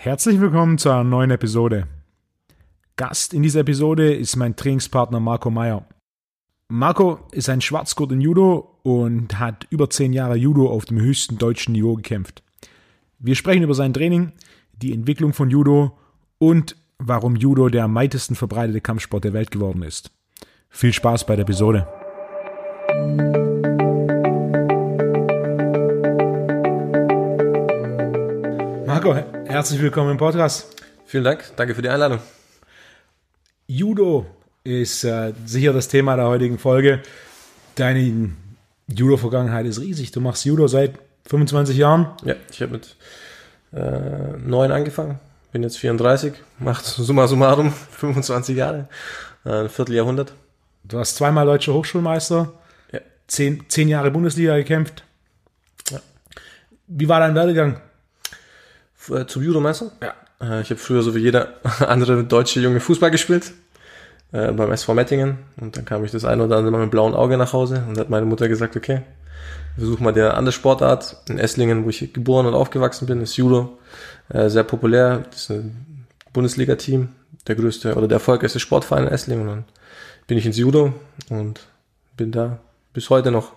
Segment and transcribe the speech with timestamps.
[0.00, 1.88] Herzlich willkommen zu einer neuen Episode.
[2.94, 5.88] Gast in dieser Episode ist mein Trainingspartner Marco Meyer.
[6.68, 11.36] Marco ist ein Schwarzgurt in Judo und hat über zehn Jahre Judo auf dem höchsten
[11.36, 12.44] deutschen Niveau gekämpft.
[13.18, 14.30] Wir sprechen über sein Training,
[14.70, 15.98] die Entwicklung von Judo
[16.38, 20.12] und warum Judo der am weitesten verbreitete Kampfsport der Welt geworden ist.
[20.70, 21.88] Viel Spaß bei der Episode.
[29.00, 29.14] Marco,
[29.46, 30.74] herzlich willkommen im Podcast.
[31.06, 32.18] Vielen Dank, danke für die Einladung.
[33.68, 34.26] Judo
[34.64, 37.00] ist äh, sicher das Thema der heutigen Folge.
[37.76, 38.32] Deine
[38.88, 40.10] Judo-Vergangenheit ist riesig.
[40.10, 42.08] Du machst Judo seit 25 Jahren.
[42.24, 42.96] Ja, ich habe mit
[43.72, 45.20] äh, neun angefangen,
[45.52, 48.88] bin jetzt 34, macht summa summarum 25 Jahre,
[49.44, 50.32] äh, ein Vierteljahrhundert.
[50.82, 52.52] Du hast zweimal deutscher Hochschulmeister,
[52.90, 52.98] Ja.
[53.28, 55.04] zehn, zehn Jahre Bundesliga gekämpft.
[55.88, 56.00] Ja.
[56.88, 57.80] Wie war dein Werdegang?
[59.10, 59.90] Äh, Zum Judo meinst du?
[60.02, 60.14] Ja.
[60.40, 61.54] Äh, ich habe früher so wie jeder
[61.86, 63.52] andere deutsche Junge Fußball gespielt,
[64.32, 65.38] äh, beim SV Mettingen.
[65.60, 67.98] Und dann kam ich das eine oder andere Mal mit blauem Auge nach Hause und
[67.98, 69.02] hat meine Mutter gesagt, okay,
[69.76, 71.16] versuch mal der andere Sportart.
[71.28, 73.78] In Esslingen, wo ich geboren und aufgewachsen bin, ist Judo
[74.28, 75.24] äh, sehr populär.
[75.30, 77.08] Das ist ein Bundesliga-Team,
[77.46, 79.48] der größte oder der erfolgreichste Sportverein in Esslingen.
[79.48, 79.64] Und dann
[80.26, 80.92] bin ich ins Judo
[81.30, 81.60] und
[82.16, 82.58] bin da
[82.92, 83.52] bis heute noch.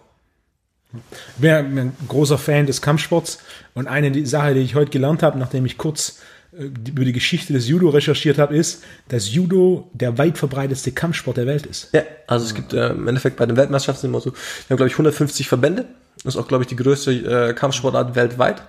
[0.93, 3.39] Ich bin ja ein großer Fan des Kampfsports
[3.73, 6.19] und eine Sache, die ich heute gelernt habe, nachdem ich kurz
[6.57, 11.37] äh, über die Geschichte des Judo recherchiert habe, ist, dass Judo der weit verbreitetste Kampfsport
[11.37, 11.89] der Welt ist.
[11.93, 14.87] Ja, also es gibt äh, im Endeffekt bei den Weltmeisterschaften immer so, wir haben glaube
[14.87, 15.85] ich 150 Verbände.
[16.23, 18.61] Das ist auch glaube ich die größte äh, Kampfsportart weltweit.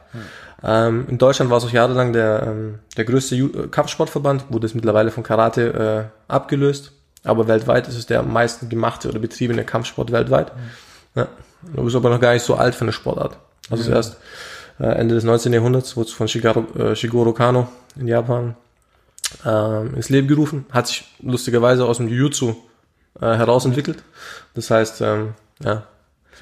[0.63, 4.67] Ähm, in Deutschland war es auch jahrelang der, ähm, der größte Ju äh, Kampfsportverband, wurde
[4.67, 6.93] es mittlerweile von Karate äh, abgelöst.
[7.25, 10.53] Aber weltweit ist es der am meisten gemachte oder betriebene Kampfsport weltweit.
[11.15, 11.29] Ja.
[11.75, 13.39] Du bist aber noch gar nicht so alt für eine Sportart.
[13.71, 14.17] Also ist erst
[14.81, 15.53] äh, Ende des 19.
[15.53, 18.57] Jahrhunderts wurde es von Shigeru, äh, Shigeru Kano in Japan
[19.45, 20.67] ähm, ins Leben gerufen.
[20.71, 22.55] Hat sich lustigerweise aus dem Jiu-Jitsu
[23.21, 24.03] äh, herausentwickelt.
[24.55, 25.85] Das heißt, ähm, ja,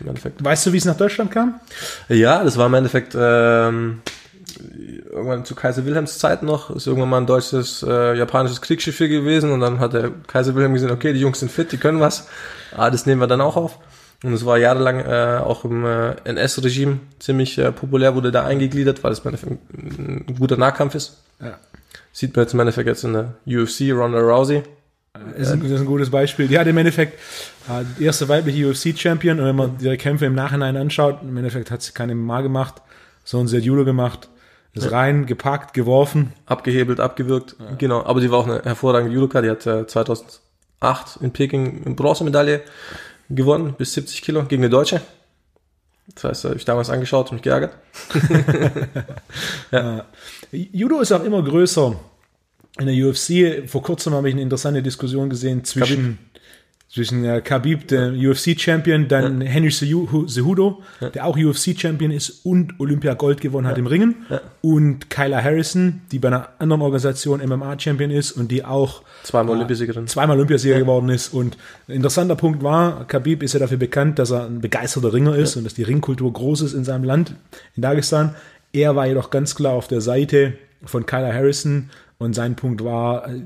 [0.01, 0.43] im Endeffekt.
[0.43, 1.61] Weißt du, wie es nach Deutschland kam?
[2.09, 4.01] Ja, das war im Endeffekt ähm,
[5.11, 9.09] irgendwann zu Kaiser Wilhelms Zeit noch, ist irgendwann mal ein deutsches, äh, japanisches Kriegsschiff hier
[9.09, 12.01] gewesen und dann hat der Kaiser Wilhelm gesehen, okay, die Jungs sind fit, die können
[12.01, 12.29] was,
[12.77, 13.79] ah, das nehmen wir dann auch auf.
[14.23, 19.03] Und es war jahrelang äh, auch im äh, NS-Regime ziemlich äh, populär, wurde da eingegliedert,
[19.03, 21.23] weil es im Endeffekt ein, ein guter Nahkampf ist.
[21.41, 21.59] Ja.
[22.13, 24.63] Sieht man jetzt im Endeffekt jetzt in der UFC, Ronda Rousey.
[25.13, 26.49] Das ist, ein, ist ein gutes Beispiel.
[26.49, 27.15] Die hat im Endeffekt
[27.69, 31.71] äh, die erste weibliche UFC-Champion und wenn man ihre Kämpfe im Nachhinein anschaut, im Endeffekt
[31.71, 32.83] hat sie keine MMA gemacht,
[33.25, 34.29] sondern sie hat Judo gemacht,
[34.73, 36.33] ist rein, gepackt, geworfen.
[36.47, 37.57] abgehebelt, abgewürgt.
[37.79, 39.43] Genau, aber die war auch eine hervorragende Judoka.
[39.43, 40.41] Die hat äh, 2008
[41.21, 42.63] in Peking eine Bronzemedaille
[43.31, 45.01] gewonnen, bis 70 Kilo, gegen eine Deutsche.
[46.15, 47.77] Das heißt, habe ich damals angeschaut und mich geärgert.
[50.51, 51.99] Judo ist auch immer größer.
[52.79, 56.19] In der UFC, vor kurzem habe ich eine interessante Diskussion gesehen zwischen,
[56.93, 60.83] zwischen äh, Khabib, dem UFC-Champion, dann Henry Ceju- Cejudo,
[61.15, 64.27] der auch UFC-Champion ist und Olympia-Gold gewonnen hat im Ringen,
[64.61, 70.09] und Kyla Harrison, die bei einer anderen Organisation MMA-Champion ist und die auch Zweimal Olympiasiegerin.
[70.09, 71.33] zweimal Olympiasieger geworden ist.
[71.33, 71.57] Und
[71.87, 75.57] ein interessanter Punkt war, Khabib ist ja dafür bekannt, dass er ein begeisterter Ringer ist
[75.57, 77.35] und dass die Ringkultur groß ist in seinem Land,
[77.77, 78.35] in Dagestan.
[78.73, 83.29] Er war jedoch ganz klar auf der Seite von Kyla Harrison und sein Punkt war,
[83.29, 83.43] äh,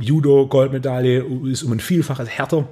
[0.00, 2.68] Judo, Goldmedaille ist um ein Vielfaches härter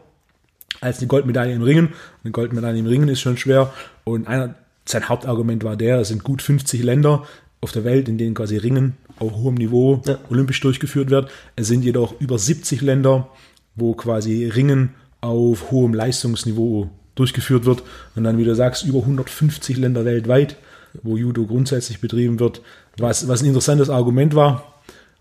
[0.87, 1.93] als eine Goldmedaille im Ringen.
[2.25, 3.73] Eine Goldmedaille im Ringen ist schon schwer.
[4.05, 4.55] Und einer,
[4.85, 7.25] sein Hauptargument war der, es sind gut 50 Länder
[7.61, 10.19] auf der Welt, in denen quasi Ringen auf hohem Niveau Ja.
[10.31, 11.31] olympisch durchgeführt wird.
[11.57, 13.29] Es sind jedoch über 70 Länder,
[13.75, 17.83] wo quasi Ringen auf hohem Leistungsniveau durchgeführt wird.
[18.15, 20.57] Und dann, wie du sagst, über 150 Länder weltweit,
[21.03, 22.63] wo Judo grundsätzlich betrieben wird.
[22.99, 24.75] Was, was ein interessantes Argument war,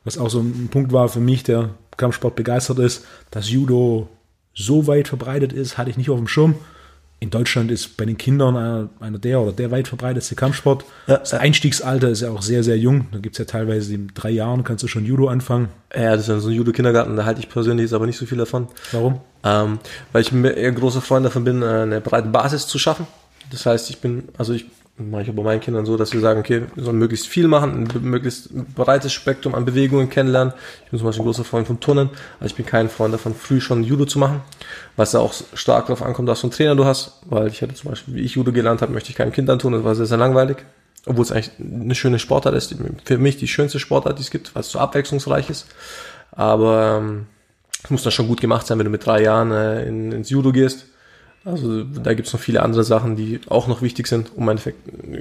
[0.04, 4.10] was auch so ein Punkt war für mich, der Kampfsport begeistert ist, dass Judo
[4.56, 6.56] so weit verbreitet ist, hatte ich nicht auf dem Schirm.
[7.20, 10.84] In Deutschland ist bei den Kindern einer, einer der oder der weit verbreitetste Kampfsport.
[11.08, 11.18] Ja.
[11.18, 13.08] Das Einstiegsalter ist ja auch sehr, sehr jung.
[13.12, 15.70] Da gibt es ja teilweise in drei Jahren kannst du schon Judo anfangen.
[15.96, 18.26] Ja, das ist ja so ein Judo-Kindergarten, da halte ich persönlich jetzt aber nicht so
[18.26, 18.68] viel davon.
[18.92, 19.22] Warum?
[19.44, 19.80] Ähm,
[20.12, 23.08] weil ich mir eher großer Freund davon bin, äh, eine breite Basis zu schaffen.
[23.52, 24.66] Das heißt, ich bin, also ich
[24.98, 27.88] mache ich bei meinen Kindern so, dass wir sagen, okay, wir sollen möglichst viel machen,
[27.94, 30.54] ein möglichst breites Spektrum an Bewegungen kennenlernen.
[30.86, 32.10] Ich bin zum Beispiel ein großer Freund vom Turnen,
[32.40, 34.42] aber ich bin kein Freund davon, früh schon Judo zu machen,
[34.96, 37.74] was ja auch stark darauf ankommt, was für einen Trainer du hast, weil ich hätte
[37.74, 40.06] zum Beispiel, wie ich Judo gelernt habe, möchte ich keinem Kind antun, das war sehr,
[40.06, 40.58] sehr langweilig.
[41.08, 44.56] Obwohl es eigentlich eine schöne Sportart ist, für mich die schönste Sportart, die es gibt,
[44.56, 45.68] weil es so abwechslungsreich ist.
[46.32, 47.28] Aber ähm,
[47.84, 50.32] es muss dann schon gut gemacht sein, wenn du mit drei Jahren äh, in, ins
[50.32, 50.88] Judo gehst.
[51.46, 54.60] Also da gibt es noch viele andere Sachen, die auch noch wichtig sind, um eine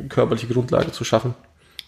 [0.08, 1.34] körperliche Grundlage zu schaffen.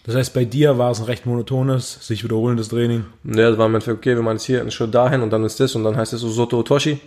[0.05, 3.05] Das heißt, bei dir war es ein recht monotones, sich wiederholendes Training.
[3.25, 5.43] Ja, das war im Endeffekt, okay, wir machen jetzt hier einen Schritt dahin und dann
[5.43, 6.99] ist das und dann heißt es so Soto Otoshi.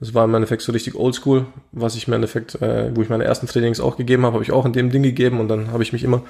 [0.00, 3.24] Das war im Endeffekt so richtig oldschool, was ich im Endeffekt, äh, wo ich meine
[3.24, 5.82] ersten Trainings auch gegeben habe, habe ich auch in dem Ding gegeben und dann habe
[5.82, 6.22] ich mich immer,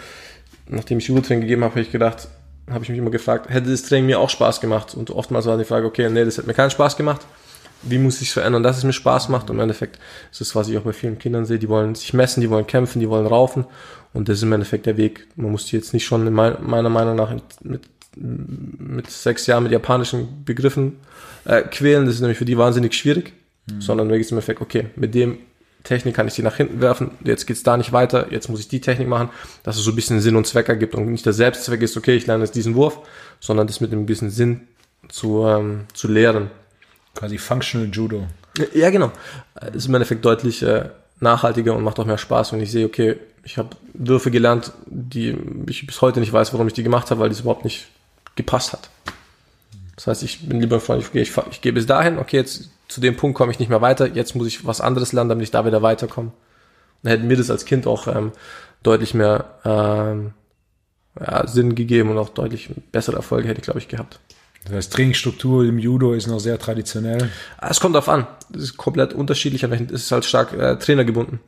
[0.67, 2.29] nachdem ich Judo-Training gegeben habe, habe ich gedacht,
[2.71, 4.95] habe ich mich immer gefragt, hätte das Training mir auch Spaß gemacht?
[4.95, 7.21] Und oftmals war die Frage, okay, nee, das hat mir keinen Spaß gemacht.
[7.83, 9.51] Wie muss ich es verändern, dass es mir Spaß macht?
[9.51, 9.99] Und im Endeffekt
[10.31, 12.67] ist das, was ich auch bei vielen Kindern sehe, die wollen sich messen, die wollen
[12.67, 13.67] kämpfen, die wollen raufen.
[14.13, 15.29] Und das ist im Endeffekt der Weg.
[15.37, 17.83] Man muss die jetzt nicht schon meiner Meinung nach mit,
[18.17, 20.97] mit sechs Jahren mit japanischen Begriffen
[21.45, 22.07] äh, quälen.
[22.07, 23.33] Das ist nämlich für die wahnsinnig schwierig.
[23.71, 23.81] Mhm.
[23.81, 25.39] Sondern wirklich im Endeffekt, okay, mit dem
[25.85, 28.69] Technik kann ich die nach hinten werfen, jetzt geht's da nicht weiter, jetzt muss ich
[28.69, 29.31] die Technik machen,
[29.63, 32.15] dass es so ein bisschen Sinn und Zweck ergibt und nicht der Selbstzweck ist, okay,
[32.15, 32.99] ich lerne jetzt diesen Wurf,
[33.41, 34.63] sondern das mit einem gewissen Sinn
[35.09, 36.51] zu, ähm, zu lehren.
[37.19, 38.29] Quasi Functional Judo.
[38.75, 39.11] Ja, genau.
[39.73, 40.89] Ist im Endeffekt deutlich äh,
[41.19, 45.37] nachhaltiger und macht auch mehr Spaß, wenn ich sehe, okay, ich habe Würfe gelernt, die
[45.67, 47.89] ich bis heute nicht weiß, warum ich die gemacht habe, weil das überhaupt nicht
[48.37, 48.89] gepasst hat.
[49.97, 53.01] Das heißt, ich bin lieber freundlich, okay, ich, ich gehe bis dahin, okay, jetzt zu
[53.01, 55.51] dem Punkt komme ich nicht mehr weiter, jetzt muss ich was anderes lernen, damit ich
[55.51, 56.31] da wieder weiterkomme.
[57.03, 58.31] Dann hätten mir das als Kind auch ähm,
[58.85, 60.35] deutlich mehr ähm,
[61.19, 64.21] ja, Sinn gegeben und auch deutlich bessere Erfolge hätte ich, glaube ich, gehabt.
[64.69, 67.31] Das heißt, Trainingsstruktur im Judo ist noch sehr traditionell.
[67.57, 68.27] Ah, es kommt darauf an.
[68.55, 71.41] Es ist komplett unterschiedlich, aber es ist halt stark äh, trainergebunden.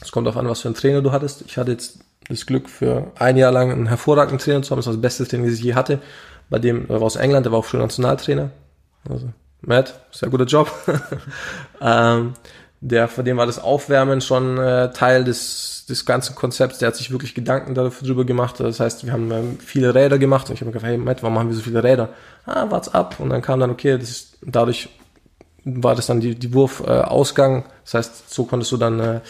[0.00, 1.42] Es kommt darauf an, was für einen Trainer du hattest.
[1.46, 4.78] Ich hatte jetzt das Glück, für ein Jahr lang einen hervorragenden Trainer zu haben.
[4.78, 6.00] Das war das beste Training, das ich je hatte.
[6.50, 8.50] Bei dem, er war aus England, der war auch schon Nationaltrainer.
[9.08, 9.30] Also
[9.60, 10.70] Matt, sehr guter Job.
[11.80, 12.34] ähm,
[12.84, 16.78] der, von dem war das Aufwärmen schon äh, Teil des, des ganzen Konzepts.
[16.78, 18.58] Der hat sich wirklich Gedanken darüber gemacht.
[18.58, 20.48] Das heißt, wir haben ähm, viele Räder gemacht.
[20.48, 22.08] Und ich habe mir gedacht, hey Matt, warum machen wir so viele Räder?
[22.44, 23.20] Ah, wart's ab.
[23.20, 24.88] Und dann kam dann, okay, das ist, dadurch
[25.64, 27.60] war das dann die, die Wurfausgang.
[27.60, 29.20] Äh, das heißt, so konntest du dann äh,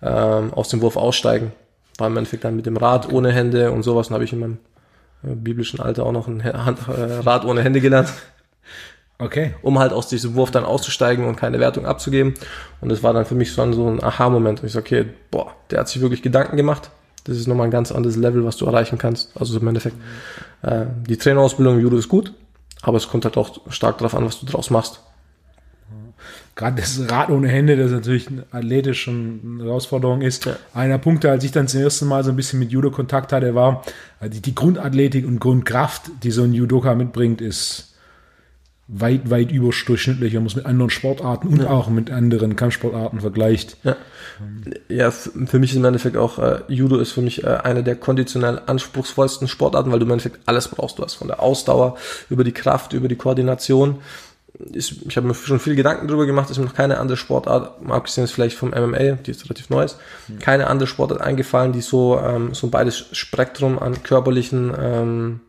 [0.00, 1.52] äh, aus dem Wurf aussteigen.
[1.98, 4.08] War im Endeffekt dann mit dem Rad ohne Hände und sowas.
[4.08, 4.58] Und habe ich in meinem
[5.22, 8.12] äh, biblischen Alter auch noch ein Hand, äh, Rad ohne Hände gelernt.
[9.20, 9.54] Okay.
[9.62, 12.34] Um halt aus diesem Wurf dann auszusteigen und keine Wertung abzugeben.
[12.80, 14.60] Und das war dann für mich schon so ein Aha-Moment.
[14.60, 16.90] Und ich so, okay, boah, der hat sich wirklich Gedanken gemacht.
[17.24, 19.32] Das ist nochmal ein ganz anderes Level, was du erreichen kannst.
[19.38, 19.96] Also im Endeffekt,
[20.62, 22.32] äh, die Trainerausbildung im Judo ist gut,
[22.82, 25.00] aber es kommt halt auch stark darauf an, was du draus machst.
[26.54, 30.44] Gerade das Rad ohne Hände, das natürlich eine Herausforderung ist.
[30.44, 30.56] Ja.
[30.74, 33.54] Einer Punkt, als ich dann zum ersten Mal so ein bisschen mit Judo Kontakt hatte,
[33.54, 33.84] war,
[34.20, 37.94] die, die Grundathletik und Grundkraft, die so ein Judoka mitbringt, ist
[38.88, 41.68] weit, weit überdurchschnittlich, wenn man es mit anderen Sportarten und ja.
[41.68, 43.76] auch mit anderen Kampfsportarten vergleicht.
[43.84, 43.96] Ja,
[44.88, 47.96] ja für mich ist im Endeffekt auch, äh, Judo ist für mich äh, eine der
[47.96, 50.98] konditionell anspruchsvollsten Sportarten, weil du im Endeffekt alles brauchst.
[50.98, 51.98] Du hast von der Ausdauer
[52.30, 53.98] über die Kraft, über die Koordination.
[54.72, 57.82] Ist, ich habe mir schon viel Gedanken darüber gemacht, ist mir noch keine andere Sportart,
[57.82, 59.98] mal abgesehen ist vielleicht vom MMA, die ist relativ neu ist,
[60.40, 65.40] keine andere Sportart eingefallen, die so, ähm, so ein beides Spektrum an körperlichen ähm,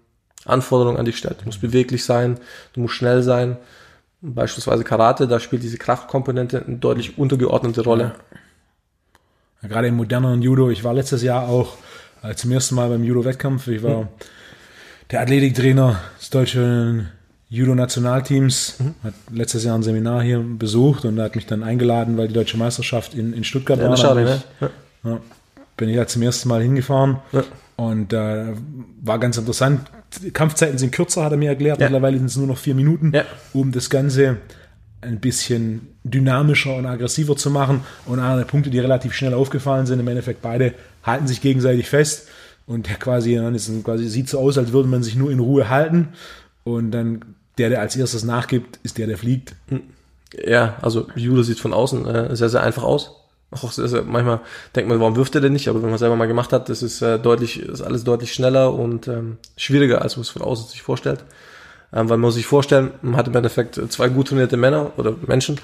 [0.50, 1.42] Anforderungen an dich stellt.
[1.42, 2.40] Du musst beweglich sein,
[2.74, 3.58] du musst schnell sein.
[4.22, 8.16] Beispielsweise Karate, da spielt diese Kraftkomponente eine deutlich untergeordnete Rolle.
[9.62, 11.78] Ja, gerade im moderneren Judo, ich war letztes Jahr auch
[12.24, 13.68] äh, zum ersten Mal beim Judo-Wettkampf.
[13.68, 14.08] Ich war mhm.
[15.12, 17.10] der Athletiktrainer des deutschen
[17.50, 18.96] Judo-Nationalteams, mhm.
[19.04, 22.58] hat letztes Jahr ein Seminar hier besucht und hat mich dann eingeladen, weil die deutsche
[22.58, 23.98] Meisterschaft in, in Stuttgart ja, war.
[23.98, 24.42] Schade, ne?
[24.62, 24.70] ja.
[25.06, 25.20] Ja,
[25.78, 27.20] bin ich da zum ersten Mal hingefahren
[27.78, 28.54] und äh,
[29.02, 29.90] war ganz interessant.
[30.34, 31.80] Kampfzeiten sind kürzer, hat er mir erklärt.
[31.80, 33.14] Mittlerweile sind es nur noch vier Minuten,
[33.54, 34.38] um das Ganze
[35.02, 37.82] ein bisschen dynamischer und aggressiver zu machen.
[38.06, 40.74] Und einer der Punkte, die relativ schnell aufgefallen sind, im Endeffekt beide
[41.04, 42.28] halten sich gegenseitig fest.
[42.68, 45.70] Und der quasi, ist quasi sieht so aus, als würde man sich nur in Ruhe
[45.70, 46.10] halten.
[46.64, 49.56] Und dann der, der als erstes nachgibt, ist der, der fliegt.
[50.46, 53.19] Ja, also Judo sieht von außen äh, sehr, sehr einfach aus.
[53.52, 54.42] Auch sehr, manchmal
[54.76, 55.68] denkt man, warum wirft er denn nicht?
[55.70, 58.34] Aber wenn man es selber mal gemacht hat, das ist äh, deutlich, ist alles deutlich
[58.34, 61.24] schneller und ähm, schwieriger, als man es von außen sich vorstellt.
[61.92, 65.16] Ähm, weil man muss sich vorstellen, man hat im Endeffekt zwei gut trainierte Männer oder
[65.26, 65.60] Menschen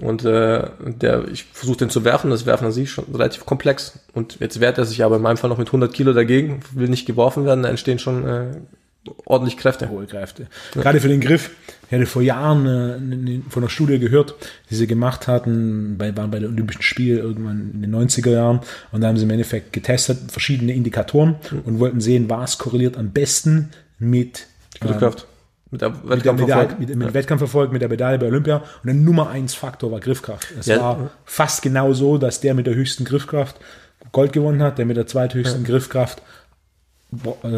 [0.00, 3.98] und äh, der, ich versuche den zu werfen, das Werfen an sich schon relativ komplex.
[4.14, 6.88] Und jetzt wehrt er sich aber in meinem Fall noch mit 100 Kilo dagegen, will
[6.88, 8.46] nicht geworfen werden, da entstehen schon äh,
[9.26, 9.90] ordentlich Kräfte.
[9.90, 10.46] Hohe Kräfte.
[10.74, 10.82] Ja.
[10.82, 11.50] Gerade für den Griff.
[11.90, 14.36] Ich hatte vor Jahren äh, von einer Studie gehört,
[14.70, 18.60] die sie gemacht hatten, bei, waren bei den Olympischen Spielen irgendwann in den 90er Jahren.
[18.92, 23.10] Und da haben sie im Endeffekt getestet, verschiedene Indikatoren und wollten sehen, was korreliert am
[23.10, 24.46] besten mit
[24.80, 25.22] Griffkraft.
[25.22, 25.26] Ähm,
[25.72, 26.78] mit der Wettkampferfolg.
[26.78, 27.14] Mit, mit, mit ja.
[27.14, 28.58] Wettkampferfolg, mit der Medaille bei Olympia.
[28.58, 30.46] Und der Nummer eins Faktor war Griffkraft.
[30.60, 30.78] Es ja.
[30.78, 33.56] war fast genau so, dass der mit der höchsten Griffkraft
[34.12, 35.68] Gold gewonnen hat, der mit der zweithöchsten ja.
[35.68, 36.22] Griffkraft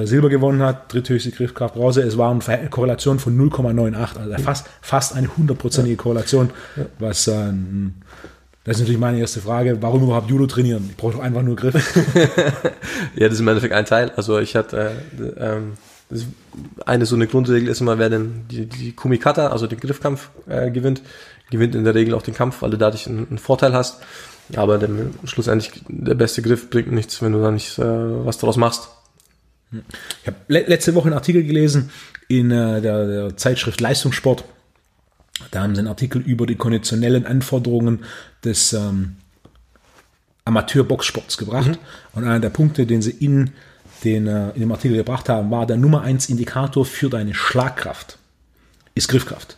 [0.04, 2.02] Silber gewonnen hat, dritthöchste Griffkraft Bronze.
[2.02, 6.50] Es war eine Korrelation von 0,98, also fast, fast eine hundertprozentige Korrelation,
[6.98, 7.52] was äh,
[8.64, 9.82] Das ist natürlich meine erste Frage.
[9.82, 10.86] Warum überhaupt Judo trainieren?
[10.88, 11.74] Ich brauche doch einfach nur Griff.
[13.14, 14.10] ja, das ist im Endeffekt ein Teil.
[14.16, 15.72] Also ich hatte äh, ähm,
[16.86, 20.70] eine so eine Grundregel ist immer, wer denn die, die Kumikata, also den Griffkampf äh,
[20.70, 21.02] gewinnt,
[21.50, 24.00] gewinnt in der Regel auch den Kampf, weil du dadurch einen, einen Vorteil hast.
[24.56, 24.88] Aber der,
[25.24, 28.88] schlussendlich der beste Griff bringt nichts, wenn du da nicht äh, was daraus machst.
[30.22, 31.90] Ich habe le letzte Woche einen Artikel gelesen
[32.28, 34.44] in äh, der, der Zeitschrift Leistungssport.
[35.50, 38.04] Da haben sie einen Artikel über die konditionellen Anforderungen
[38.44, 39.16] des ähm,
[40.44, 41.68] Amateurboxsports gebracht.
[41.68, 41.78] Mhm.
[42.12, 43.50] Und einer der Punkte, den sie in,
[44.04, 48.18] den, äh, in dem Artikel gebracht haben, war der Nummer 1 Indikator für deine Schlagkraft.
[48.94, 49.56] Ist Griffkraft.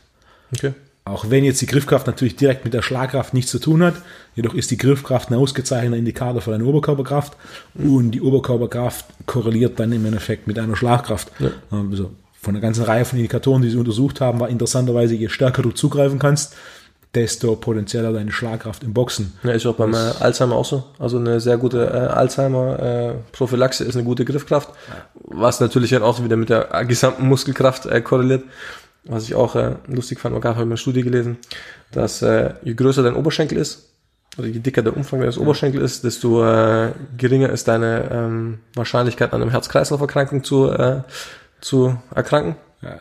[0.55, 0.75] Okay.
[1.07, 3.95] Auch wenn jetzt die Griffkraft natürlich direkt mit der Schlagkraft nichts zu tun hat,
[4.35, 7.37] jedoch ist die Griffkraft ein ausgezeichneter Indikator für deine Oberkörperkraft
[7.75, 11.31] und die Oberkörperkraft korreliert dann im Endeffekt mit einer Schlagkraft.
[11.41, 11.51] Ja.
[11.71, 15.61] Also von einer ganzen Reihe von Indikatoren, die sie untersucht haben, war interessanterweise, je stärker
[15.61, 16.57] du zugreifen kannst,
[17.15, 19.35] desto potenzieller deine Schlagkraft im Boxen.
[19.43, 20.85] Ja, ist auch beim äh, Alzheimer auch so.
[20.99, 24.71] Also eine sehr gute äh, Alzheimer-Prophylaxe äh, ist eine gute Griffkraft,
[25.23, 28.45] was natürlich dann auch wieder mit der gesamten Muskelkraft äh, korreliert
[29.05, 31.39] was ich auch äh, lustig fand, man gab halt eine Studie gelesen,
[31.93, 33.91] dass äh, je größer dein Oberschenkel ist,
[34.39, 39.33] oder je dicker der Umfang deines Oberschenkel ist, desto äh, geringer ist deine ähm, Wahrscheinlichkeit
[39.33, 41.03] an einem Herz-Kreislauf-Erkrankung zu, äh,
[41.61, 42.57] zu erkranken.
[42.83, 43.01] Ja.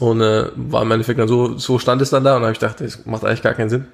[0.00, 2.58] Und äh, war im Endeffekt dann so, so stand es dann da und habe ich
[2.58, 3.86] gedacht, das macht eigentlich gar keinen Sinn.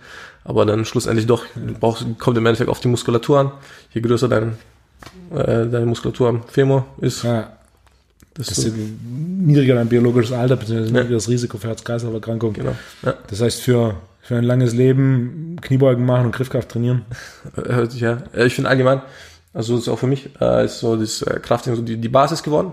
[0.42, 1.44] Aber dann schlussendlich doch,
[1.78, 3.52] brauchst, kommt im Endeffekt auf die Muskulatur an.
[3.92, 4.56] Je größer dein,
[5.30, 7.52] äh, deine Muskulatur am Femur ist, ja.
[8.34, 11.00] Das, das ist niedriger dein biologisches Alter, beziehungsweise ja.
[11.00, 12.54] niedrigeres Risiko für Herz-Kreislauf-Erkrankungen.
[12.54, 12.76] Genau.
[13.02, 13.14] Ja.
[13.28, 17.04] Das heißt, für, für ein langes Leben Kniebeugen machen und Griffkraft trainieren.
[17.54, 18.22] Hört sich ja.
[18.34, 19.02] Ich finde allgemein,
[19.52, 22.08] also das ist auch für mich, äh, ist so das äh, Krafttraining so die, die
[22.08, 22.72] Basis geworden.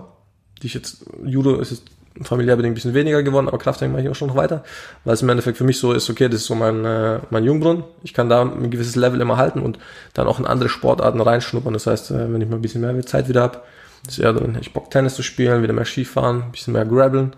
[0.62, 1.84] Die ich jetzt, Judo ist jetzt
[2.22, 4.64] familiär bedingt ein bisschen weniger geworden, aber Krafttraining mache ich auch schon noch weiter,
[5.04, 7.44] weil es im Endeffekt für mich so ist, okay, das ist so mein, äh, mein
[7.44, 7.84] Jungbrunnen.
[8.02, 9.78] Ich kann da ein gewisses Level immer halten und
[10.14, 11.72] dann auch in andere Sportarten reinschnuppern.
[11.72, 13.60] Das heißt, äh, wenn ich mal ein bisschen mehr Zeit wieder habe,
[14.08, 17.34] ist eher dann, ich Bock Tennis zu spielen, wieder mehr Skifahren, ein bisschen mehr Grabbeln.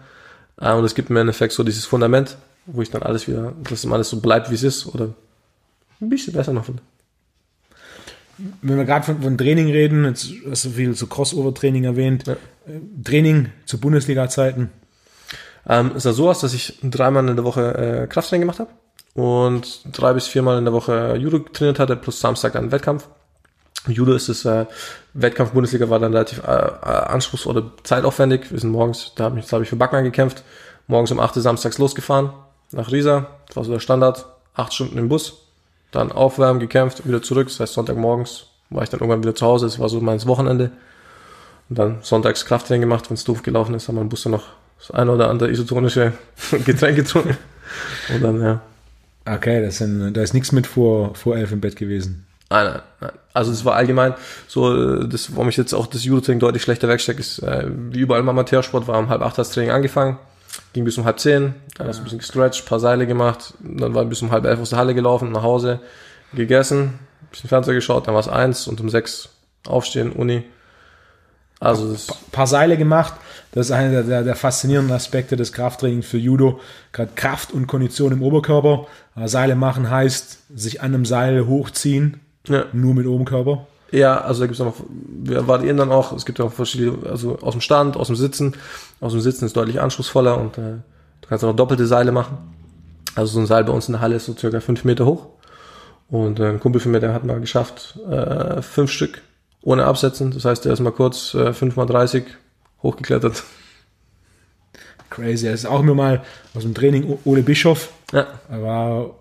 [0.60, 3.86] Äh, und es gibt im Endeffekt so dieses Fundament, wo ich dann alles wieder, dass
[3.86, 5.14] alles so bleibt, wie es ist, oder
[6.00, 6.82] ein bisschen besser noch finde.
[8.60, 12.26] Wenn wir gerade von, von, Training reden, jetzt hast du viel zu Crossover-Training erwähnt.
[12.26, 12.32] Ja.
[12.32, 14.70] Äh, Training zu Bundesliga-Zeiten?
[15.68, 18.70] Ähm, es sah so aus, dass ich dreimal in der Woche äh, Krafttraining gemacht habe
[19.14, 23.08] und drei bis viermal in der Woche Judo trainiert hatte, plus Samstag dann Wettkampf.
[23.88, 24.66] Judo ist es, äh,
[25.14, 28.50] Wettkampf-Bundesliga war dann relativ äh, äh, anspruchsvoll oder zeitaufwendig.
[28.50, 30.44] Wir sind morgens, da habe ich, hab ich für Backmann gekämpft,
[30.86, 32.30] morgens um 8 Uhr samstags losgefahren
[32.70, 33.26] nach Riesa.
[33.46, 34.26] Das war so der Standard.
[34.54, 35.46] Acht Stunden im Bus,
[35.92, 37.48] dann aufwärmen, gekämpft, wieder zurück.
[37.48, 39.64] Das heißt, Sonntagmorgens war ich dann irgendwann wieder zu Hause.
[39.64, 40.70] Das war so mein Wochenende.
[41.70, 43.08] Und dann sonntags Krafttraining gemacht.
[43.08, 44.44] Wenn es doof gelaufen ist, haben wir im Bus dann noch
[44.78, 46.12] das eine oder andere isotonische
[46.66, 47.38] Getränk getrunken.
[48.14, 48.60] Und dann, ja.
[49.24, 52.26] Okay, das sind, da ist nichts mit vor, vor elf im Bett gewesen.
[52.50, 53.12] Nein, nein, nein.
[53.32, 54.14] Also es war allgemein
[54.46, 58.20] so, das, warum ich jetzt auch das Judo-Training deutlich schlechter wegstecke, ist, äh, wie überall
[58.20, 60.18] im Amateursport, war um halb acht das Training angefangen,
[60.74, 63.94] ging bis um halb zehn, dann hast du ein bisschen gestretched, paar Seile gemacht, dann
[63.94, 65.80] war bis um halb elf aus der Halle gelaufen, nach Hause,
[66.34, 66.98] gegessen,
[67.30, 69.30] bisschen Fernseher geschaut, dann war es eins und um sechs
[69.66, 70.44] aufstehen, Uni.
[71.62, 73.14] Also das paar Seile gemacht.
[73.52, 76.58] Das ist einer der, der, der faszinierenden Aspekte des Krafttrainings für Judo.
[76.90, 78.88] Gerade Kraft und Kondition im Oberkörper.
[79.26, 82.18] Seile machen heißt, sich an einem Seil hochziehen,
[82.48, 82.64] ja.
[82.72, 83.66] Nur mit Oberkörper?
[83.90, 87.38] Ja, also da gibt es noch, wir variieren dann auch, es gibt auch verschiedene, also
[87.40, 88.56] aus dem Stand, aus dem Sitzen.
[89.00, 90.78] Aus dem Sitzen ist deutlich anspruchsvoller und äh,
[91.20, 92.38] du kannst auch doppelte Seile machen.
[93.14, 95.26] Also so ein Seil bei uns in der Halle ist so circa fünf Meter hoch.
[96.08, 99.20] Und äh, ein Kumpel von mir, der hat mal geschafft, äh, fünf Stück
[99.62, 100.30] ohne Absetzen.
[100.32, 102.24] Das heißt, der ist mal kurz äh, 5 mal 30
[102.82, 103.44] hochgeklettert.
[105.10, 105.46] Crazy.
[105.46, 106.22] Das ist auch mir mal
[106.54, 107.90] aus dem Training Ole Bischof.
[108.12, 108.26] Ja.
[108.50, 109.14] Er war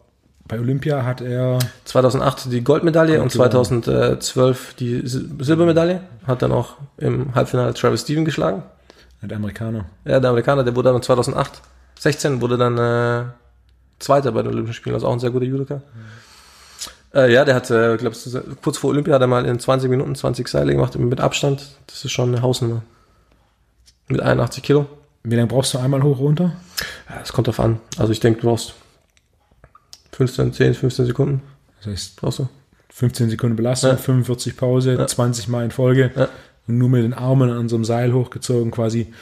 [0.52, 6.02] bei Olympia hat er 2008 die Goldmedaille Gold und 2012 die Silbermedaille.
[6.28, 8.62] Hat dann auch im Halbfinale Travis Steven geschlagen.
[9.22, 9.86] Der Amerikaner.
[10.04, 11.62] Ja, der Amerikaner, der wurde dann 2008,
[12.00, 13.24] 16 wurde dann äh,
[14.00, 15.76] Zweiter bei den Olympischen Spielen, also auch ein sehr guter Judoka.
[15.76, 15.82] Mhm.
[17.14, 18.18] Äh, ja, der hat, äh, glaube
[18.62, 21.78] kurz vor Olympia hat er mal in 20 Minuten 20 Seile gemacht mit Abstand.
[21.88, 22.82] Das ist schon eine Hausnummer.
[24.10, 24.86] Mit 81 Kilo.
[25.24, 26.52] Wie lange brauchst du einmal hoch runter?
[27.10, 27.80] Ja, das kommt drauf an.
[27.98, 28.74] Also ich denke, du brauchst
[30.28, 31.42] 15, 10, 15 Sekunden.
[31.78, 32.50] Das heißt, brauchst du?
[32.94, 33.98] 15 Sekunden Belastung, ja.
[33.98, 35.08] 45 Pause, ja.
[35.08, 36.30] 20 Mal in Folge ja.
[36.68, 39.14] und nur mit den Armen an unserem Seil hochgezogen, quasi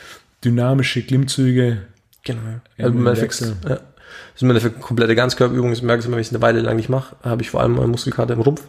[0.43, 1.83] dynamische Klimmzüge.
[2.25, 2.41] Genau.
[2.77, 3.55] Also im Endeffekt, ja.
[3.63, 3.79] Das
[4.35, 5.71] ist im Endeffekt eine komplette Ganzkörperübung.
[5.71, 7.61] Ich merke es immer, wenn ich es eine Weile lang nicht mache, habe ich vor
[7.61, 8.63] allem eine Muskelkater im Rumpf.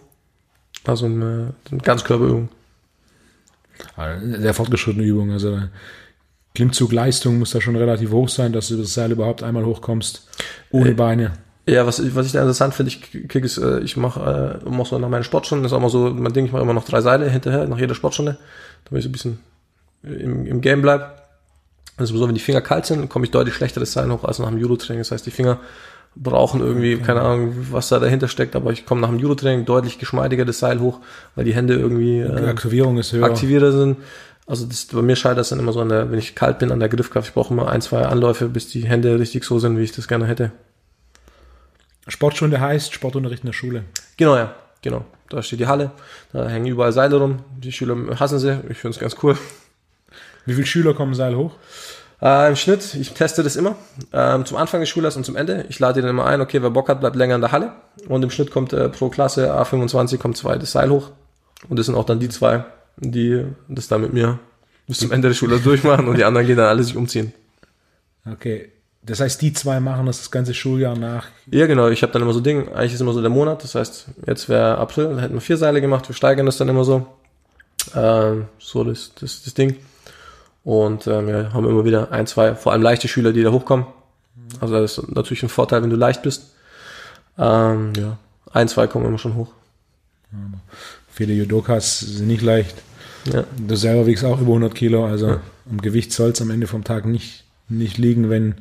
[0.84, 2.48] Also eine, eine Ganzkörperübung.
[4.22, 5.32] Sehr fortgeschrittene Übung.
[5.32, 5.60] Also
[6.54, 10.28] Klimmzugleistung muss da schon relativ hoch sein, dass du das Seil überhaupt einmal hochkommst.
[10.70, 11.32] Ohne äh, Beine.
[11.70, 14.68] Ja, was, ich- was ich da interessant finde, ich kriege es, äh, ich mache äh,
[14.68, 16.74] mach so nach meinen Sportstunden, das ist auch mal so mein Ding, ich mache immer
[16.74, 18.38] noch drei Seile hinterher, nach jeder Sportstunde,
[18.84, 19.38] damit ich so ein bisschen
[20.02, 21.20] im, im Game bleib.
[21.96, 24.38] Also so, wenn die Finger kalt sind, komme ich deutlich schlechter das Seil hoch als
[24.38, 25.00] nach dem Judo-Training.
[25.02, 25.58] Das heißt, die Finger
[26.16, 29.98] brauchen irgendwie, keine Ahnung, was da dahinter steckt, aber ich komme nach dem Judo-Training deutlich
[29.98, 31.00] geschmeidiger das Seil hoch,
[31.34, 33.26] weil die Hände irgendwie äh, Aktivierung ist höher.
[33.26, 33.98] aktivierter sind.
[34.46, 36.72] Also das, bei mir scheitert es dann immer so an der, wenn ich kalt bin,
[36.72, 37.28] an der Griffkraft.
[37.28, 40.08] Ich brauche immer ein, zwei Anläufe, bis die Hände richtig so sind, wie ich das
[40.08, 40.50] gerne hätte.
[42.08, 43.84] Sportstunde heißt Sportunterricht in der Schule.
[44.16, 45.04] Genau, ja, genau.
[45.28, 45.92] Da steht die Halle,
[46.32, 47.44] da hängen überall Seile rum.
[47.58, 49.38] Die Schüler hassen sie, ich finde es ganz cool.
[50.46, 51.52] Wie viele Schüler kommen Seil hoch?
[52.22, 53.76] Äh, Im Schnitt, ich teste das immer,
[54.12, 55.64] ähm, zum Anfang des Schuljahres und zum Ende.
[55.68, 57.72] Ich lade die dann immer ein, okay, wer Bock hat, bleibt länger in der Halle.
[58.08, 61.10] Und im Schnitt kommt äh, pro Klasse A25 kommt zwei das Seil hoch.
[61.68, 62.64] Und das sind auch dann die zwei,
[62.96, 64.38] die das dann mit mir
[64.86, 67.32] bis zum Ende des Schuljahres durchmachen und die anderen gehen dann alle sich umziehen.
[68.30, 68.70] Okay.
[69.02, 71.28] Das heißt, die zwei machen das das ganze Schuljahr nach.
[71.50, 71.88] Ja, genau.
[71.88, 72.68] Ich habe dann immer so Ding.
[72.68, 73.64] Eigentlich ist immer so der Monat.
[73.64, 76.08] Das heißt, jetzt wäre April, dann hätten wir vier Seile gemacht.
[76.08, 77.06] Wir steigern das dann immer so.
[77.94, 79.76] Ähm, so das, das, das Ding.
[80.64, 83.86] Und ähm, wir haben immer wieder ein, zwei, vor allem leichte Schüler, die da hochkommen.
[84.60, 86.54] Also das ist natürlich ein Vorteil, wenn du leicht bist.
[87.38, 88.18] Ähm, ja,
[88.52, 89.52] ein, zwei kommen immer schon hoch.
[91.12, 92.76] Viele Judokas sind nicht leicht.
[93.32, 95.38] Ja, Du selber wiegst auch über 100 Kilo, also
[95.70, 98.56] am Gewicht soll es am Ende vom Tag nicht, nicht liegen, wenn,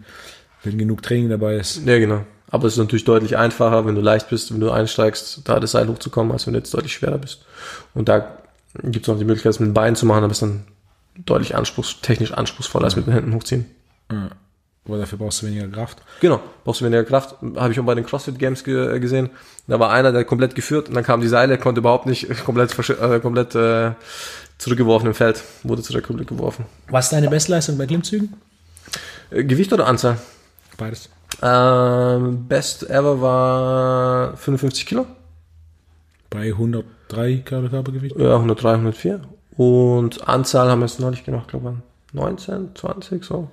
[0.64, 1.86] wenn genug Training dabei ist.
[1.86, 2.24] ja genau.
[2.52, 5.72] Aber es ist natürlich deutlich einfacher, wenn du leicht bist, wenn du einsteigst, da das
[5.72, 7.46] Seil hochzukommen, als wenn du jetzt deutlich schwerer bist.
[7.94, 8.38] Und da
[8.84, 10.64] gibt es auch die Möglichkeit, es mit den Beinen zu machen, aber es ist dann
[11.26, 13.66] deutlich anspruchs, technisch anspruchsvoller als mit den Händen hochziehen.
[14.12, 14.30] Ja.
[14.86, 16.00] Aber dafür brauchst du weniger Kraft.
[16.20, 17.36] Genau, brauchst du weniger Kraft.
[17.56, 19.30] Habe ich auch bei den CrossFit Games ge gesehen.
[19.68, 22.74] Da war einer, der komplett geführt und dann kamen die Seile, konnte überhaupt nicht komplett,
[22.90, 23.92] äh, komplett äh,
[24.58, 25.44] zurückgeworfen im Feld.
[25.62, 26.66] Wurde zurückgeworfen.
[26.88, 28.34] Was ist deine Bestleistung bei Klimmzügen?
[29.32, 30.18] Äh, Gewicht oder Anzahl?
[30.78, 31.10] Beides.
[31.42, 35.06] Ähm, best ever war 55 Kilo.
[36.30, 38.16] Bei 103 Kilo Körpergewicht?
[38.18, 39.22] Ja, 103, 104.
[39.58, 42.14] Und Anzahl haben wir es neulich gemacht, glaube ich.
[42.14, 43.50] 19, 20, so.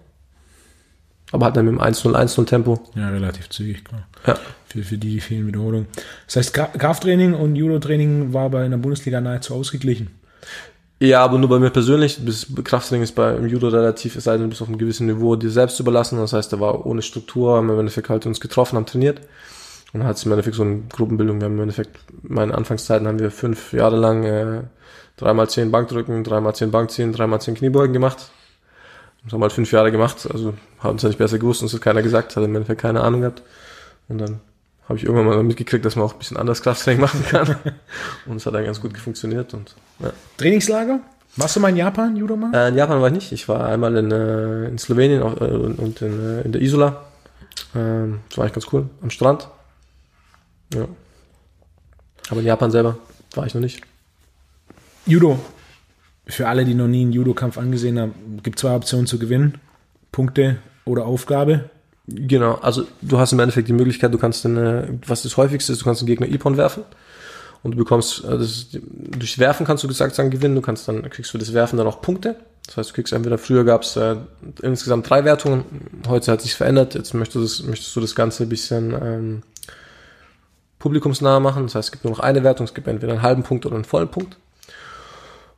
[1.32, 2.80] Aber halt dann mit dem 1-0, 1-0 Tempo.
[2.94, 4.06] Ja, relativ zügig, klar.
[4.26, 4.38] Ja.
[4.68, 5.88] Für, für die vielen Wiederholungen.
[6.26, 10.10] Das heißt, Krafttraining und Judo-Training war bei in der Bundesliga nahezu ausgeglichen.
[10.98, 12.24] Ja, aber nur bei mir persönlich.
[12.24, 15.50] Das Krafttraining ist beim Judo relativ, es sei denn, bis auf einem gewissen Niveau dir
[15.50, 16.18] selbst überlassen.
[16.18, 19.20] Das heißt, da war ohne Struktur, haben im Endeffekt halt uns getroffen, haben trainiert.
[19.92, 21.38] Und hat es im Endeffekt so eine Gruppenbildung.
[21.40, 24.62] Wir haben im Endeffekt, in meinen Anfangszeiten haben wir fünf Jahre lang äh,
[25.16, 28.30] dreimal zehn Bankdrücken, dreimal zehn Bankziehen, dreimal zehn Kniebeugen gemacht.
[29.24, 30.28] Das haben halt fünf Jahre gemacht.
[30.32, 33.02] Also haben es ja nicht besser gewusst, uns hat keiner gesagt, hat im Endeffekt keine
[33.02, 33.42] Ahnung gehabt.
[34.08, 34.40] Und dann
[34.88, 37.56] habe ich irgendwann mal mitgekriegt, dass man auch ein bisschen anders Krafttraining machen kann.
[38.26, 39.52] Und es hat dann ganz gut funktioniert.
[39.52, 40.12] Und ja.
[40.36, 41.00] Trainingslager?
[41.36, 42.54] Warst du mal in Japan, Judo mal?
[42.54, 43.32] Äh, in Japan war ich nicht.
[43.32, 46.62] Ich war einmal in, äh, in Slowenien auch, äh, und und in, äh, in der
[46.62, 47.04] Isola.
[47.74, 48.88] Ähm, das war eigentlich ganz cool.
[49.02, 49.48] Am Strand.
[50.72, 50.86] Ja.
[52.30, 52.98] Aber in Japan selber
[53.34, 53.82] war ich noch nicht.
[55.04, 55.38] Judo.
[56.28, 59.58] Für alle, die noch nie einen Judo-Kampf angesehen haben, gibt zwei Optionen zu gewinnen.
[60.10, 61.70] Punkte oder Aufgabe.
[62.08, 65.80] Genau, also du hast im Endeffekt die Möglichkeit, du kannst äh, was das häufigste ist,
[65.80, 66.84] du kannst den Gegner Ippon werfen.
[67.62, 71.08] Und du bekommst, äh, das durch Werfen kannst du gesagt sagen gewinnen, du kannst dann,
[71.10, 72.36] kriegst für das Werfen dann auch Punkte.
[72.66, 74.16] Das heißt, du kriegst entweder, früher gab es äh,
[74.62, 75.64] insgesamt drei Wertungen,
[76.06, 79.42] heute hat sich verändert, jetzt möchtest du das, möchtest du das Ganze ein bisschen ähm,
[80.78, 81.64] publikumsnah machen.
[81.64, 83.74] Das heißt, es gibt nur noch eine Wertung, es gibt entweder einen halben Punkt oder
[83.74, 84.36] einen vollen Punkt.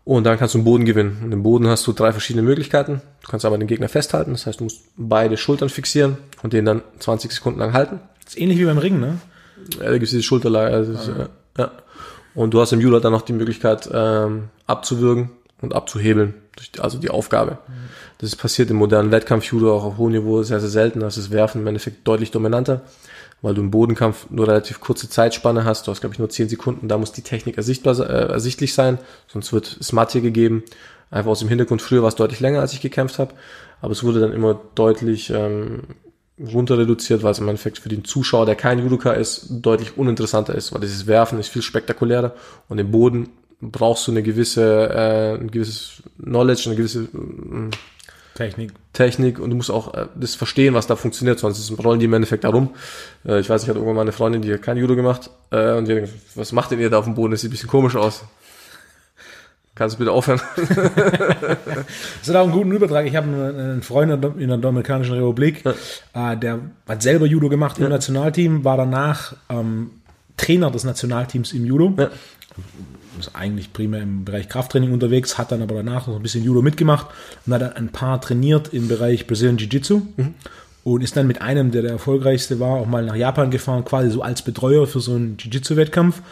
[0.08, 1.18] Und dann kannst du einen Boden gewinnen.
[1.22, 3.02] Und im Boden hast du drei verschiedene Möglichkeiten.
[3.22, 6.64] Du kannst aber den Gegner festhalten, das heißt, du musst beide Schultern fixieren und den
[6.64, 8.00] dann 20 Sekunden lang halten.
[8.24, 9.18] Das ist ähnlich wie beim Ringen, ne?
[9.78, 10.74] Ja, da gibt es diese Schulterlage.
[10.74, 11.26] Also ist, äh,
[11.58, 11.72] ja.
[12.34, 15.28] Und du hast im Judo dann noch die Möglichkeit, ähm, abzuwürgen
[15.60, 16.32] und abzuhebeln.
[16.78, 17.58] Also die Aufgabe.
[18.16, 21.00] Das passiert im modernen Wettkampf-Judo auch auf hohem Niveau sehr, sehr selten.
[21.00, 22.80] Das ist Werfen im Endeffekt deutlich dominanter,
[23.42, 25.86] weil du im Bodenkampf nur relativ kurze Zeitspanne hast.
[25.86, 26.88] Du hast, glaube ich, nur 10 Sekunden.
[26.88, 28.98] Da muss die Technik ersichtbar, äh, ersichtlich sein.
[29.28, 30.64] Sonst wird Smart hier gegeben.
[31.10, 31.82] Einfach aus dem Hintergrund.
[31.82, 33.34] Früher war es deutlich länger, als ich gekämpft habe.
[33.80, 35.82] Aber es wurde dann immer deutlich ähm,
[36.40, 40.54] runter reduziert, weil es im Endeffekt für den Zuschauer, der kein Judoka ist, deutlich uninteressanter
[40.54, 42.34] ist, weil dieses Werfen ist viel spektakulärer
[42.68, 43.28] und im Boden
[43.60, 47.70] brauchst du eine gewisse, äh, ein gewisses Knowledge, eine gewisse äh,
[48.38, 48.72] Technik.
[48.92, 52.12] Technik und du musst auch äh, das verstehen, was da funktioniert, sonst rollen die im
[52.14, 52.70] Endeffekt da rum.
[53.26, 55.72] Äh, ich weiß, ich hatte irgendwann mal eine Freundin, die hat kein Judo gemacht äh,
[55.72, 57.32] und die hat gesagt, was macht denn ihr da auf dem Boden?
[57.32, 58.22] Das sieht ein bisschen komisch aus.
[59.74, 60.40] Kannst du bitte aufhören?
[60.56, 63.06] Das hat auch einen guten Übertrag.
[63.06, 65.64] Ich habe einen Freund in der- in der Dominikanischen Republik,
[66.14, 69.90] äh, der hat selber Judo gemacht im Nationalteam, war danach ähm,
[70.36, 71.94] Trainer des Nationalteams im Judo.
[71.96, 72.10] Ja.
[73.18, 76.62] Ist eigentlich primär im Bereich Krafttraining unterwegs, hat dann aber danach noch ein bisschen Judo
[76.62, 77.06] mitgemacht
[77.46, 80.02] und hat dann ein paar trainiert im Bereich Brazilian Jiu-Jitsu.
[80.84, 84.10] und ist dann mit einem, der der erfolgreichste war, auch mal nach Japan gefahren, quasi
[84.10, 86.22] so als Betreuer für so einen Jiu-Jitsu-Wettkampf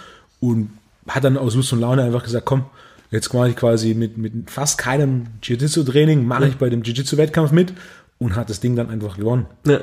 [0.40, 0.70] und
[1.08, 2.64] hat dann aus Lust und Laune einfach gesagt, komm,
[3.10, 7.72] jetzt quasi quasi mit, mit fast keinem Jiu-Jitsu-Training mache ich bei dem Jiu-Jitsu-Wettkampf mit
[8.18, 9.46] und hat das Ding dann einfach gewonnen.
[9.66, 9.74] Ja.
[9.76, 9.80] Äh,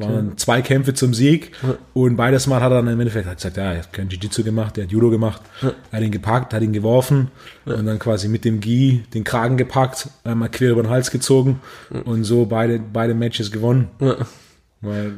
[0.00, 1.52] Da waren zwei Kämpfe zum Sieg
[1.94, 4.42] und beides Mal hat er dann im Endeffekt hat gesagt, ja, er hat kein Jiu-Jitsu
[4.42, 7.30] gemacht, er hat Judo gemacht, er hat ihn gepackt, hat ihn geworfen
[7.66, 11.60] und dann quasi mit dem Gi den Kragen gepackt, einmal quer über den Hals gezogen
[12.04, 13.88] und so beide, beide Matches gewonnen.
[14.00, 14.16] Ja.
[14.80, 15.12] Weil,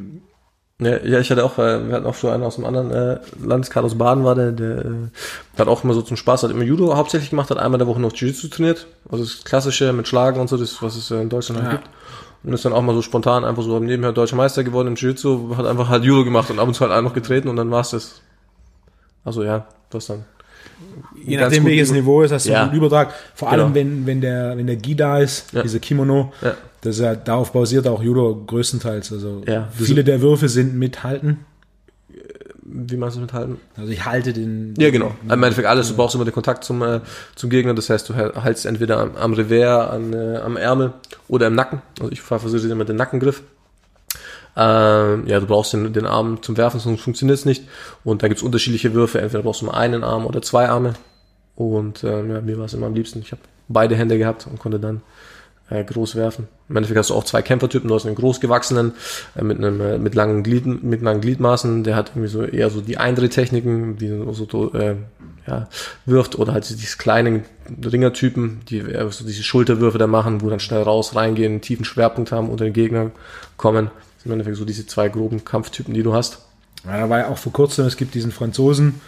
[0.82, 3.20] Ja, ja, ich hatte auch, äh, wir hatten auch schon einen aus einem anderen äh,
[3.42, 4.92] Landeskart aus Baden war der, der äh,
[5.58, 8.00] hat auch immer so zum Spaß, hat immer Judo hauptsächlich gemacht, hat einmal der Woche
[8.00, 11.62] noch Jiu-Jitsu trainiert, also das Klassische mit Schlagen und so, das, was es in Deutschland
[11.62, 11.78] halt Ja.
[11.78, 11.90] gibt.
[12.42, 15.56] Und ist dann auch mal so spontan einfach so nebenher deutscher Meister geworden im Jiu-Jitsu,
[15.56, 17.70] hat einfach halt Judo gemacht und ab und zu halt einen noch getreten und dann
[17.70, 18.22] war's das.
[19.24, 20.24] Also ja, das dann.
[21.26, 22.62] je nachdem welches Niveau ist, hast du Ja.
[22.64, 23.12] einen Übertrag.
[23.34, 23.64] Vor Genau.
[23.64, 25.62] allem, wenn, wenn der, wenn der Gi da ist, Ja.
[25.62, 26.54] dieser Kimono, Ja.
[26.80, 29.12] das ist ja, darauf basiert auch Judo größtenteils.
[29.12, 29.68] Also Ja.
[29.74, 31.44] viele der Würfe sind mit Halten.
[32.72, 33.58] Wie meinst du mithalten?
[33.76, 34.74] Also ich halte den.
[34.78, 35.14] Ja, genau.
[35.24, 35.88] Im Endeffekt alles.
[35.88, 37.00] Du brauchst immer den Kontakt zum, äh,
[37.34, 37.74] zum Gegner.
[37.74, 40.92] Das heißt, du haltst entweder am, am Revers, an, äh, am Ärmel
[41.28, 41.82] oder im Nacken.
[41.98, 43.42] Also ich versuche immer den Nackengriff.
[44.56, 47.64] Ähm, ja, du brauchst den, den Arm zum Werfen, sonst funktioniert es nicht.
[48.04, 49.20] Und da gibt's unterschiedliche Würfe.
[49.20, 50.94] Entweder brauchst du nur einen Arm oder zwei Arme.
[51.56, 53.20] Und ähm, ja, mir war es immer am liebsten.
[53.20, 55.02] Ich habe beide Hände gehabt und konnte dann
[55.70, 56.48] äh, groß werfen.
[56.68, 57.88] Im Endeffekt hast du auch zwei Kämpfertypen.
[57.88, 58.92] Du hast einen großgewachsenen
[59.36, 61.84] äh, mit einem äh, mit langen Glied, mit langen Gliedmaßen.
[61.84, 64.96] Der hat irgendwie so eher so die Eindrehtechniken, die so, äh,
[65.46, 65.68] ja,
[66.04, 67.44] wirft oder halt diese kleinen
[67.82, 71.84] Ringertypen, die eher so diese Schulterwürfe da machen, wo dann schnell raus reingehen, einen tiefen
[71.84, 73.10] Schwerpunkt haben unter den Gegner
[73.56, 73.86] kommen.
[73.86, 76.40] Das sind im Endeffekt so diese zwei groben Kampftypen, die du hast.
[76.84, 79.00] Ja, da war ja auch vor kurzem, es gibt diesen Franzosen,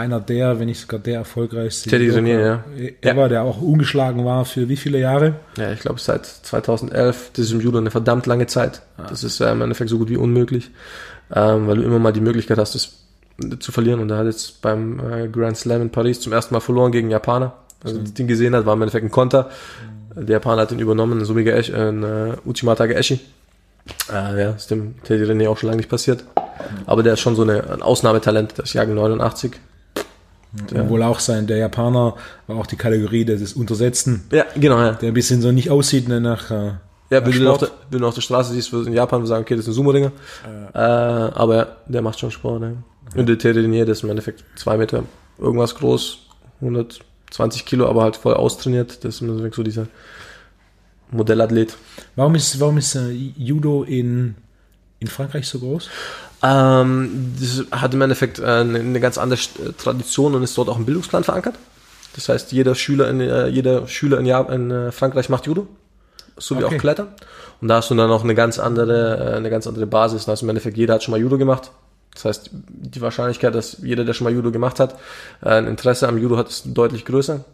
[0.00, 1.90] einer der, wenn nicht sogar der erfolgreichste.
[1.90, 2.88] Teddy Judoka Renier, ja.
[3.00, 5.34] Ever, der auch ungeschlagen war für wie viele Jahre?
[5.56, 8.82] Ja, ich glaube seit 2011, das ist im Judo eine verdammt lange Zeit.
[9.08, 10.70] Das ist äh, im Endeffekt so gut wie unmöglich,
[11.34, 12.92] ähm, weil du immer mal die Möglichkeit hast, das
[13.60, 14.00] zu verlieren.
[14.00, 17.10] Und er hat jetzt beim äh, Grand Slam in Paris zum ersten Mal verloren gegen
[17.10, 17.54] Japaner.
[17.82, 19.50] Also das Ding gesehen hat, war im Endeffekt ein Konter.
[20.14, 23.20] Der Japaner hat ihn übernommen, Sumiga Eshi, äh, Uchimata Eshi.
[24.12, 26.24] Äh, ja, ist dem Teddy René auch schon lange nicht passiert.
[26.86, 29.52] Aber der ist schon so eine, ein Ausnahmetalent, der ist Jahrgang 89.
[30.52, 32.14] Und wohl auch sein, der Japaner
[32.46, 34.92] war auch die Kategorie des Untersetzten, Ja, genau, ja.
[34.92, 36.50] der ein bisschen so nicht aussieht ne, nach.
[36.50, 36.72] Äh,
[37.10, 39.54] Ja, wenn du, auf der, wenn du auf der Straße siehst, in Japan sagen, okay,
[39.54, 40.12] das ist ein Sumo-Ringer.
[40.74, 42.60] Äh, aber ja, der macht schon Sport.
[42.60, 42.76] Ne?
[43.16, 45.04] Und der Teddy Renier, der ist im Endeffekt zwei Meter
[45.38, 46.18] irgendwas groß,
[46.60, 49.04] 120 Kilo, aber halt voll austrainiert.
[49.04, 49.86] Das ist im Endeffekt so dieser
[51.10, 51.76] Modellathlet.
[52.16, 54.36] warum ist, warum ist äh, Judo in,
[55.00, 55.88] in Frankreich so groß?
[56.42, 60.78] Ähm, das hat im Endeffekt äh, eine, ganz andere äh, Tradition und ist dort auch
[60.78, 61.56] im Bildungsplan verankert.
[62.14, 65.68] Das heißt, jeder Schüler in, äh, jeder Schüler in, Japan, in Frankreich macht Judo,
[66.38, 66.76] so wie Okay.
[66.76, 67.08] auch Klettern.
[67.60, 70.24] Und da hast du dann auch eine ganz andere, eine ganz andere Basis.
[70.24, 71.70] Du im Endeffekt jeder hat schon mal Judo gemacht.
[72.14, 74.96] Das heißt, die Wahrscheinlichkeit, dass jeder, der schon mal Judo gemacht hat,
[75.42, 77.44] ein Interesse am Judo hat, ist deutlich größer.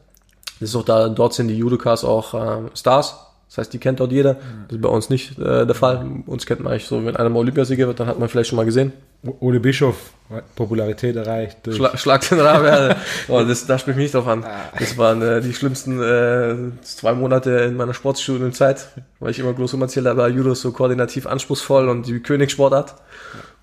[0.60, 3.16] Das ist auch da, dort sind die Judokas auch äh, Stars.
[3.48, 4.34] Das heißt, die kennt dort jeder.
[4.34, 6.04] Das ist bei uns nicht äh, der Fall.
[6.26, 8.56] Uns kennt man eigentlich so, wenn einer mal Olympiasieger wird, dann hat man vielleicht schon
[8.56, 8.92] mal gesehen.
[9.40, 11.58] Ole Bischof hat Popularität erreicht.
[11.62, 12.96] Durch, Schla Schlag den Rabe.
[13.28, 14.44] Oh, das, da spricht mich nicht drauf an.
[14.78, 18.88] Das waren äh, die schlimmsten äh, zwei Monate in meiner Sportstudienzeit,
[19.20, 22.96] weil ich immer groß erzählt habe, Judo ist so koordinativ anspruchsvoll und die Königssportart.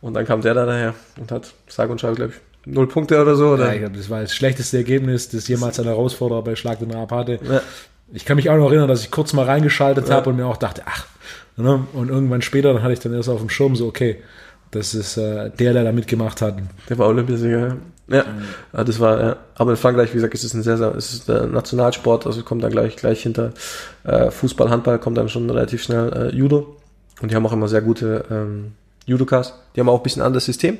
[0.02, 3.22] Und dann kam der da daher und hat, sage und schreibe, glaube ich, null Punkte
[3.22, 3.50] oder so.
[3.50, 3.68] Oder?
[3.68, 6.92] ja, ich glaub, das war das schlechteste Ergebnis, das jemals ein Herausforderer bei Schlag den
[6.92, 7.40] Raab hatte.
[7.44, 7.62] Ja.
[8.14, 10.58] Ich kann mich auch noch erinnern, dass ich kurz mal reingeschaltet habe und mir auch
[10.58, 11.08] dachte, ach,
[11.58, 11.86] ne?
[11.94, 14.22] und irgendwann später, dann hatte ich dann erst auf dem Schirm so, okay,
[14.72, 16.56] das ist äh, der, der da mitgemacht hat.
[16.90, 17.78] Der war Olympiasieger, ja.
[18.10, 18.26] Ja,
[18.74, 19.38] ja, das war, ja.
[19.56, 22.44] Aber in Frankreich, wie gesagt, ist es ein sehr, sehr, es ist der Nationalsport, also
[22.44, 23.54] kommt dann gleich, gleich hinter
[24.04, 26.76] äh, Fußball, Handball, kommt dann schon relativ schnell äh, Judo.
[27.22, 28.74] Und die haben auch immer sehr gute ähm,
[29.06, 29.54] Judokas.
[29.76, 30.78] Die haben auch ein bisschen anderes System.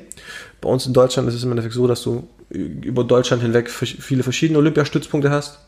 [0.60, 4.22] Bei uns in Deutschland ist es im Endeffekt so, dass du über Deutschland hinweg viele
[4.22, 5.58] verschiedene Olympiastützpunkte hast.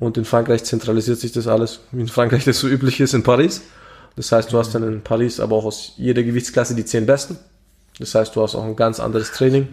[0.00, 3.22] Und in Frankreich zentralisiert sich das alles, wie in Frankreich das so üblich ist, in
[3.22, 3.62] Paris.
[4.16, 7.38] Das heißt, du hast dann in Paris aber auch aus jeder Gewichtsklasse die zehn Besten.
[7.98, 9.68] Das heißt, du hast auch ein ganz anderes Training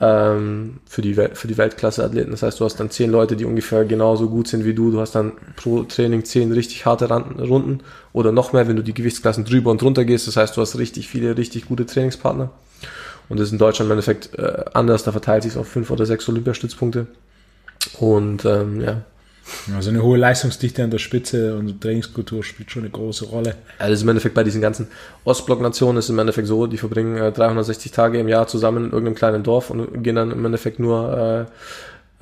[0.00, 2.30] ähm, für die, für die Weltklasse-Athleten.
[2.30, 4.90] Das heißt, du hast dann zehn Leute, die ungefähr genauso gut sind wie du.
[4.90, 7.80] Du hast dann pro Training zehn richtig harte Runden
[8.14, 10.26] oder noch mehr, wenn du die Gewichtsklassen drüber und drunter gehst.
[10.26, 12.50] Das heißt, du hast richtig viele, richtig gute Trainingspartner.
[13.28, 15.04] Und das ist in Deutschland im Endeffekt äh, anders.
[15.04, 17.08] Da verteilt sich auf fünf oder sechs Olympiastützpunkte.
[17.98, 19.02] Und ähm, ja,
[19.74, 23.54] Also eine hohe Leistungsdichte an der Spitze und Trainingskultur spielt schon eine große Rolle.
[23.78, 24.88] Also im Endeffekt bei diesen ganzen
[25.24, 29.14] Ostblock-Nationen ist im Endeffekt so, die verbringen äh, 360 Tage im Jahr zusammen in irgendeinem
[29.14, 31.48] kleinen Dorf und gehen dann im Endeffekt nur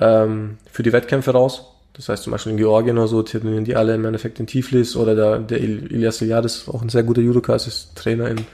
[0.01, 1.65] äh, ähm, für die Wettkämpfe raus.
[1.95, 4.97] Das heißt zum Beispiel in Georgien oder so trainieren die alle im Endeffekt in Tiflis
[4.97, 8.45] oder der, der Ilias Iliadis, auch ein sehr guter Judoka, ist Trainer in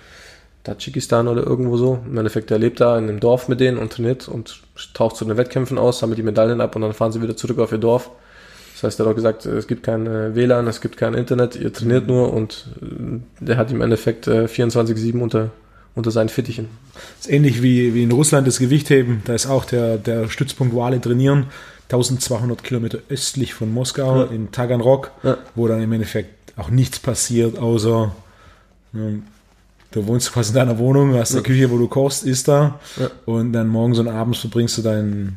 [0.63, 1.99] Tadschikistan oder irgendwo so.
[2.07, 4.61] Im Endeffekt, der lebt da in einem Dorf mit denen und trainiert und
[4.95, 7.59] taucht zu den Wettkämpfen aus, sammelt die Medaillen ab und dann fahren sie wieder zurück
[7.59, 8.11] auf ihr Dorf.
[8.83, 11.55] Das heißt, er hat auch gesagt, es gibt kein äh, WLAN, es gibt kein Internet,
[11.55, 15.51] ihr trainiert nur und äh, der hat im Endeffekt 24-7 äh, unter,
[15.95, 16.69] unter seinen Fittichen.
[16.93, 19.23] Das ist ähnlich wie, wie in Russland das Gewichtheben.
[19.25, 21.47] Da ist auch der, der Stützpunkt, wo alle trainieren,
[21.85, 24.31] 1200 Kilometer östlich von Moskau ja.
[24.33, 25.39] in Taganrog, ja.
[25.55, 28.13] wo dann im Endeffekt auch nichts passiert, außer
[28.95, 29.23] ähm,
[29.93, 32.81] Du wohnst quasi in deiner Wohnung, hast eine Küche, wo du kochst, isst da
[33.27, 35.37] und dann morgens und abends verbringst du dein,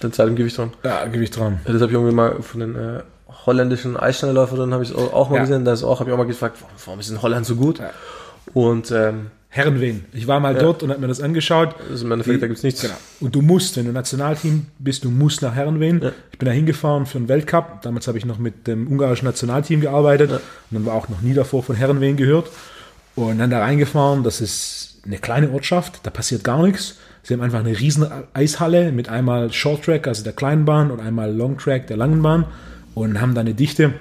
[0.00, 0.72] dein Zeit im Gewicht dran.
[0.82, 1.60] Ja, Gewicht dran.
[1.66, 3.02] Ja, das habe ich irgendwie mal von den äh,
[3.46, 5.42] holländischen Eisschnellläuferinnen habe ich auch, mal ja.
[5.42, 5.64] gesehen.
[5.64, 7.80] Da ist auch habe ich auch mal gefragt, warum, warum ist in Holland so gut?
[8.52, 10.06] Und ähm, Herrenwehen.
[10.12, 11.76] Ich war mal dort und habe mir das angeschaut.
[11.88, 12.82] Also im Endeffekt, da gibt es nichts.
[12.82, 12.94] Genau.
[13.20, 16.02] Und du musst, wenn du Nationalteam bist, du musst nach Herrenwehen.
[16.32, 17.82] Ich bin da hingefahren für einen Weltcup.
[17.82, 20.32] Damals habe ich noch mit dem ungarischen Nationalteam gearbeitet.
[20.32, 20.40] Und
[20.72, 22.50] dann war auch noch nie davor von Herrenwehen gehört.
[23.14, 26.96] Und dann da reingefahren, das ist eine kleine Ortschaft, da passiert gar nichts.
[27.24, 31.00] Sie haben einfach eine riesen Eishalle mit einmal Short Track, also der kleinen Bahn, und
[31.00, 32.44] einmal Long Track, der langen Bahn,
[32.94, 33.94] und haben da eine Dichte.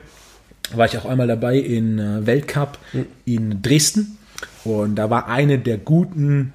[0.75, 2.77] War ich auch einmal dabei in äh, Weltcup
[3.25, 4.17] in Dresden.
[4.65, 6.51] Und da war eine der guten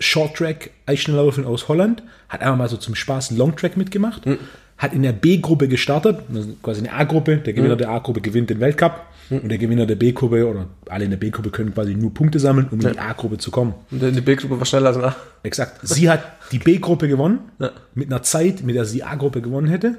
[0.00, 4.38] Short Track Eisschnellläufer aus Holland, hat einfach mal so zum Spaß Long Track mitgemacht, mhm.
[4.78, 7.78] hat in der B-Gruppe gestartet, also quasi eine A-Gruppe, der Gewinner mhm.
[7.78, 9.00] der A-Gruppe gewinnt den Weltcup
[9.30, 12.68] und der Gewinner der B-Gruppe oder alle in der B-Gruppe können quasi nur Punkte sammeln,
[12.70, 12.88] um ja.
[12.88, 13.74] in die A-Gruppe zu kommen.
[13.90, 15.16] Und die B-Gruppe war schneller als A.
[15.42, 15.86] Exakt.
[15.86, 17.70] Sie hat die B-Gruppe gewonnen, ja.
[17.94, 19.96] mit einer Zeit, mit der sie die A-Gruppe gewonnen hätte,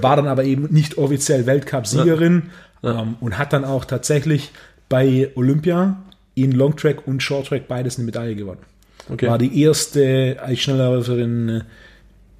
[0.00, 2.44] war dann aber eben nicht offiziell Weltcup-Siegerin
[2.82, 3.02] ja.
[3.02, 4.52] ähm, und hat dann auch tatsächlich
[4.88, 6.02] bei Olympia
[6.34, 8.60] in Longtrack und Shorttrack beides eine Medaille gewonnen.
[9.08, 9.26] Okay.
[9.26, 11.62] War die erste Schnellläuferin,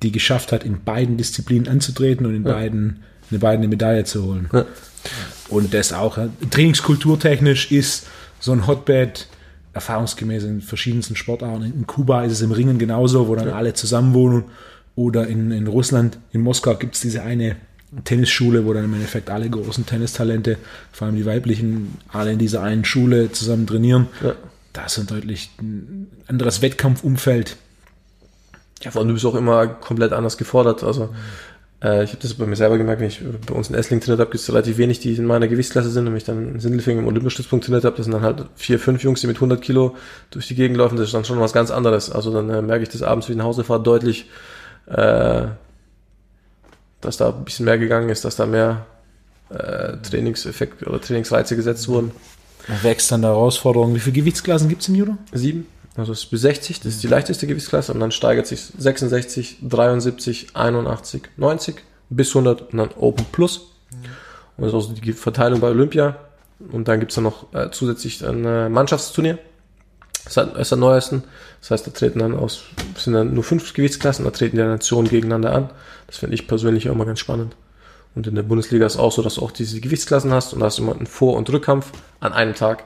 [0.03, 4.25] die geschafft hat, in beiden Disziplinen anzutreten und in beiden eine beiden eine Medaille zu
[4.25, 4.49] holen.
[5.51, 6.19] Und das auch,
[6.51, 8.07] trainingskulturtechnisch ist
[8.39, 9.27] so ein Hotbed
[9.73, 11.65] erfahrungsgemäß in verschiedensten Sportarten.
[11.65, 13.55] In Kuba ist es im Ringen genauso, wo dann ja.
[13.55, 14.45] alle zusammen wohnen.
[14.97, 17.57] Oder in, in Russland, in Moskau gibt es diese eine
[18.05, 20.59] Tennisschule, wo dann im Endeffekt alle großen Tennistalente,
[20.93, 24.09] vor allem die weiblichen, alle in dieser einen Schule zusammen trainieren.
[24.23, 24.35] Ja.
[24.73, 25.51] Da ist ein deutlich
[26.29, 27.57] anderes Wettkampfumfeld.
[28.83, 30.85] Ja, vor allem du bist auch immer komplett anders gefordert.
[30.85, 31.11] Also
[31.83, 34.21] äh, ich habe das bei mir selber gemerkt, wenn ich bei uns in Essling trainiert
[34.21, 36.07] habe, gibt es relativ wenig, die in meiner Gewichtsklasse sind.
[36.07, 39.03] Wenn ich dann in Sindelfing im Olympiastützpunkt trainiert habe, das sind dann halt vier, fünf
[39.03, 39.97] Jungs, die mit 100 Kilo
[40.31, 40.97] durch die Gegend laufen.
[40.97, 42.11] Das ist dann schon was ganz anderes.
[42.11, 44.29] Also dann äh, merke ich das abends, wie ich nach Hause fahre, deutlich,
[44.87, 45.47] äh,
[47.01, 48.85] dass da ein bisschen mehr gegangen ist, dass da mehr
[49.49, 52.11] äh, Trainingseffekt oder Trainingsreize gesetzt wurden.
[52.83, 53.95] Wächst dann der Herausforderung.
[53.95, 55.17] Wie viele Gewichtsklassen gibt es im Judo?
[55.33, 55.67] Sieben.
[56.01, 59.59] Also es ist bis 60, das ist die leichteste Gewichtsklasse und dann steigert sich 66,
[59.63, 61.77] 73, 81, 90
[62.09, 63.59] bis 100 und dann Open Plus.
[64.57, 66.17] Und das ist auch die Verteilung bei Olympia.
[66.73, 69.39] Und dann gibt es dann noch äh, zusätzlich ein äh, Mannschaftsturnier.
[70.25, 71.25] Das ist am neuesten.
[71.61, 72.63] Das heißt, da treten dann aus,
[72.97, 75.71] sind dann nur fünf Gewichtsklassen, da treten die Nationen gegeneinander an.
[76.07, 77.57] Das finde ich persönlich auch mal ganz spannend.
[78.15, 80.67] Und in der Bundesliga ist auch so, dass du auch diese Gewichtsklassen hast und da
[80.67, 82.85] hast du immer einen Vor- und Rückkampf an einem Tag.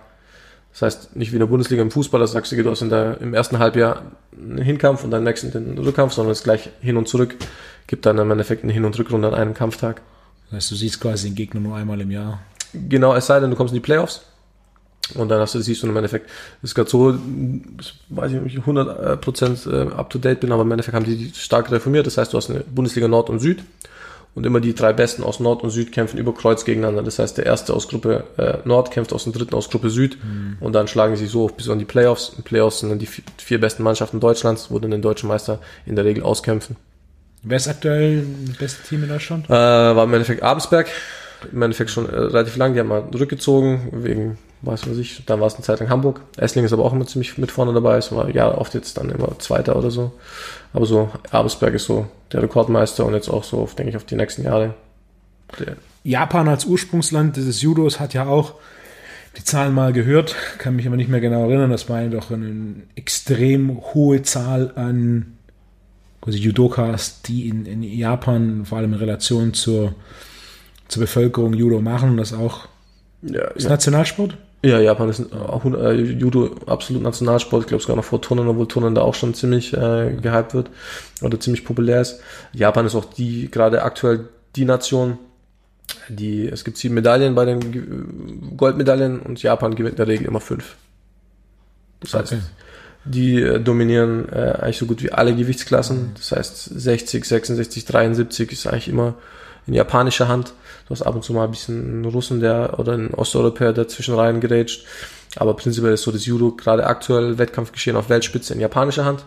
[0.75, 2.91] Das heißt, nicht wie in der Bundesliga im Fußball, das sagst du, du hast in
[2.91, 4.03] der, im ersten Halbjahr
[4.37, 7.37] einen Hinkampf und dann im nächsten den Rückkampf, sondern es gleich hin und zurück.
[7.87, 10.03] Gibt dann im Endeffekt eine Hin- und Rückrunde an einem Kampftag.
[10.47, 12.41] Das heißt, du siehst quasi den Gegner nur einmal im Jahr.
[12.73, 14.23] Genau, es sei denn, du kommst in die Playoffs.
[15.15, 16.29] Und dann hast du, siehst du im Endeffekt,
[16.61, 17.17] das ist gerade so,
[18.09, 21.71] weiß ich nicht, 100% äh, up to date bin, aber im Endeffekt haben die stark
[21.71, 22.07] reformiert.
[22.07, 23.63] Das heißt, du hast eine Bundesliga Nord und Süd
[24.35, 27.03] und immer die drei Besten aus Nord und Süd kämpfen über Kreuz gegeneinander.
[27.03, 30.19] Das heißt, der erste aus Gruppe äh, Nord kämpft aus dem dritten aus Gruppe Süd
[30.23, 30.57] mhm.
[30.61, 32.33] und dann schlagen sie so bis an die Playoffs.
[32.37, 35.61] In Playoffs sind dann die vier, vier besten Mannschaften Deutschlands, wo dann den deutschen Meister
[35.87, 36.77] in der Regel auskämpfen.
[37.43, 39.47] Wer ist aktuell das beste Team in Deutschland?
[39.47, 40.89] Äh, war im Endeffekt Abensberg.
[41.53, 42.73] Im Endeffekt schon äh, relativ lang.
[42.73, 46.21] Die haben mal rückgezogen wegen weiß was ich, dann war es eine Zeit lang Hamburg.
[46.37, 49.11] Essling ist aber auch immer ziemlich mit vorne dabei, es war ja oft jetzt dann
[49.11, 50.13] immer Zweiter oder so.
[50.73, 54.17] Aber so, Abelsberg ist so der Rekordmeister und jetzt auch so, denke ich, auf die
[54.17, 54.75] nächsten Jahre.
[55.59, 58.55] Der Japan als Ursprungsland des Judos hat ja auch
[59.37, 61.71] die Zahlen mal gehört, kann mich aber nicht mehr genau erinnern.
[61.71, 65.39] Das war ja doch eine extrem hohe Zahl an
[66.21, 69.95] quasi Judokas, die in, in Japan, vor allem in Relation zur,
[70.89, 72.17] zur Bevölkerung Judo machen.
[72.17, 72.69] Das auch
[73.23, 73.71] ja, ist ja.
[73.71, 74.37] Nationalsport?
[74.65, 77.65] Ja, Japan ist auch äh, Judo absolut Nationalsport.
[77.65, 80.71] Ich glaube sogar noch vor Turnen, obwohl Turnen da auch schon ziemlich äh, gehypt wird
[81.21, 82.21] oder ziemlich populär ist.
[82.55, 85.19] Japan ist auch die gerade aktuell die Nation,
[86.09, 90.41] die es gibt sieben Medaillen bei den Goldmedaillen und Japan gewinnt in der Regel immer
[90.41, 90.77] fünf.
[92.01, 92.43] Das heißt, okay.
[93.05, 96.13] die äh, dominieren äh, eigentlich so gut wie alle Gewichtsklassen.
[96.17, 99.17] Das heißt 60, 66, 73 ist eigentlich immer
[99.67, 100.53] in japanischer Hand.
[100.87, 103.89] Du hast ab und zu mal ein bisschen einen Russen der oder einen Osteuropäer, der
[103.89, 104.85] zwischen rein gerätscht.
[105.37, 109.25] Aber prinzipiell ist so das Judo gerade aktuell Wettkampfgeschehen auf Weltspitze in japanischer Hand.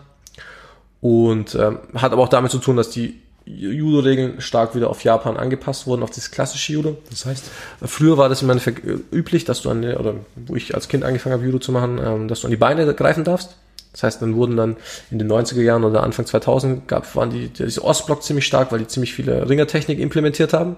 [1.00, 5.36] Und ähm, hat aber auch damit zu tun, dass die Judo-Regeln stark wieder auf Japan
[5.36, 6.98] angepasst wurden, auf das klassische Judo.
[7.10, 7.50] Das heißt,
[7.82, 10.88] Früher war das im Endeffekt äh, üblich, dass du an der, oder wo ich als
[10.88, 13.56] Kind angefangen habe, Judo zu machen, ähm, dass du an die Beine greifen darfst.
[13.92, 14.76] Das heißt, dann wurden dann
[15.10, 18.80] in den 90er Jahren oder Anfang 2000 gab, waren die, diese Ostblock ziemlich stark, weil
[18.80, 20.76] die ziemlich viele Ringertechnik implementiert haben.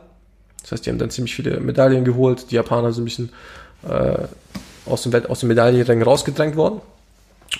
[0.63, 2.51] Das heißt, die haben dann ziemlich viele Medaillen geholt.
[2.51, 3.31] Die Japaner sind ein bisschen
[3.89, 4.19] äh,
[4.87, 6.81] aus dem, aus dem Medaillenrängen rausgedrängt worden.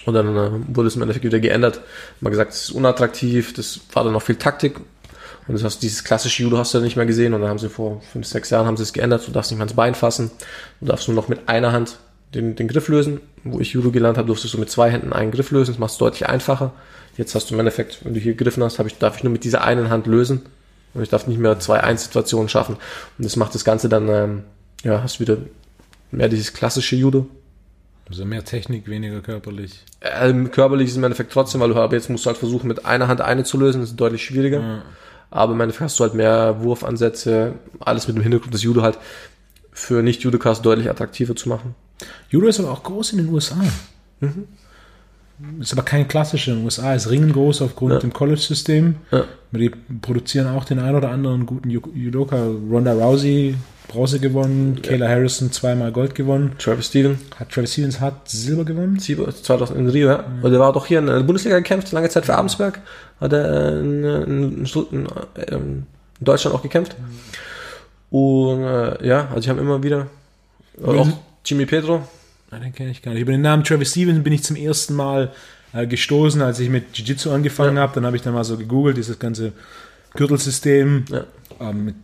[0.07, 1.81] Und dann äh, wurde es im Endeffekt wieder geändert.
[2.21, 4.79] Man gesagt, das ist unattraktiv, das war dann noch viel Taktik.
[4.79, 7.35] Und das heißt, dieses klassische Judo hast du dann nicht mehr gesehen.
[7.35, 9.27] Und dann haben sie vor fünf, sechs Jahren haben sie es geändert.
[9.27, 10.31] Du darfst nicht mehr ins Bein fassen.
[10.81, 11.99] Du darfst nur noch mit einer Hand
[12.35, 13.21] den, den Griff lösen.
[13.45, 15.73] Wo ich Judo gelernt habe, durftest du mit zwei Händen einen Griff lösen.
[15.73, 16.73] Das macht es deutlich einfacher.
[17.17, 19.45] Jetzt hast du im Endeffekt, wenn du hier gegriffen hast, ich, darf ich nur mit
[19.45, 20.43] dieser einen Hand lösen.
[20.95, 22.77] Und ich darf nicht mehr zwei Einsituationen schaffen.
[23.19, 24.43] Und das macht das Ganze dann, ähm,
[24.83, 25.39] ja, hast wieder
[26.11, 27.29] mehr dieses klassische Judo.
[28.09, 29.85] also mehr Technik, weniger körperlich.
[30.01, 32.85] Ähm, körperlich ist im Endeffekt trotzdem, weil du aber jetzt musst du halt versuchen, mit
[32.85, 34.83] einer Hand eine zu lösen, das ist deutlich schwieriger.
[35.31, 38.99] Aber im Endeffekt hast du halt mehr Wurfansätze, alles mit dem Hintergrund, das Judo halt
[39.73, 41.77] für Nicht-Judokas deutlich attraktiver zu machen.
[42.31, 43.57] Judo ist aber auch groß in den USA.
[45.59, 46.53] Ist aber kein klassischer.
[46.53, 47.99] In den USA ist Ringen groß aufgrund Ja.
[47.99, 48.97] dem College-System.
[49.11, 49.25] Ja.
[49.53, 49.71] Die
[50.03, 52.37] produzieren auch den ein oder anderen guten Ju- Judoka.
[52.71, 53.55] Ronda Rousey
[53.89, 56.53] Bronze gewonnen, Kayla Harrison zweimal Gold gewonnen.
[56.59, 59.01] Travis Steven, Hat Travis Stevens hat Silber gewonnen?
[59.01, 60.25] 2000 in Rio, ja.
[60.43, 62.81] Und der war doch hier in der Bundesliga gekämpft, lange Zeit für Abensberg.
[63.21, 65.07] Hat er in, in, in,
[65.49, 65.87] in
[66.21, 66.95] Deutschland auch gekämpft.
[68.11, 70.07] Und äh, ja, also ich habe immer wieder.
[70.85, 71.09] Auch
[71.45, 72.07] Jimmy Pedro,
[72.53, 73.21] Nein, den kenne ich gar nicht.
[73.23, 75.31] Über den Namen Travis Stevens bin ich zum ersten Mal
[75.73, 77.93] äh, gestoßen, als ich mit Jiu-Jitsu angefangen habe.
[77.95, 79.53] Dann habe ich dann mal so gegoogelt, dieses ganze
[80.15, 81.25] Gürtelsystem Ja.
[81.61, 81.95] ähm, mit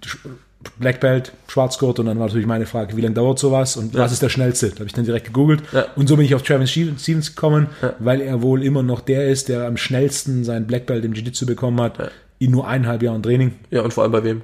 [0.79, 4.12] Black Belt, Schwarzgurt und dann war natürlich meine Frage, wie lange dauert sowas und was
[4.12, 4.68] ist der schnellste?
[4.70, 5.87] Da habe ich dann direkt gegoogelt Ja.
[5.96, 7.94] und so bin ich auf Travis Stevens gekommen, Ja.
[7.99, 11.46] weil er wohl immer noch der ist, der am schnellsten sein Black Belt im Jiu-Jitsu
[11.46, 12.09] bekommen hat, Ja.
[12.38, 13.53] in nur eineinhalb Jahren Training.
[13.70, 14.42] ja, und vor allem bei wem?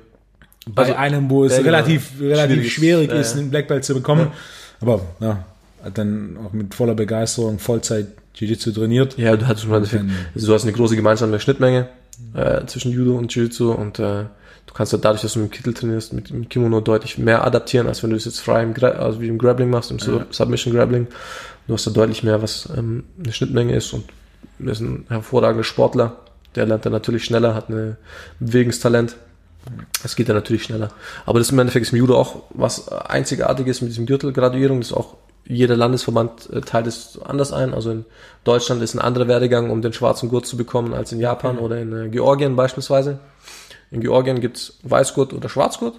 [0.67, 3.31] Bei Also, einem, wo es ja, relativ, relativ Schwierig ist.
[3.33, 3.41] Ja, ja.
[3.43, 4.29] einen Black Belt zu bekommen.
[4.83, 5.45] Aber ja,
[5.83, 9.17] hat dann auch mit voller Begeisterung Vollzeit Jiu-Jitsu trainiert.
[9.19, 11.89] Ja, du hast dann- also du hast eine große gemeinsame Schnittmenge
[12.35, 14.25] äh, zwischen Judo und Jiu-Jitsu und äh,
[14.67, 17.45] du kannst halt dadurch, dass du mit dem Kittel trainierst, mit dem Kimono deutlich mehr
[17.47, 19.99] adaptieren, als wenn du es jetzt frei im, Gra also wie im Grappling machst, im
[19.99, 21.07] Sub- Submission Grappling.
[21.69, 24.05] Du hast da deutlich mehr, was ähm, eine Schnittmenge ist und
[24.65, 26.17] er ist ein hervorragender Sportler.
[26.55, 27.97] Der lernt dann natürlich schneller, hat ein
[28.41, 29.17] Bewegungstalent.
[30.03, 30.91] Das geht dann natürlich schneller.
[31.27, 34.81] Aber das ist im Endeffekt ist im Judo auch was Einzigartiges mit diesem Gürtelgraduierung.
[34.81, 37.75] Das ist auch jeder Landesverband äh, teilt es anders ein.
[37.75, 38.05] Also in
[38.45, 41.81] Deutschland ist ein anderer Werdegang, um den schwarzen Gurt zu bekommen, als in Japan oder
[41.81, 43.19] in äh, Georgien beispielsweise.
[43.91, 45.95] In Georgien gibt's Weißgurt oder Schwarzgurt.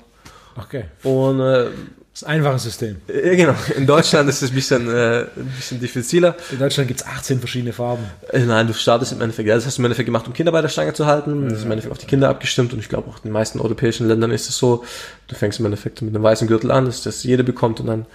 [0.58, 0.86] Okay.
[1.04, 1.67] Und äh,
[2.13, 2.97] Das ist ein einfaches System.
[3.08, 6.36] äh, genau, in Deutschland ist es ein bisschen, äh, ein bisschen diffiziler.
[6.52, 8.04] In Deutschland gibt es 18 verschiedene Farben.
[8.32, 10.52] Äh, Nein, du startest im Endeffekt, ja, das hast du im Endeffekt gemacht, um Kinder
[10.52, 11.49] bei der Stange zu halten.
[11.49, 13.60] Das ist im Endeffekt auf die Kinder abgestimmt und ich glaube auch in den meisten
[13.60, 14.84] europäischen Ländern ist es so,
[15.28, 18.06] du fängst im Endeffekt mit einem weißen Gürtel an, dass das jeder bekommt und dann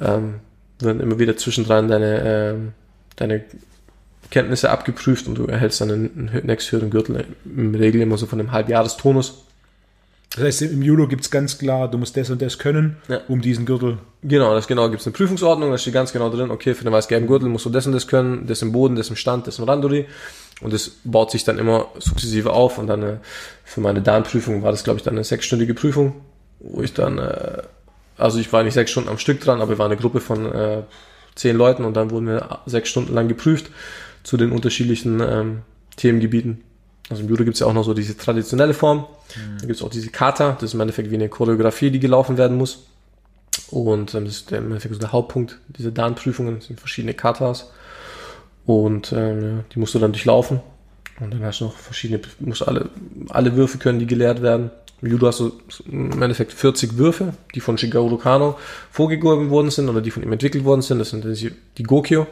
[0.00, 0.34] ähm,
[0.80, 2.72] werden immer wieder zwischendrin deine, ähm,
[3.14, 3.44] deine
[4.30, 8.40] Kenntnisse abgeprüft und du erhältst dann einen, einen nächsthöheren Gürtel, im Regel immer so von
[8.40, 9.44] einem Halbjahrestonus.
[10.34, 13.20] Das heißt, im Judo gibt es ganz klar, du musst das und das können, Ja.
[13.28, 13.98] um diesen Gürtel.
[14.22, 16.92] Genau, das genau gibt es eine Prüfungsordnung, da steht ganz genau drin, okay, für den
[16.92, 19.58] weiß-gelben Gürtel musst du das und das können, das im Boden, das im Stand, das
[19.58, 20.06] im Randori.
[20.60, 22.78] Und das baut sich dann immer sukzessive auf.
[22.78, 23.16] Und dann äh,
[23.64, 26.14] für meine Dan-Prüfung war das, glaube ich, dann eine sechsstündige Prüfung,
[26.60, 27.62] wo ich dann, äh,
[28.16, 30.50] also ich war nicht sechs Stunden am Stück dran, aber wir waren eine Gruppe von
[30.52, 30.82] äh,
[31.34, 33.70] zehn Leuten und dann wurden wir sechs Stunden lang geprüft
[34.22, 35.62] zu den unterschiedlichen ähm,
[35.96, 36.62] Themengebieten.
[37.10, 39.06] Also im Judo gibt es ja auch noch so diese traditionelle Form.
[39.60, 42.38] Da gibt es auch diese Kata, das ist im Endeffekt wie eine Choreografie, die gelaufen
[42.38, 42.84] werden muss.
[43.70, 47.14] Und ähm, das ist der, im Endeffekt so der Hauptpunkt dieser Dan-Prüfungen, das sind verschiedene
[47.14, 47.70] Katas.
[48.66, 50.60] Und ähm, die musst du dann durchlaufen.
[51.20, 52.88] Und dann hast du noch verschiedene, musst alle,
[53.28, 54.70] alle Würfe können, die gelehrt werden.
[55.00, 55.52] Im Judo hast du
[55.86, 58.58] im Endeffekt 40 Würfe, die von Shigeru Kano
[58.90, 60.98] vorgegeben worden sind oder die von ihm entwickelt worden sind.
[60.98, 62.26] Das sind die die Gokyo.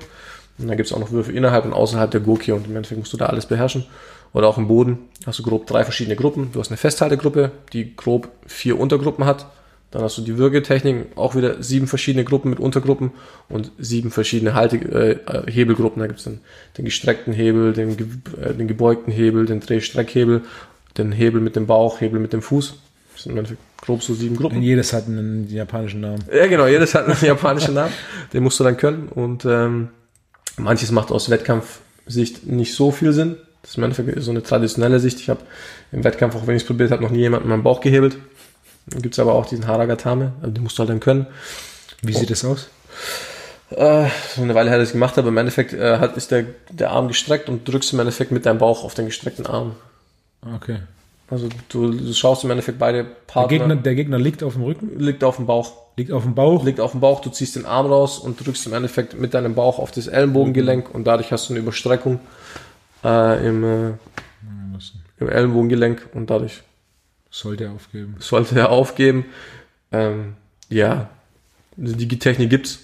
[0.59, 2.57] Und dann gibt es auch noch Würfe innerhalb und außerhalb der Gokyo.
[2.57, 3.85] Und im Endeffekt musst du da alles beherrschen.
[4.33, 6.51] Oder auch im Boden hast du grob drei verschiedene Gruppen.
[6.53, 9.47] Du hast eine Festhaltegruppe, die grob vier Untergruppen hat.
[9.91, 13.11] Dann hast du die Würgetechnik, auch wieder sieben verschiedene Gruppen mit Untergruppen
[13.51, 16.01] und sieben verschiedene Halte, äh, Hebelgruppen.
[16.01, 16.41] Da gibt es dann
[16.79, 17.91] den gestreckten Hebel, den,
[18.41, 20.43] äh, den gebeugten Hebel, den Drehstreckhebel,
[20.97, 22.75] den Hebel mit dem Bauch, Hebel mit dem Fuß.
[23.13, 24.59] Das sind im Endeffekt grob so sieben Gruppen.
[24.59, 26.25] Und jedes hat einen japanischen Namen.
[26.35, 27.93] Ja, genau, jedes hat einen japanischen Namen.
[28.33, 29.09] Den musst du dann können.
[29.09, 29.89] Und ähm,
[30.57, 33.37] manches macht aus Wettkampfsicht nicht so viel Sinn.
[33.63, 35.21] Das ist im Endeffekt so eine traditionelle Sicht.
[35.21, 35.41] Ich habe
[35.93, 38.17] im Wettkampf, auch wenn ich es probiert habe, noch nie jemanden in meinen Bauch gehebelt.
[38.87, 41.27] Dann gibt's aber auch diesen Haragatame, also den musst du halt dann können.
[42.03, 42.69] Wie sieht das aus?
[43.71, 45.29] Äh, so eine Weile her, dass ich gemacht habe.
[45.29, 48.59] Im Endeffekt äh, hat, ist der, der Arm gestreckt und drückst im Endeffekt mit deinem
[48.59, 49.77] Bauch auf den gestreckten Arm.
[50.57, 50.79] Okay.
[51.31, 53.49] Also du, du schaust im Endeffekt beide Der Partner.
[53.49, 55.73] Gegner, der Gegner liegt auf dem Rücken, liegt auf dem Bauch.
[55.97, 56.65] liegt auf dem Bauch.
[56.65, 59.55] Liegt auf dem Bauch, du ziehst den Arm raus und drückst im Endeffekt mit deinem
[59.55, 62.21] Bauch auf das Ellenbogengelenk und dadurch hast du eine Überstreckung
[63.05, 63.93] äh, im, äh,
[65.19, 66.63] im Ellenbogengelenk und dadurch
[67.31, 68.17] Sollte er aufgeben.
[68.19, 69.25] sollte er aufgeben.
[69.91, 70.35] Ähm,
[70.69, 71.11] ja,
[71.77, 72.81] die Technik gibt's.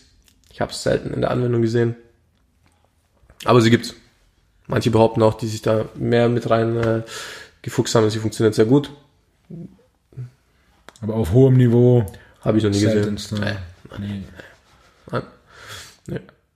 [0.51, 1.97] Ich habe es selten in der Anwendung gesehen.
[3.45, 3.95] Aber sie gibt's.
[4.67, 7.03] Manche behaupten auch, die sich da mehr mit rein äh,
[7.63, 8.91] gefuchst haben, sie funktioniert sehr gut.
[11.01, 12.05] Aber auf hohem Niveau
[12.41, 13.19] Habe ich noch nie gesehen.
[13.33, 13.59] Ne?
[13.99, 14.23] Nee.
[15.11, 15.23] Nein.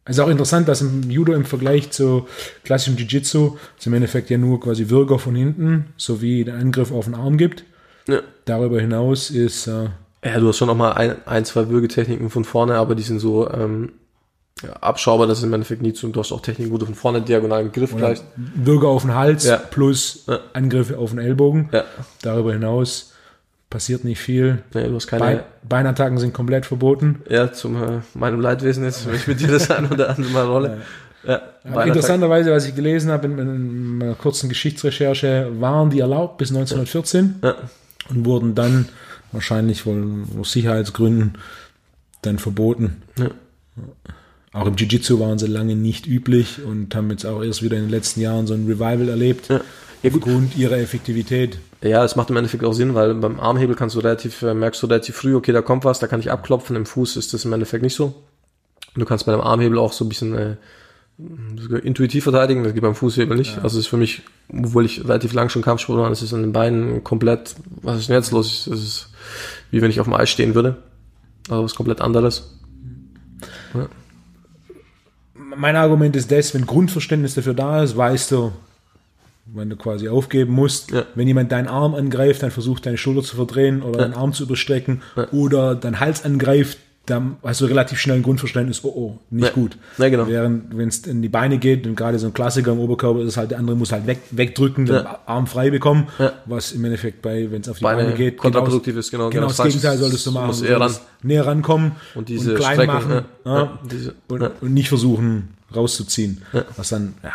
[0.05, 2.27] Es ist auch interessant, dass im Judo im Vergleich zu
[2.65, 7.05] klassischem Jiu-Jitsu es im Endeffekt ja nur quasi Würger von hinten sowie den Angriff auf
[7.05, 7.65] den Arm gibt.
[8.09, 8.21] Ja.
[8.45, 9.91] Darüber hinaus ist äh,
[10.25, 13.21] Ja, du hast schon noch mal ein, ein zwei Würgetechniken von vorne, aber die sind
[13.21, 13.93] so ähm,
[14.65, 16.09] ja, abschaubar, das ist im Endeffekt nie zu.
[16.09, 18.21] Du hast auch Techniken, wo du von vorne diagonalen Griff gleich.
[18.37, 19.57] Würger auf den Hals Ja.
[19.59, 20.41] plus Ja.
[20.53, 21.69] Angriffe auf den Ellbogen.
[22.23, 23.12] Darüber hinaus
[23.73, 24.63] passiert nicht viel.
[24.75, 25.45] nee, du hast Bein, keine.
[25.69, 27.23] Beinattacken sind komplett verboten.
[27.29, 30.47] Ja, zum äh, meinem Leidwesen jetzt, wenn ich mit dir das ein oder andere Mal
[30.47, 30.79] rolle.
[31.25, 31.89] Ja, Aber Beinattacken.
[31.89, 37.37] interessanterweise, was ich gelesen habe in, in meiner kurzen Geschichtsrecherche, waren die erlaubt bis 1914
[37.43, 37.55] Ja,
[38.11, 38.89] und wurden dann
[39.33, 41.39] wahrscheinlich wohl aus Sicherheitsgründen
[42.23, 43.03] dann verboten.
[43.19, 43.29] ja.
[44.55, 47.85] Auch im Jiu-Jitsu waren sie lange nicht üblich und haben jetzt auch erst wieder in
[47.85, 49.49] den letzten Jahren so ein Revival erlebt.
[50.03, 50.09] Ja.
[50.09, 50.23] Ja, gut.
[50.23, 51.59] Aufgrund ihrer Effektivität.
[51.83, 54.83] Ja, das macht im Endeffekt auch Sinn, weil beim Armhebel kannst du relativ, äh, merkst
[54.83, 57.45] du relativ früh, okay, da kommt was, da kann ich abklopfen, im Fuß ist das
[57.45, 58.15] im Endeffekt nicht so.
[58.95, 60.57] Du kannst bei dem Armhebel auch so ein bisschen äh,
[61.83, 63.57] intuitiv verteidigen, das geht beim Fußhebel nicht.
[63.57, 64.23] Also das ist für mich,
[64.53, 68.09] obwohl ich relativ lang schon Kampfsport war, das ist an den Beinen komplett, was ist
[68.09, 68.67] denn jetzt los?
[68.69, 69.09] Das ist
[69.71, 70.77] wie wenn ich auf dem Eis stehen würde.
[71.49, 72.59] Also was komplett anderes.
[73.75, 73.89] Ja.
[75.35, 78.53] Mein Argument ist das, wenn Grundverständnis dafür da ist, weißt du,
[79.47, 80.91] wenn du quasi aufgeben musst.
[80.93, 81.05] Ja.
[81.15, 84.45] Wenn jemand deinen Arm angreift, dann versucht deine Schulter zu verdrehen oder deinen Arm zu
[84.45, 89.49] überstrecken oder deinen Hals angreift, dann hast du relativ schnell ein Grundverständnis, oh oh, nicht
[89.49, 89.51] Ja.
[89.53, 89.77] gut.
[89.99, 90.29] Ja, genau.
[90.29, 93.27] Während wenn es in die Beine geht, und gerade so ein Klassiker im Oberkörper ist
[93.31, 95.19] es halt, der andere muss halt weg, wegdrücken, den Ja.
[95.27, 96.33] Arm frei bekommen, Ja.
[96.47, 99.25] was im Endeffekt bei, wenn es auf die Beine, Beine geht, kontraproduktiv ist, genau.
[99.25, 99.75] Genau, genau das falsch.
[99.75, 100.47] Gegenteil solltest du machen.
[100.47, 100.95] musst Du eher ran.
[101.25, 103.59] näher rankommen Und diese klein Strecken, machen ja, ja,
[103.91, 104.51] ja, und, ja.
[104.61, 106.43] und nicht versuchen rauszuziehen.
[106.53, 106.65] Ja.
[106.77, 107.33] Was dann, ja,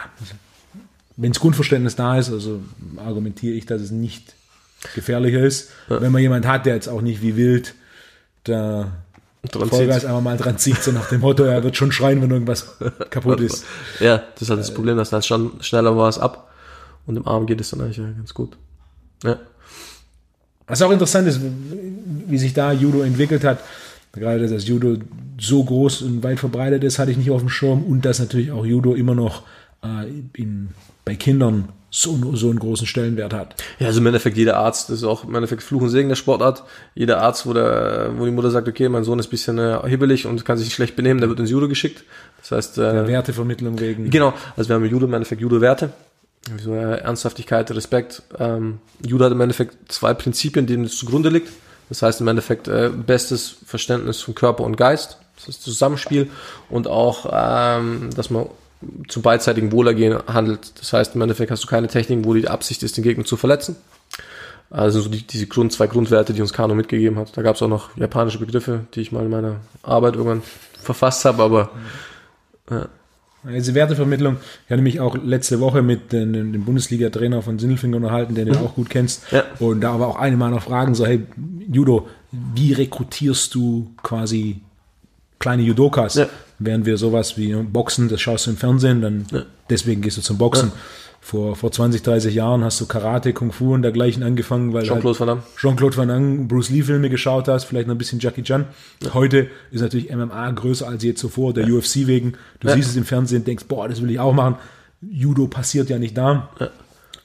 [1.17, 2.61] wenn das Grundverständnis da ist, also
[2.97, 4.35] argumentiere ich, dass es nicht
[4.93, 5.71] gefährlicher ist.
[5.87, 7.73] Wenn man jemand hat, der jetzt auch nicht wie wild
[8.43, 8.91] da
[9.51, 12.31] Dran Vollgas einmal mal dran zieht, so nach dem Motto, er wird schon schreien, wenn
[12.31, 12.77] irgendwas
[13.09, 13.65] kaputt ist.
[13.99, 16.51] Ja, das ist halt das Problem, dass dann schon schneller war es ab.
[17.05, 18.57] Und im Arm geht es dann eigentlich ja ganz gut.
[19.23, 19.39] Ja.
[20.67, 21.39] Was auch interessant ist,
[22.27, 23.59] wie sich da Judo entwickelt hat,
[24.11, 24.97] gerade dass das Judo
[25.39, 28.51] so groß und weit verbreitet ist, hatte ich nicht auf dem Schirm und dass natürlich
[28.51, 29.43] auch Judo immer noch
[29.81, 30.69] äh, in,
[31.07, 33.55] bei Kindern so, so einen großen Stellenwert hat.
[33.79, 36.17] Ja, also im Endeffekt jeder Arzt, das ist auch im Endeffekt Fluch und Segen der
[36.17, 36.63] Sportart.
[36.95, 39.79] Jeder Arzt, wo, der, wo die Mutter sagt, okay, mein Sohn ist ein bisschen äh,
[39.85, 42.03] hibbelig und kann sich schlecht benehmen, der wird ins Judo geschickt.
[42.41, 44.09] Das heißt, äh, Wertevermittlung wegen.
[44.09, 45.91] Genau, also wir haben im Judo im Endeffekt Judo-Werte.
[46.61, 48.21] So äh, Ernsthaftigkeit, Respekt.
[48.37, 51.49] Ähm, Judo hat im Endeffekt zwei Prinzipien, denen es zugrunde liegt.
[51.89, 55.19] Das heißt im Endeffekt äh, bestes Verständnis von Körper und Geist.
[55.37, 56.29] Das ist das Zusammenspiel
[56.69, 58.47] und auch, ähm, dass man
[59.07, 60.79] zum beidseitigen Wohlergehen handelt.
[60.79, 63.37] Das heißt im Endeffekt hast du keine Technik, wo die Absicht ist, den Gegner zu
[63.37, 63.75] verletzen.
[64.69, 67.35] Also so die, diese Grund, zwei Grundwerte, die uns Kano mitgegeben hat.
[67.37, 70.43] Da gab es auch noch japanische Begriffe, die ich mal in meiner Arbeit irgendwann
[70.81, 71.71] verfasst habe, aber
[73.43, 78.35] Diese Wertevermittlung, ich hatte mich auch letzte Woche mit äh, dem Bundesliga-Trainer von Sinnelfinger unterhalten,
[78.35, 79.31] den du auch gut kennst.
[79.31, 79.43] Ja.
[79.59, 81.25] Und da war auch eine meiner Fragen so, hey,
[81.71, 84.61] Judo, wie rekrutierst du quasi
[85.39, 86.15] kleine Judokas?
[86.15, 86.27] Ja.
[86.59, 89.25] Während wir sowas wie Boxen, das schaust du im Fernsehen, dann
[89.69, 90.71] deswegen gehst du zum Boxen.
[91.19, 95.19] Vor, vor 20, 30 Jahren hast du Karate, Kung Fu und dergleichen angefangen, weil Jean-Claude
[95.19, 95.43] Van Damme.
[95.57, 98.65] Jean-Claude Van Damme, Bruce Lee Filme geschaut hast, vielleicht noch ein bisschen Jackie Chan.
[99.13, 102.33] Heute ist natürlich MMA größer als je zuvor, der UFC wegen.
[102.61, 102.75] Du Ja.
[102.75, 104.55] siehst es im Fernsehen, denkst, boah, das will ich auch machen.
[105.01, 106.49] Judo passiert ja nicht da.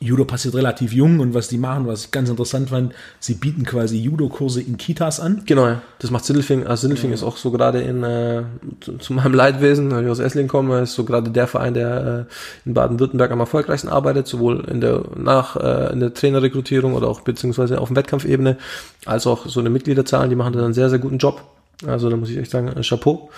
[0.02, 3.64] Judo passiert relativ jung und was die machen, was ich ganz interessant fand, sie bieten
[3.64, 5.42] quasi Judo-Kurse in Kitas an.
[5.46, 5.82] Genau, ja.
[6.00, 6.66] Das macht Sindelfing.
[6.66, 8.42] Also Sindelfing ist auch so gerade in, äh,
[8.80, 12.26] zu, zu meinem Leidwesen, weil ich aus Esslingen komme, ist so gerade der Verein, der
[12.28, 17.08] äh, in Baden-Württemberg am erfolgreichsten arbeitet, sowohl in der nach äh, in der Trainerrekrutierung oder
[17.08, 18.58] auch beziehungsweise auf dem Wettkampfebene,
[19.06, 21.42] als auch so eine Mitgliederzahlen, die machen da einen sehr, sehr guten Job.
[21.86, 23.30] Also da muss ich echt sagen, Chapeau.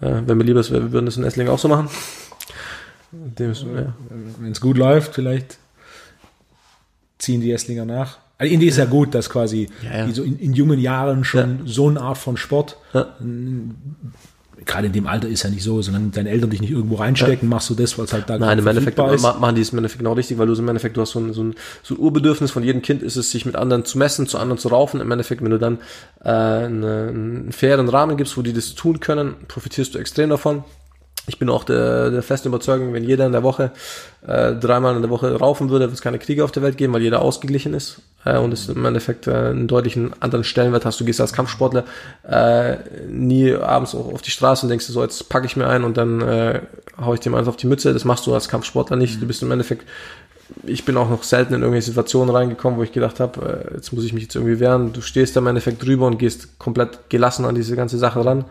[0.00, 1.88] Äh, wenn mir lieber ist, wir würden das in Esslingen auch so machen.
[3.12, 3.94] Ja.
[4.38, 5.58] Wenn es gut läuft, vielleicht
[7.20, 8.18] ziehen die Esslinger nach.
[8.38, 10.12] Also Indie ist ja gut, dass quasi Ja, ja.
[10.12, 13.06] so in, in jungen Jahren schon so eine Art von Sport, Ja.
[14.66, 17.48] gerade in dem Alter ist ja nicht so, solange deine Eltern dich nicht irgendwo reinstecken,
[17.48, 19.22] machst du das, was halt da Nein, im Endeffekt ist.
[19.22, 21.18] ma- machen die es im Endeffekt genau richtig, weil du im Endeffekt, du hast so
[21.20, 23.98] ein, so, ein, so ein Urbedürfnis von jedem Kind ist es, sich mit anderen zu
[23.98, 25.00] messen, zu anderen zu raufen.
[25.00, 25.78] Im Endeffekt, wenn du dann
[26.24, 30.64] äh, eine, einen fairen Rahmen gibst, wo die das tun können, profitierst du extrem davon.
[31.30, 33.70] Ich bin auch der, der festen Überzeugung, wenn jeder in der Woche
[34.26, 36.92] äh, dreimal in der Woche raufen würde, wird es keine Kriege auf der Welt geben,
[36.92, 40.98] weil jeder ausgeglichen ist äh, und es im Endeffekt äh, einen deutlichen anderen Stellenwert hast.
[40.98, 41.84] Du gehst als Kampfsportler
[42.28, 42.78] äh,
[43.08, 46.20] nie abends auf die Straße und denkst so, jetzt packe ich mir ein und dann
[46.20, 46.62] äh,
[47.00, 47.92] hau ich dem eins auf die Mütze.
[47.92, 49.22] Das machst du als Kampfsportler nicht.
[49.22, 49.86] Du bist im Endeffekt
[50.64, 53.92] ich bin auch noch selten in irgendwelche Situationen reingekommen, wo ich gedacht habe, äh, jetzt
[53.92, 54.92] muss ich mich jetzt irgendwie wehren.
[54.92, 58.44] Du stehst da im Endeffekt drüber und gehst komplett gelassen an diese ganze Sache ran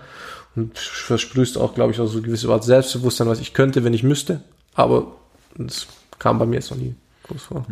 [0.56, 3.94] und versprühst auch, glaube ich, auch so eine gewisse Art Selbstbewusstsein, was ich könnte, wenn
[3.94, 4.42] ich müsste.
[4.74, 5.16] Aber
[5.56, 5.88] das
[6.18, 7.66] kam bei mir jetzt noch nie groß vor.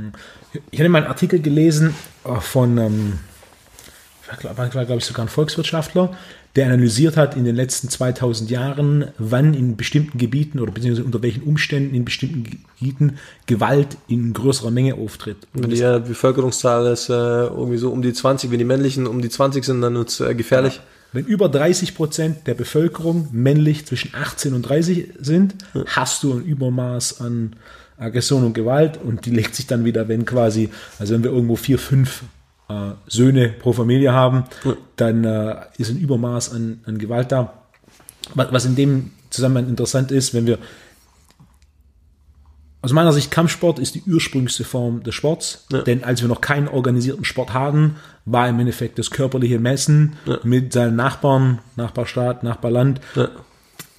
[0.71, 3.19] Ich hatte mal einen Artikel gelesen äh, von, ähm,
[4.43, 6.15] war, war glaube ich sogar ein Volkswirtschaftler,
[6.55, 11.21] der analysiert hat in den letzten 2000 Jahren, wann in bestimmten Gebieten oder beziehungsweise unter
[11.21, 12.43] welchen Umständen in bestimmten
[12.79, 15.37] Gebieten Gewalt in größerer Menge auftritt.
[15.53, 19.29] Wenn die Bevölkerungszahl ist äh, irgendwie so um die 20, wenn die männlichen um die
[19.29, 20.81] 20 sind, dann wird es äh, gefährlich.
[21.13, 25.55] Wenn über 30 Prozent der Bevölkerung männlich zwischen 18 und 30 sind,
[25.87, 27.55] hast du ein Übermaß an
[27.97, 31.55] Aggression und Gewalt und die legt sich dann wieder, wenn quasi, also wenn wir irgendwo
[31.55, 32.23] vier, fünf
[32.69, 34.43] äh, Söhne pro Familie haben,
[34.97, 37.53] dann äh, ist ein Übermaß an, an Gewalt da.
[38.35, 40.59] Was in dem Zusammenhang interessant ist, wenn wir
[42.87, 45.81] aus meiner Sicht, Kampfsport ist die ursprünglichste Form des Sports, Ja.
[45.81, 50.37] denn als wir noch keinen organisierten Sport hatten, war im Endeffekt das körperliche Messen Ja.
[50.43, 53.27] mit seinen Nachbarn, Nachbarstaat, Nachbarland, Ja.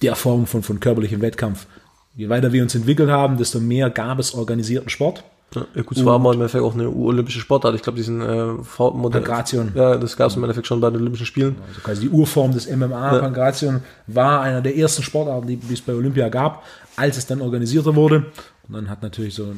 [0.01, 1.67] der Form von, von körperlichem Wettkampf.
[2.15, 5.23] Je weiter wir uns entwickelt haben, desto mehr gab es organisierten Sport.
[5.55, 7.73] Ja, ja, gut, es war mal im Endeffekt auch eine olympische Sportart.
[7.73, 8.45] Ich glaube, diesen äh,
[8.77, 9.21] Modell.
[9.21, 9.71] Pankration.
[9.73, 11.55] Ja, das gab es im Endeffekt schon bei den Olympischen Spielen.
[11.67, 15.81] Also quasi die Urform des MMA, Pankration, war einer der ersten Sportarten, die die es
[15.81, 16.63] bei Olympia gab,
[16.95, 18.25] als es dann organisierter wurde.
[18.69, 19.55] Und dann hat natürlich so eine,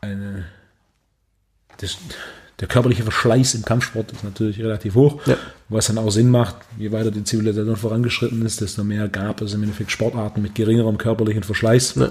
[0.00, 0.44] eine
[1.76, 1.96] das,
[2.58, 5.36] der körperliche Verschleiß im Kampfsport ist natürlich relativ hoch, Ja.
[5.68, 9.54] was dann auch Sinn macht, je weiter die Zivilisation vorangeschritten ist, desto mehr gab es
[9.54, 11.94] im Endeffekt Sportarten mit geringerem körperlichen Verschleiß.
[11.96, 12.10] Ja.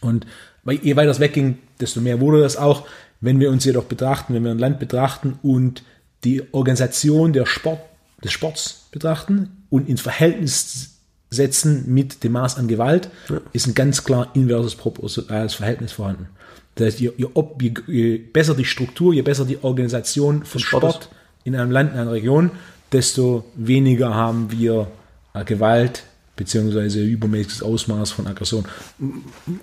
[0.00, 0.26] Und
[0.66, 2.86] je weiter es wegging, desto mehr wurde das auch.
[3.20, 5.82] Wenn wir uns jedoch betrachten, wenn wir ein Land betrachten und
[6.24, 7.80] die Organisation der Sport,
[8.24, 10.91] des Sports betrachten und ins Verhältnis
[11.32, 13.10] setzen mit dem Maß an Gewalt,
[13.52, 16.28] ist ein ganz klar inverses proportionales Verhältnis vorhanden.
[16.74, 20.60] Das heißt, je, je, ob- je, je besser die Struktur, je besser die Organisation von
[20.60, 21.08] Sport Sport,
[21.44, 22.50] in einem Land, in einer Region,
[22.92, 24.86] desto weniger haben wir
[25.34, 26.04] äh, Gewalt
[26.36, 28.64] beziehungsweise übermäßiges Ausmaß von Aggression.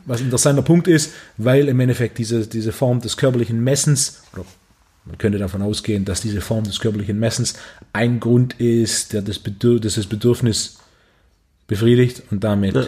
[0.06, 4.46] Was ein interessanter Punkt ist, weil im Endeffekt diese, diese Form des körperlichen Messens, oder
[5.06, 7.56] man könnte davon ausgehen, dass diese Form des körperlichen Messens
[7.92, 10.78] ein Grund ist, der das, Bedürf das Bedürfnis
[11.70, 12.84] befriedigt und damit Ja.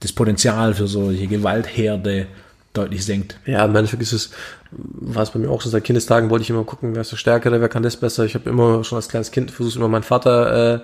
[0.00, 2.26] das Potenzial für solche Gewaltherde
[2.72, 3.38] deutlich senkt.
[3.46, 4.30] Ja, im Endeffekt ist es,
[4.72, 7.16] war es bei mir auch schon seit Kindestagen, wollte ich immer gucken, wer ist der
[7.16, 8.24] Stärkere, wer kann das besser.
[8.24, 10.80] Ich habe immer schon als kleines Kind versucht, immer meinen Vater äh,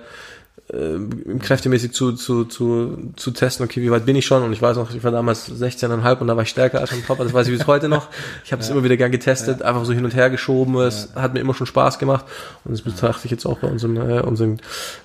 [0.73, 4.43] äh, kräftemäßig zu, zu, zu, zu testen, okay, wie weit bin ich schon?
[4.43, 7.01] Und ich weiß noch, ich war damals 16,5 und da war ich stärker als mein
[7.01, 8.07] Papa, das weiß ich bis heute noch.
[8.45, 11.33] Ich habe es immer wieder gern getestet, einfach so hin und her geschoben, es hat
[11.33, 12.25] mir immer schon Spaß gemacht.
[12.63, 14.57] Und das betrachte ich jetzt auch bei unserem, äh, unserem,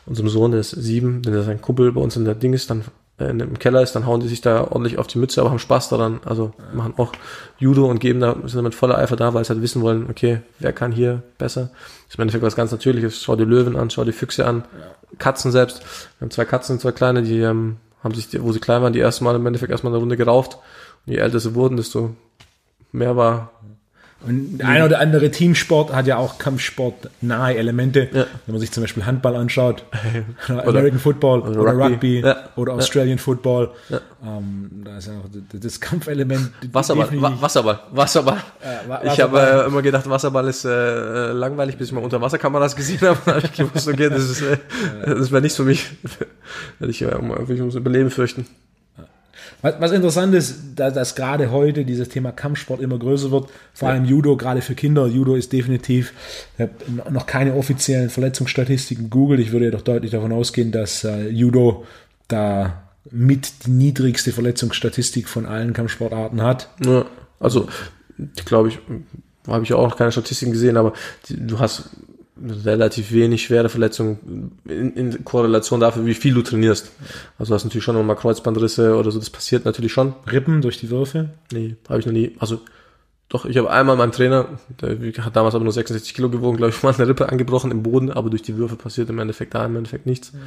[0.06, 2.70] unserem Sohn, der ist sieben, wenn der sein Kumpel bei uns in der Ding ist,
[2.70, 2.84] dann
[3.18, 5.58] in dem Keller ist, dann hauen die sich da ordentlich auf die Mütze, aber haben
[5.58, 6.20] Spaß daran.
[6.26, 7.12] Also machen auch
[7.58, 10.40] Judo und geben da, sind mit voller Eifer da, weil sie halt wissen wollen, okay,
[10.58, 11.70] wer kann hier besser.
[11.70, 13.22] Das ist im Endeffekt was ganz Natürliches.
[13.22, 14.64] Schau dir Löwen an, schau dir Füchse an,
[15.18, 15.80] Katzen selbst.
[16.18, 18.98] Wir haben zwei Katzen, zwei kleine, die ähm, haben sich, wo sie klein waren, die
[18.98, 20.58] erste Mal im Endeffekt erstmal eine Runde gerauft.
[21.06, 22.14] Und je älter sie wurden, desto
[22.92, 23.50] mehr war
[24.26, 28.08] Und der ein oder andere Teamsport hat ja auch Kampfsport nahe Elemente.
[28.12, 28.26] Ja.
[28.46, 29.84] Wenn man sich zum Beispiel Handball anschaut,
[30.48, 31.82] oder American Football oder, Rugby.
[31.82, 32.36] Rugby, Ja.
[32.56, 34.00] oder Australian Football, Ja.
[34.24, 36.50] ähm, da ist ja auch das- Kampfelement.
[36.72, 38.38] Wasserball, Wa Wasserball, Wasserball.
[38.60, 42.02] Äh, Wa- Ich habe äh, immer gedacht, Wasserball ist äh, äh, langweilig, bis ich mal
[42.02, 43.18] Unterwasserkameras gesehen habe.
[43.44, 44.56] Ich gewusst, okay, das ist, äh,
[45.04, 45.86] das wäre nichts für mich.
[46.78, 48.46] Werde ich äh, um, ich ums Überleben fürchten.
[49.66, 53.88] Was, was interessant ist, da, dass gerade heute dieses Thema Kampfsport immer größer wird, vor
[53.88, 55.06] allem Judo, gerade für Kinder.
[55.08, 56.12] Judo ist definitiv,
[56.56, 59.40] ich habe noch keine offiziellen Verletzungsstatistiken googelt.
[59.40, 61.84] Ich würde jedoch deutlich davon ausgehen, dass äh, Judo
[62.28, 66.68] da mit die niedrigste Verletzungsstatistik von allen Kampfsportarten hat.
[66.84, 67.04] Ja,
[67.40, 67.66] also,
[68.44, 68.78] glaube ich,
[69.48, 70.92] habe ich auch noch keine Statistiken gesehen, aber
[71.28, 71.90] die, du hast
[72.64, 76.90] relativ wenig schwere Verletzungen in, in Korrelation dafür, wie viel du trainierst.
[77.38, 80.14] Also du hast natürlich schon nochmal Kreuzbandrisse oder so, das passiert natürlich schon.
[80.30, 81.30] Rippen durch die Würfe.
[81.52, 82.36] Nee, habe ich noch nie.
[82.38, 82.60] Also
[83.28, 84.46] Doch, ich habe einmal meinem Trainer,
[84.80, 87.82] der hat damals aber nur 66 Kilo gewogen, glaube ich, mal eine Rippe angebrochen im
[87.82, 90.32] Boden, aber durch die Würfe passiert im Endeffekt da im Endeffekt nichts.
[90.32, 90.38] Mhm.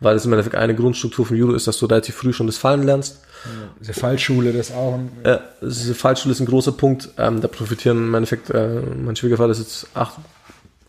[0.00, 2.56] Weil es im Endeffekt eine Grundstruktur vom Judo ist, dass du relativ früh schon das
[2.56, 3.20] Fallen lernst.
[3.44, 4.94] Ja, diese Fallschule, das auch.
[4.94, 7.10] Ein, ja, diese Fallschule ist ein großer Punkt.
[7.18, 10.14] Ähm, da profitieren im Endeffekt, äh, mein Schwiegervater ist jetzt 8,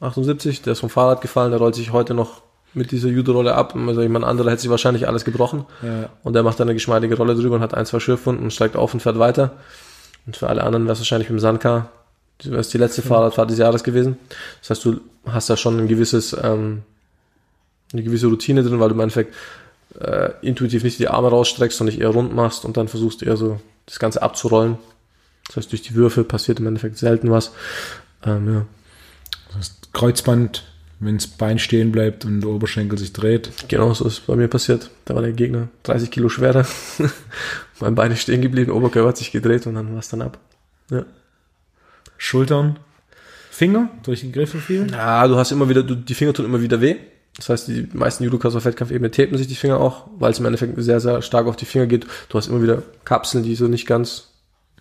[0.03, 2.41] 78, der ist vom Fahrrad gefallen, der rollt sich heute noch
[2.73, 3.75] mit dieser Judo-Rolle ab.
[3.75, 5.65] Also jemand anderer hätte sich wahrscheinlich alles gebrochen.
[5.81, 6.09] Ja.
[6.23, 8.75] Und der macht dann eine geschmeidige Rolle drüber und hat ein, zwei Schürfwunden und steigt
[8.75, 9.51] auf und fährt weiter.
[10.25, 11.89] Und für alle anderen wäre es wahrscheinlich mit dem Sanka,
[12.39, 13.07] das ist die letzte mhm.
[13.07, 14.17] Fahrradfahrt des Jahres gewesen.
[14.61, 16.83] Das heißt, du hast da schon ein gewisses, ähm,
[17.91, 19.33] eine gewisse Routine drin, weil du im Endeffekt
[19.99, 23.37] äh, intuitiv nicht die Arme rausstreckst, sondern dich eher rund machst und dann versuchst eher
[23.37, 24.77] so das Ganze abzurollen.
[25.47, 27.51] Das heißt, durch die Würfe passiert im Endeffekt selten was.
[28.25, 28.65] Ähm, ja.
[29.57, 30.63] Das Kreuzband,
[30.99, 33.51] wenn das Bein stehen bleibt und der Oberschenkel sich dreht.
[33.67, 34.89] Genau so ist bei mir passiert.
[35.05, 36.65] Da war der Gegner 30 Kilo schwerer.
[37.79, 40.37] mein Bein ist stehen geblieben, Oberkörper hat sich gedreht und dann war es dann ab.
[40.89, 41.05] Ja.
[42.17, 42.79] Schultern,
[43.51, 44.89] Finger durch den Griffe viel?
[44.91, 46.95] Ja, du hast immer wieder, du, die Finger tun immer wieder weh.
[47.37, 50.45] Das heißt, die meisten Judokas auf Wettkampfebene tapen sich die Finger auch, weil es im
[50.45, 52.05] Endeffekt sehr, sehr stark auf die Finger geht.
[52.29, 54.29] Du hast immer wieder Kapseln, die so nicht ganz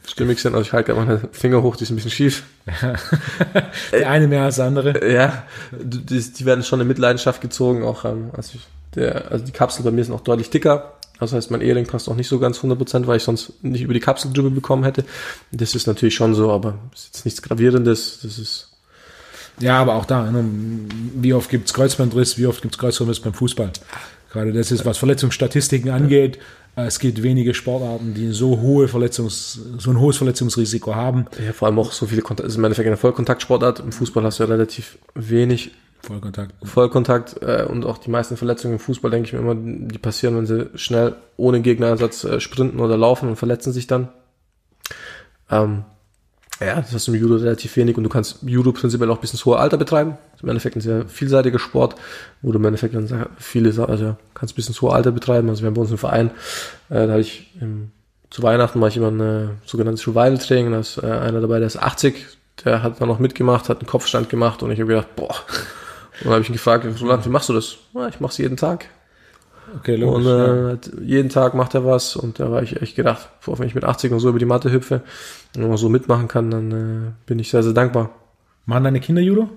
[0.06, 0.54] stimmig sind.
[0.54, 2.44] Also ich halte gerade meine Finger hoch, die ist ein bisschen schief.
[3.92, 5.12] der eine mehr als der andere.
[5.12, 7.82] Ja, die, die werden schon in Mitleidenschaft gezogen.
[7.84, 8.58] Auch ähm, also,
[8.94, 10.94] der, also die Kapseln bei mir sind auch deutlich dicker.
[11.18, 13.94] Das heißt, mein Ehering passt auch nicht so ganz 100%, weil ich sonst nicht über
[13.94, 15.04] die Kapsel drüber bekommen hätte.
[15.52, 18.20] Das ist natürlich schon so, aber ist jetzt nichts Gravierendes.
[18.22, 18.72] Das ist
[19.60, 20.44] ja, aber auch da, ne,
[21.14, 23.70] wie oft gibt es Kreuzbandriss, wie oft gibt es Kreuzbandriss beim Fußball?
[24.32, 26.38] Gerade das ist, was Verletzungsstatistiken angeht.
[26.74, 31.26] Es gibt wenige Sportarten, die so hohe Verletzungs, so ein hohes Verletzungsrisiko haben.
[31.44, 33.80] Ja, vor allem auch so viele Kontakt, also im Endeffekt eine Vollkontaktsportart.
[33.80, 36.54] Im Fußball hast du ja relativ wenig Vollkontakt.
[36.66, 40.36] Vollkontakt äh, und auch die meisten Verletzungen im Fußball, denke ich mir immer, die passieren,
[40.36, 44.08] wenn sie schnell ohne Gegnereinsatz äh, sprinten oder laufen und verletzen sich dann.
[45.50, 45.84] Ähm,
[46.62, 49.32] ja, das hast du im Judo relativ wenig und du kannst Judo prinzipiell auch bis
[49.32, 50.16] ins hohe Alter betreiben.
[50.32, 51.96] Das ist im Endeffekt ein sehr vielseitiger Sport,
[52.42, 55.48] wo du im Endeffekt dann viele, also kannst bis ins hohe Alter betreiben.
[55.48, 56.30] Also wir haben bei uns einen Verein,
[56.90, 57.90] äh, da habe ich im,
[58.30, 61.76] zu Weihnachten mache ich immer ein sogenanntes Survival-Training, da ist äh, einer dabei, der ist
[61.76, 62.24] 80,
[62.64, 65.34] der hat dann noch mitgemacht, hat einen Kopfstand gemacht und ich habe gedacht, boah.
[66.20, 67.76] Und dann habe ich ihn gefragt, wie machst du das?
[67.94, 68.86] Ja, ich mache es jeden Tag.
[69.76, 70.78] Okay, logisch, und äh, ja.
[71.02, 73.84] jeden Tag macht er was und da war ich echt gedacht, boah, wenn ich mit
[73.84, 75.02] 80 und so über die Matte hüpfe
[75.56, 78.10] und mal so mitmachen kann, dann äh, bin ich sehr, sehr dankbar.
[78.66, 79.48] Machen deine Kinder Judo?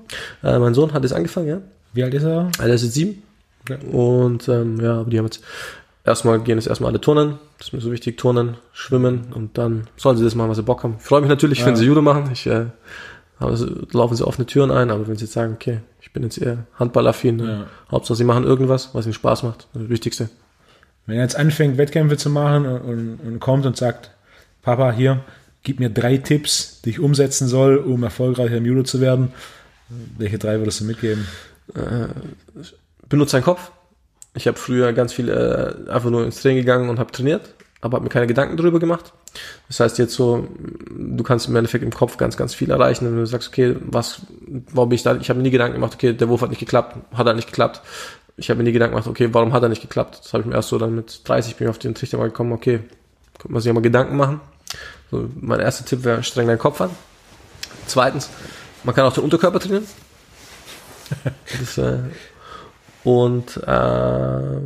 [0.43, 1.61] Äh, mein Sohn hat jetzt angefangen, ja.
[1.93, 2.49] Wie alt ist er?
[2.59, 3.24] Er ist jetzt sieben.
[3.61, 3.78] Okay.
[3.91, 5.43] Und ähm, ja, aber die haben jetzt
[6.03, 7.39] erstmal gehen jetzt erstmal alle turnen.
[7.57, 10.63] Das ist mir so wichtig, turnen, schwimmen und dann sollen sie das machen, was sie
[10.63, 10.95] Bock haben.
[10.99, 11.66] Ich freue mich natürlich, ja.
[11.66, 12.30] wenn sie Judo machen.
[12.32, 12.66] Ich äh,
[13.39, 16.38] also laufen sie offene Türen ein, aber wenn sie jetzt sagen, okay, ich bin jetzt
[16.38, 17.65] eher handballaffin, ja.
[17.91, 20.29] Hauptsache sie machen irgendwas, was ihnen Spaß macht, das, das Wichtigste.
[21.05, 24.11] Wenn er jetzt anfängt, Wettkämpfe zu machen und, und, und, kommt und sagt,
[24.61, 25.23] Papa, hier,
[25.63, 29.33] gib mir drei Tipps, die ich umsetzen soll, um erfolgreicher im Judo zu werden,
[30.17, 31.27] welche drei würdest du mitgeben?
[31.75, 32.07] Äh,
[33.07, 33.71] benutze deinen Kopf.
[34.33, 37.97] Ich habe früher ganz viel äh, einfach nur ins Training gegangen und habe trainiert aber
[37.97, 39.13] habe mir keine Gedanken darüber gemacht.
[39.67, 40.47] Das heißt jetzt so,
[40.89, 44.21] du kannst im Endeffekt im Kopf ganz, ganz viel erreichen, wenn du sagst, okay, was,
[44.71, 45.15] warum bin ich da?
[45.15, 47.47] Ich habe mir nie Gedanken gemacht, okay, der Wurf hat nicht geklappt, hat er nicht
[47.47, 47.82] geklappt.
[48.38, 50.19] Ich habe mir nie Gedanken gemacht, okay, warum hat er nicht geklappt?
[50.23, 52.26] Das habe ich mir erst so dann mit 30 bin ich auf den Trichter mal
[52.26, 52.80] gekommen, okay,
[53.38, 54.41] könnte man sich ja mal Gedanken machen.
[55.11, 56.89] So, mein erster Tipp wäre, streng deinen Kopf an.
[57.88, 58.30] Zweitens,
[58.84, 59.86] man kann auch den Unterkörper trainieren.
[61.59, 61.99] Das, äh,
[63.03, 64.59] und äh,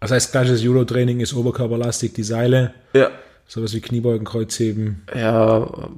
[0.00, 2.72] das heißt, klassisches Judo-Training ist oberkörperlastig, die Seile.
[2.92, 3.10] Ja.
[3.46, 5.02] Sowas wie Kniebeugen, Kreuzheben.
[5.14, 5.88] Ja,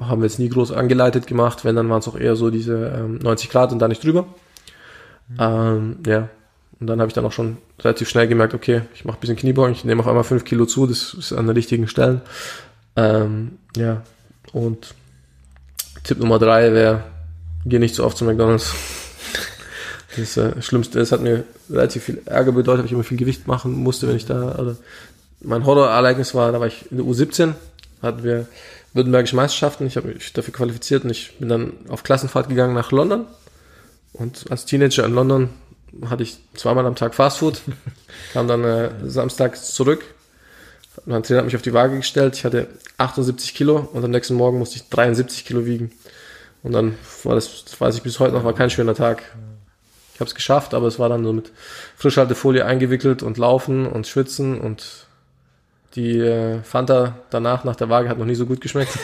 [0.00, 1.64] haben wir jetzt nie groß angeleitet gemacht.
[1.64, 4.26] Wenn, dann waren es auch eher so diese ähm, 90 Grad und da nicht drüber.
[5.28, 5.36] Mhm.
[5.38, 6.28] Ähm, ja.
[6.78, 9.36] Und dann habe ich dann auch schon relativ schnell gemerkt, okay, ich mache ein bisschen
[9.36, 12.20] Kniebeugen, ich nehme auf einmal 5 Kilo zu, das ist an den richtigen Stellen.
[12.96, 14.02] Ähm, ja.
[14.52, 14.94] Und
[16.04, 17.04] Tipp Nummer 3 wäre,
[17.64, 18.74] geh nicht so oft zu McDonalds.
[20.16, 23.46] Das äh, Schlimmste, das hat mir relativ viel Ärger bedeutet, weil ich immer viel Gewicht
[23.46, 24.76] machen musste, wenn ich da, also
[25.40, 27.54] mein Horrorereignis war, da war ich in der U17,
[28.02, 28.46] hatten wir
[28.92, 32.92] Württembergische Meisterschaften, ich habe mich dafür qualifiziert und ich bin dann auf Klassenfahrt gegangen nach
[32.92, 33.26] London.
[34.14, 35.50] Und als Teenager in London
[36.08, 37.60] hatte ich zweimal am Tag Fastfood,
[38.32, 40.02] kam dann äh, samstags zurück,
[41.04, 44.34] mein Trainer hat mich auf die Waage gestellt, ich hatte 78 Kilo und am nächsten
[44.34, 45.90] Morgen musste ich 73 Kilo wiegen.
[46.62, 49.22] Und dann war das, das weiß ich bis heute noch, war kein schöner Tag.
[50.16, 51.52] Ich habe es geschafft, aber es war dann so mit
[51.94, 55.06] Frischhaltefolie eingewickelt und laufen und schwitzen und
[55.94, 58.98] die äh, Fanta danach nach der Waage hat noch nie so gut geschmeckt.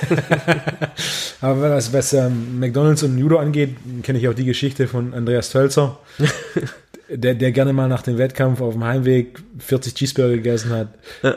[1.43, 5.51] aber was, was ähm, McDonalds und Judo angeht, kenne ich auch die Geschichte von Andreas
[5.51, 5.99] Tölzer,
[7.11, 10.89] der, der gerne mal nach dem Wettkampf auf dem Heimweg 40 Cheeseburger gegessen hat.
[11.23, 11.37] Ja,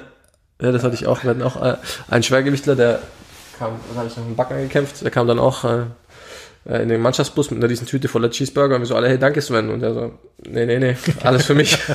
[0.61, 1.21] ja das hatte ich auch.
[1.21, 1.75] Wir hatten auch äh,
[2.07, 3.01] einen Schwergewichtler, der
[3.59, 5.83] kam, dann habe ich noch einen Backen gekämpft, der kam dann auch äh,
[6.65, 9.19] äh, in den Mannschaftsbus mit einer riesen Tüte voller Cheeseburger und wir so alle, hey,
[9.19, 9.69] danke Sven.
[9.69, 10.11] Und er so,
[10.47, 11.77] nee, nee, nee, alles für mich.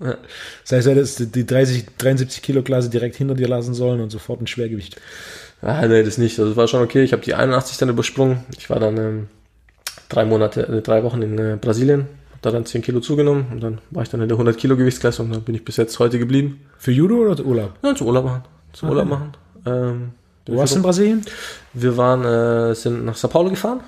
[0.00, 4.10] Das heißt, er hätte die 30, 73 Kilo Klasse direkt hinter dir lassen sollen und
[4.10, 5.00] sofort ein Schwergewicht.
[5.62, 6.38] Ah, nee, das nicht.
[6.38, 7.02] Also, das war schon okay.
[7.02, 8.44] Ich habe die 81 dann übersprungen.
[8.58, 9.26] Ich war dann ähm,
[10.08, 13.60] drei Monate, äh, drei Wochen in äh, Brasilien, habe da dann 10 Kilo zugenommen und
[13.60, 15.98] dann war ich dann in der 100 Kilo Gewichtsklasse und dann bin ich bis jetzt
[15.98, 16.60] heute geblieben.
[16.76, 17.72] Für Judo oder Urlaub?
[17.82, 18.42] Ja, zum Urlaub machen.
[18.72, 19.32] Zum Ah, Urlaub machen.
[19.66, 20.10] Ähm,
[20.48, 21.24] Wo warst du in Brasilien?
[21.74, 23.80] Wir waren, äh, sind nach Sao Paulo gefahren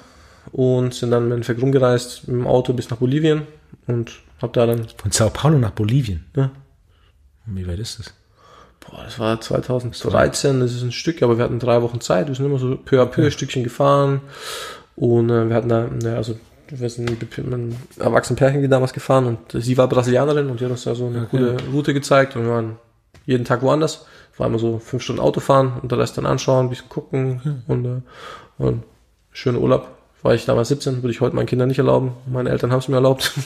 [0.52, 3.42] und sind dann im Endeffekt rumgereist mit dem Auto bis nach Bolivien
[3.86, 6.24] und hab da dann, Von Sao Paulo nach Bolivien.
[6.36, 6.50] ja,
[7.46, 8.14] Wie weit ist das?
[8.88, 12.34] boah, das war 2013, das ist ein Stück, aber wir hatten drei Wochen Zeit, wir
[12.34, 14.20] sind immer so peu à peu ein Stückchen gefahren
[14.96, 16.36] und äh, wir hatten da, ja, also
[16.70, 20.70] wir sind mit einem erwachsenen Pärchen damals gefahren und sie war Brasilianerin und die hat
[20.70, 21.26] uns da so eine Okay.
[21.30, 22.76] coole Route gezeigt und wir waren
[23.26, 24.06] jeden Tag woanders.
[24.36, 27.64] War immer so fünf Stunden Auto fahren und der Rest dann anschauen, ein bisschen gucken
[27.66, 28.00] und, äh,
[28.58, 28.82] und
[29.32, 29.88] schöner Urlaub.
[30.22, 32.12] War ich damals 17, würde ich heute meinen Kindern nicht erlauben.
[32.26, 33.32] Meine Eltern haben es mir erlaubt.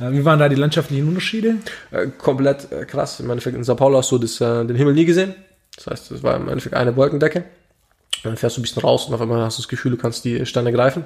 [0.00, 1.56] Äh, Wie waren da die landschaftlichen Unterschiede?
[1.90, 3.20] Äh, komplett äh, krass.
[3.20, 5.34] Im Endeffekt in Sao Paulo hast du das, äh, den Himmel nie gesehen.
[5.76, 7.44] Das heißt, es war im Endeffekt eine Wolkendecke.
[8.22, 10.24] Dann fährst du ein bisschen raus und auf einmal hast du das Gefühl, du kannst
[10.24, 11.04] die Sterne greifen.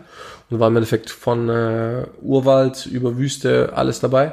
[0.48, 4.32] Und war im Endeffekt von äh, Urwald über Wüste alles dabei.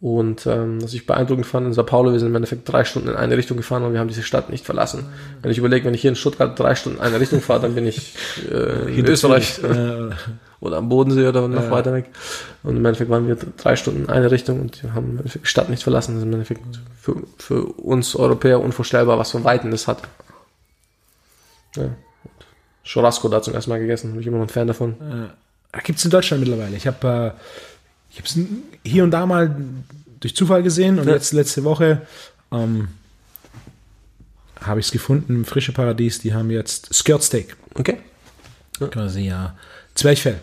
[0.00, 3.08] Und ähm, was ich beeindruckend fand in Sao Paulo, wir sind im Endeffekt drei Stunden
[3.08, 5.06] in eine Richtung gefahren und wir haben diese Stadt nicht verlassen.
[5.42, 7.74] Wenn ich überlege, wenn ich hier in Stuttgart drei Stunden in eine Richtung fahre, dann
[7.74, 8.14] bin ich
[8.50, 10.10] äh, in Österreich Äh,
[10.60, 11.70] oder am Bodensee oder noch Ja.
[11.72, 12.06] weiter weg.
[12.62, 15.44] Und im Endeffekt waren wir drei Stunden in eine Richtung und wir haben im Endeffekt
[15.46, 16.12] die Stadt nicht verlassen.
[16.14, 16.62] Das ist im Endeffekt
[16.96, 20.02] für, für uns Europäer unvorstellbar, was für Weiten das hat.
[21.76, 21.88] Ja.
[22.84, 24.94] Churrasco da zum ersten Mal gegessen, bin ich immer noch ein Fan davon.
[25.84, 26.76] Gibt es in Deutschland mittlerweile.
[26.76, 27.40] Ich habe äh,
[28.18, 28.38] ich hab's
[28.84, 29.54] hier und da mal
[30.20, 31.14] durch Zufall gesehen und Ja.
[31.14, 32.02] jetzt letzte Woche
[32.52, 32.88] ähm,
[34.60, 36.18] habe ich es gefunden im Frische Paradies.
[36.18, 37.56] Die haben jetzt Skirt Steak.
[37.74, 37.98] Okay.
[38.90, 39.56] Quasi ja.
[39.94, 40.40] Zwerchfell.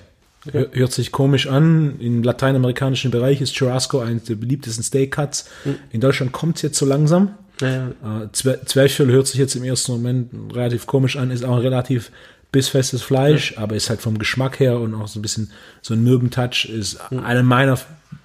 [0.51, 1.99] Hör- Hört sich komisch an.
[1.99, 5.45] Im lateinamerikanischen Bereich ist Churrasco eines der beliebtesten Steak Cuts.
[5.91, 7.34] In Deutschland kommt es jetzt so langsam.
[7.61, 7.88] Ja, ja.
[8.23, 11.61] Äh, Zwer Zwerchfell hört sich jetzt im ersten Moment relativ komisch an, ist auch ein
[11.61, 12.11] relativ
[12.56, 15.51] bissfestes Fleisch, aber ist halt vom Geschmack her und auch so ein bisschen
[15.82, 17.78] so ein mürben Touch, ist einer meiner,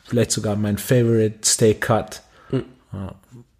[0.06, 2.22] vielleicht sogar mein Favorite Steak Cut.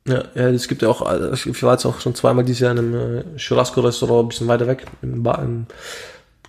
[0.07, 1.03] Ja, ja, es gibt ja auch,
[1.35, 4.69] ich war jetzt auch schon zweimal dieses Jahr in einem äh, Churrasco-Restaurant, ein bisschen weiter
[4.69, 5.67] weg, im, ba im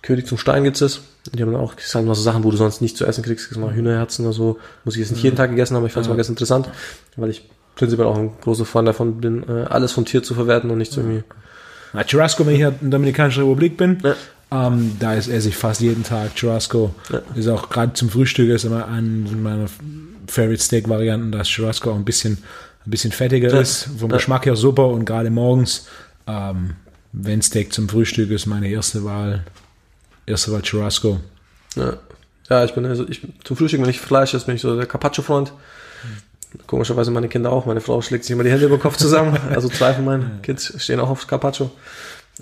[0.02, 1.00] König zum Stein das.
[1.26, 3.24] Und die haben dann auch, sind noch so Sachen, wo du sonst nicht zu essen
[3.24, 5.92] kriegst, mal Hühnerherzen oder so, muss ich jetzt nicht jeden Tag gegessen haben, aber ich
[5.92, 6.70] fand es mal ganz interessant,
[7.16, 7.42] weil ich
[7.74, 10.92] prinzipiell auch ein großer Freund davon bin, äh, alles vom Tier zu verwerten und nicht
[10.92, 11.24] so irgendwie,
[11.92, 14.14] Na, Churrasco, wenn ich in der Dominikanischen Republik bin, Ja.
[14.68, 16.94] ähm, da ist esse ich fast jeden Tag Churrasco.
[17.34, 19.66] Ist auch gerade zum Frühstück ist immer eine meiner
[20.26, 22.38] Favorite Steak Varianten, dass Churrasco auch ein bisschen,
[22.86, 23.60] ein bisschen fettiger Ja.
[23.60, 24.16] ist, vom Ja.
[24.16, 25.86] Geschmack her super und gerade morgens,
[26.26, 26.74] ähm,
[27.12, 29.44] wenn Steak zum Frühstück ist, meine erste Wahl,
[30.26, 31.20] erste Wahl Churrasco.
[31.76, 31.94] ja.
[32.50, 34.84] Ja, ich bin also, ich, zum Frühstück, wenn ich Fleisch esse, bin ich so der
[34.84, 35.52] Carpaccio-Freund.
[36.66, 37.66] Komischerweise meine Kinder auch.
[37.66, 39.36] Meine Frau schlägt sich immer die Hände über den Kopf zusammen.
[39.50, 41.70] Also zwei von meinen Kids stehen auch auf Carpaccio.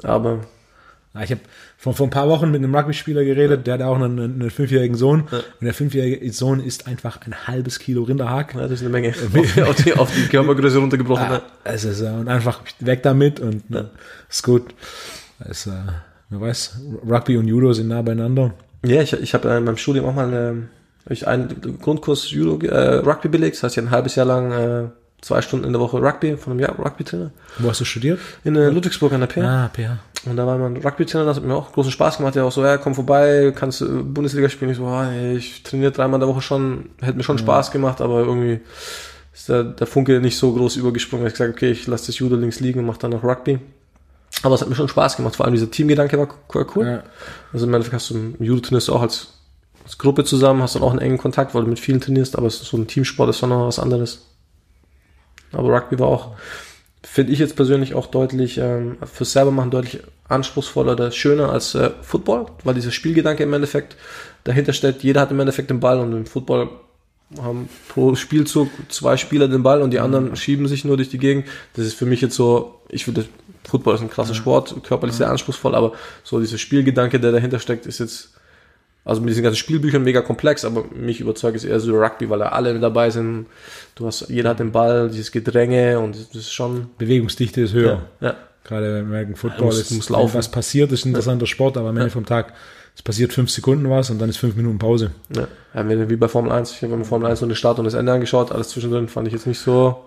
[0.02, 0.40] Aber
[1.14, 1.40] Ja, Ich habe
[1.76, 4.96] vor, vor ein paar Wochen mit einem Rugby-Spieler geredet, der hat auch einen, einen fünfjährigen
[4.96, 5.22] Sohn.
[5.22, 8.54] Und der fünfjährige Sohn isst einfach ein halbes Kilo Rinderhack.
[8.54, 9.08] Ja, das ist eine Menge.
[9.14, 11.24] auf, die, auf, die, auf die Körpergröße runtergebrochen.
[11.24, 13.84] Ah, es ist, äh, und einfach weg damit und äh,
[14.28, 14.74] ist gut.
[15.48, 15.70] Es, äh,
[16.28, 18.52] wer weiß, Rugby und Judo sind nah beieinander.
[18.84, 20.68] Ja, ich, ich habe äh, in meinem Studium auch mal eine,
[21.10, 23.56] hab ich einen Grundkurs Judo, äh, Rugby belegt.
[23.56, 24.88] Das heißt, ich ein halbes Jahr lang äh,
[25.20, 27.32] zwei Stunden in der Woche Rugby von einem Jahr Rugby-Trainer.
[27.58, 28.20] Wo hast du studiert?
[28.44, 29.42] In äh, Ludwigsburg an der P.
[29.42, 29.98] Ah, PH.
[30.28, 32.36] Und da war mein Rugby-Trainer, das hat mir auch großen Spaß gemacht.
[32.36, 34.70] Der auch so, ja, komm vorbei, kannst du Bundesliga spielen.
[34.70, 37.72] Ich so, ah, ey, ich trainiere dreimal in der Woche schon, hätte mir schon Spaß
[37.72, 38.60] gemacht, aber irgendwie
[39.34, 41.26] ist der, der Funke nicht so groß übergesprungen.
[41.26, 43.58] Ich gesagt, okay, ich lasse das Judo links liegen und mache dann noch Rugby.
[44.44, 45.34] Aber es hat mir schon Spaß gemacht.
[45.34, 46.86] Vor allem dieser Teamgedanke war, war cool.
[46.86, 47.02] Ja.
[47.52, 49.39] Also im Endeffekt hast du im Judo trainierst du auch als,
[49.90, 52.46] als Gruppe zusammen, hast dann auch einen engen Kontakt, weil du mit vielen trainierst, aber
[52.46, 54.24] es ist so ein Teamsport ist dann noch was anderes.
[55.50, 56.36] Aber Rugby war auch,
[57.02, 61.74] finde ich jetzt persönlich auch deutlich, ähm, fürs selber machen deutlich anspruchsvoller oder schöner als
[61.74, 63.96] äh, Football, weil dieser Spielgedanke im Endeffekt
[64.44, 66.70] dahinter steht, jeder hat im Endeffekt den Ball und im Football
[67.42, 71.18] haben pro Spielzug zwei Spieler den Ball und die anderen schieben sich nur durch die
[71.18, 71.46] Gegend.
[71.74, 73.24] Das ist für mich jetzt so, ich finde,
[73.64, 77.86] Football ist ein krasser Sport, körperlich sehr anspruchsvoll, aber so dieser Spielgedanke, der dahinter steckt,
[77.86, 78.34] ist jetzt,
[79.04, 82.38] also mit diesen ganzen Spielbüchern mega komplex, aber mich überzeugt es eher so Rugby, weil
[82.40, 83.46] da alle dabei sind.
[83.94, 88.02] Du hast, jeder hat den Ball, dieses Gedränge und das ist schon, Bewegungsdichte ist höher.
[88.20, 88.34] ja, ja.
[88.62, 90.34] Gerade im American Ja, Football muss- ist, muss laufen.
[90.34, 92.52] was passiert, ist ein interessanter Sport, aber am Ende vom Tag,
[92.94, 95.12] es passiert fünf Sekunden was und dann ist fünf Minuten Pause.
[95.34, 96.72] Ja, ja wie wie bei Formel 1.
[96.72, 98.52] Ich habe mir Formel 1 nur den Start und das Ende angeschaut.
[98.52, 100.04] Alles zwischendrin fand ich jetzt nicht so.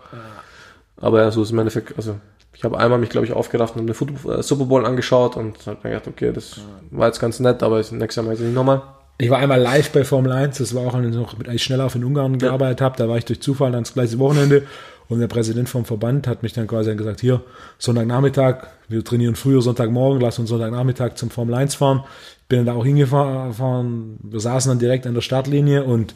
[0.97, 2.15] Aber ja, so ist im Endeffekt, also
[2.53, 5.65] Ich habe einmal mich, glaube ich, aufgerafft und habe den äh, Super Bowl angeschaut und
[5.65, 8.45] habe mir gedacht, okay, das war jetzt ganz nett, aber nächstes Jahr mache ich es
[8.45, 8.81] nicht nochmal.
[9.19, 11.95] Ich war einmal live bei Formel 1, das war auch, als ich noch mit Schnelllauf
[11.95, 12.97] in Ungarn gearbeitet habe.
[12.97, 14.63] Da war ich durch Zufall dann das gleiche Wochenende
[15.09, 17.41] und der Präsident vom Verband hat mich dann quasi gesagt, hier,
[17.77, 22.03] Sonntagnachmittag, wir trainieren früher Sonntagmorgen, lass uns Sonntagnachmittag zum Formel 1 fahren.
[22.49, 26.15] Bin dann da auch hingefahren, wir saßen dann direkt an der Startlinie und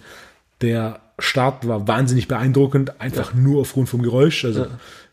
[0.61, 3.39] der Start war wahnsinnig beeindruckend, einfach ja.
[3.39, 4.45] nur aufgrund vom Geräusch.
[4.45, 4.67] Also ja.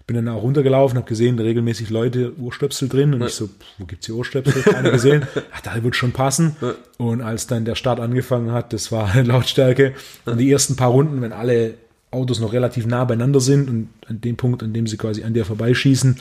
[0.07, 3.26] Bin dann auch runtergelaufen, habe gesehen, regelmäßig Leute Ohrstöpsel drin und ja.
[3.26, 3.48] ich so,
[3.78, 4.62] wo gibt's hier Ohrstöpsel?
[4.62, 5.26] Keine gesehen.
[5.52, 6.57] Ach, da wird schon passen.
[6.98, 9.94] Und als dann der Start angefangen hat, das war Lautstärke.
[10.26, 11.74] Und die ersten paar Runden, wenn alle
[12.11, 15.34] Autos noch relativ nah beieinander sind und an dem Punkt, an dem sie quasi an
[15.34, 16.18] dir vorbeischießen.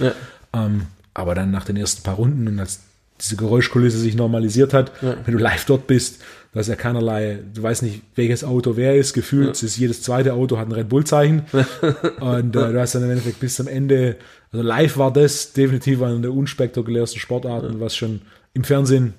[0.54, 2.80] Ähm, aber dann nach den ersten paar Runden und als
[3.22, 6.22] diese Geräuschkulisse sich normalisiert hat, wenn du live dort bist,
[6.54, 9.66] da ist ja keinerlei, du weißt nicht, welches Auto wer ist, gefühlt ja.
[9.66, 11.46] ist jedes zweite Auto hat ein Red Bull-Zeichen.
[12.20, 14.18] und äh, du hast dann im Endeffekt bis zum Ende,
[14.52, 17.80] also live war das definitiv eine der unspektakulärsten Sportarten, ja.
[17.80, 18.22] was schon
[18.54, 19.16] im Fernsehen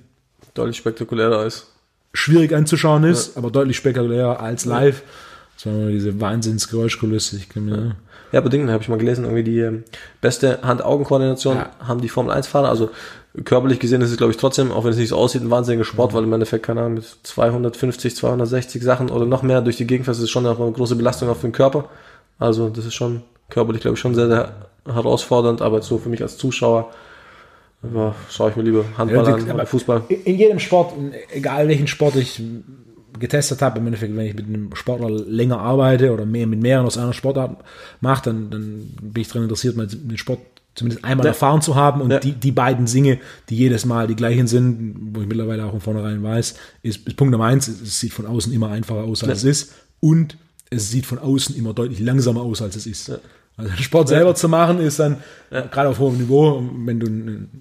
[0.54, 1.66] deutlich spektakulärer ist.
[2.12, 3.38] Schwierig anzuschauen ist, ja.
[3.38, 5.02] aber deutlich spektakulärer als live.
[5.56, 7.36] Das war immer diese Wahnsinnsgeräuschkulisse.
[7.36, 7.96] Ich kann mir,
[8.30, 9.82] ja, aber Dingen habe ich mal gelesen, irgendwie die ähm,
[10.20, 11.70] beste Hand-Augen-Koordination ja.
[11.80, 12.68] haben die Formel 1-Fahrer.
[12.68, 12.90] Also
[13.42, 15.84] körperlich gesehen ist es, glaube ich, trotzdem, auch wenn es nicht so aussieht, ein wahnsinniger
[15.84, 16.16] Sport, mhm.
[16.16, 20.04] weil im Endeffekt, keine Ahnung, mit 250, 260 Sachen oder noch mehr durch die Gegend
[20.04, 21.88] fährst, ist schon eine große Belastung auf den Körper.
[22.38, 24.54] Also das ist schon körperlich, glaube ich, schon sehr, sehr
[24.86, 26.90] herausfordernd, aber so für mich als Zuschauer
[27.94, 30.02] ja, schaue ich mir lieber Handball ja, an oder Fußball.
[30.08, 30.94] In jedem Sport,
[31.32, 32.42] egal welchen Sport ich
[33.18, 36.86] getestet habe, im Endeffekt, wenn ich mit einem Sportler länger arbeite oder mehr mit mehreren
[36.86, 37.58] aus einer Sportart
[38.00, 40.40] mache, dann, dann bin ich daran interessiert, mal den Sport
[40.74, 41.30] zumindest einmal ja.
[41.30, 42.18] erfahren zu haben und ja.
[42.18, 43.18] die, die beiden Singe,
[43.48, 47.16] die jedes Mal die gleichen sind, wo ich mittlerweile auch von vornherein weiß, ist, ist
[47.16, 49.50] Punkt Nummer eins, es sieht von außen immer einfacher aus, als ja.
[49.50, 50.36] es ist und
[50.70, 53.12] es sieht von außen immer deutlich langsamer aus, als es ist.
[53.56, 55.18] Also Sport selber zu machen, ist dann
[55.52, 55.60] ja.
[55.60, 57.06] gerade auf hohem Niveau, wenn du,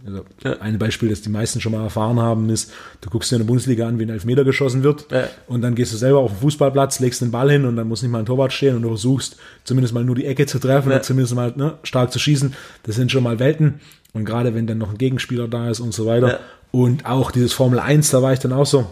[0.07, 0.59] also ja.
[0.59, 2.71] ein Beispiel, das die meisten schon mal erfahren haben, ist,
[3.01, 5.29] du guckst dir eine Bundesliga an, wie ein Elfmeter geschossen wird ja.
[5.45, 8.01] und dann gehst du selber auf den Fußballplatz, legst den Ball hin und dann muss
[8.01, 10.87] nicht mal ein Torwart stehen und du versuchst zumindest mal nur die Ecke zu treffen
[10.87, 12.55] oder zumindest mal ne, stark zu schießen.
[12.81, 13.79] Das sind schon mal Welten
[14.13, 16.39] und gerade wenn dann noch ein Gegenspieler da ist und so weiter
[16.71, 18.87] und auch dieses Formel 1, da war ich dann auch so,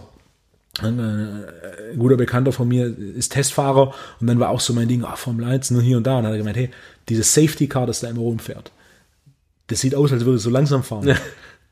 [0.79, 4.87] ein, äh, ein guter Bekannter von mir ist Testfahrer und dann war auch so mein
[4.87, 6.17] Ding, ah, Formel 1, nur hier und da.
[6.17, 6.69] Und dann hat er gemeint, hey,
[7.09, 8.71] dieses Safety Car, das da immer rumfährt,
[9.67, 11.07] das sieht aus, als würde es so langsam fahren.
[11.07, 11.15] Ja.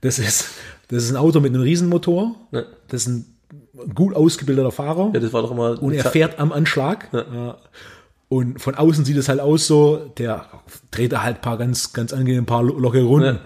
[0.01, 0.51] Das, ist,
[0.87, 2.35] das ist ein Auto mit einem Riesenmotor.
[2.51, 2.63] Ja.
[2.87, 3.37] Das ist ein
[3.93, 5.11] gut ausgebildeter Fahrer.
[5.13, 5.81] Ja, das war doch immer.
[5.81, 7.09] Und er fährt am Anschlag.
[7.11, 7.57] Ja.
[8.29, 10.45] Und von außen sieht es halt aus so, der
[10.91, 13.39] dreht da halt ein paar ganz, ganz angenehm, ein paar lockere Runden.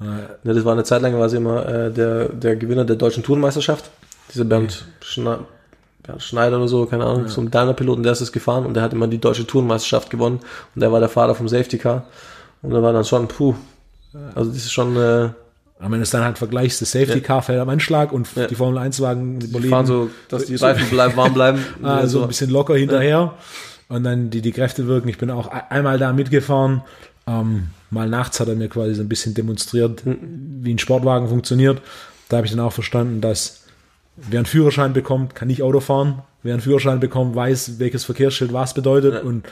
[0.00, 0.38] Ja.
[0.44, 3.90] das war eine Zeit lang quasi immer äh, der, der Gewinner der deutschen Tourenmeisterschaft.
[4.32, 5.40] Dieser Bernd, Schne
[6.02, 7.28] Bernd Schneider oder so, keine Ahnung, ja.
[7.28, 10.40] so ein Daimler-Piloten, der ist es gefahren und der hat immer die deutsche Tourenmeisterschaft gewonnen
[10.74, 12.04] und der war der Fahrer vom Safety Car.
[12.62, 13.54] Und da war dann schon, puh,
[14.34, 14.96] also das ist schon...
[14.96, 15.30] Äh,
[15.78, 18.46] aber wenn du es dann halt vergleichst, das Safety Car fällt am Anschlag und ja.
[18.46, 21.64] die Formel 1 Wagen, die, die fahren so, dass die Reifen bleiben, warm bleiben.
[21.82, 22.22] also so.
[22.22, 23.32] ein bisschen locker hinterher
[23.88, 25.08] und dann die, die Kräfte wirken.
[25.08, 26.82] Ich bin auch einmal da mitgefahren.
[27.26, 30.60] Ähm, mal nachts hat er mir quasi so ein bisschen demonstriert, mhm.
[30.60, 31.80] wie ein Sportwagen funktioniert.
[32.28, 33.59] Da habe ich dann auch verstanden, dass
[34.28, 36.22] wer einen Führerschein bekommt, kann nicht Auto fahren.
[36.42, 39.14] Wer einen Führerschein bekommt, weiß, welches Verkehrsschild was bedeutet.
[39.14, 39.20] Ja.
[39.20, 39.44] Und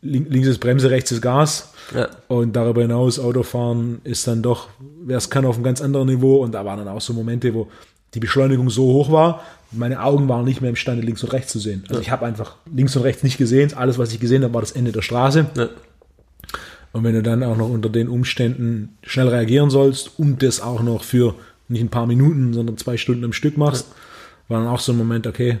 [0.00, 1.72] links ist Bremse, rechts ist Gas.
[1.94, 2.08] Ja.
[2.28, 4.68] Und darüber hinaus, Autofahren ist dann doch,
[5.04, 6.36] wer es kann, auf einem ganz anderen Niveau.
[6.36, 7.68] Und da waren dann auch so Momente, wo
[8.14, 11.58] die Beschleunigung so hoch war, meine Augen waren nicht mehr imstande, links und rechts zu
[11.58, 11.82] sehen.
[11.88, 12.00] Also ja.
[12.00, 13.74] ich habe einfach links und rechts nicht gesehen.
[13.74, 15.46] Alles, was ich gesehen habe, war das Ende der Straße.
[15.56, 15.68] Ja.
[16.92, 20.82] Und wenn du dann auch noch unter den Umständen schnell reagieren sollst und das auch
[20.82, 21.34] noch für
[21.68, 23.86] nicht ein paar Minuten, sondern zwei Stunden am Stück machst,
[24.48, 25.60] war dann auch so ein Moment, okay.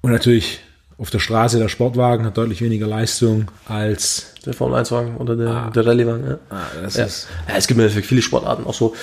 [0.00, 0.60] Und natürlich
[0.98, 5.36] auf der Straße der Sportwagen hat deutlich weniger Leistung als der Formel 1 Wagen oder
[5.36, 5.70] der, ah.
[5.70, 6.26] der Rallye-Wagen.
[6.28, 6.38] Ja.
[6.50, 7.06] Ah, ja.
[7.06, 7.06] ja.
[7.56, 8.94] es gibt mir viele Sportarten auch so.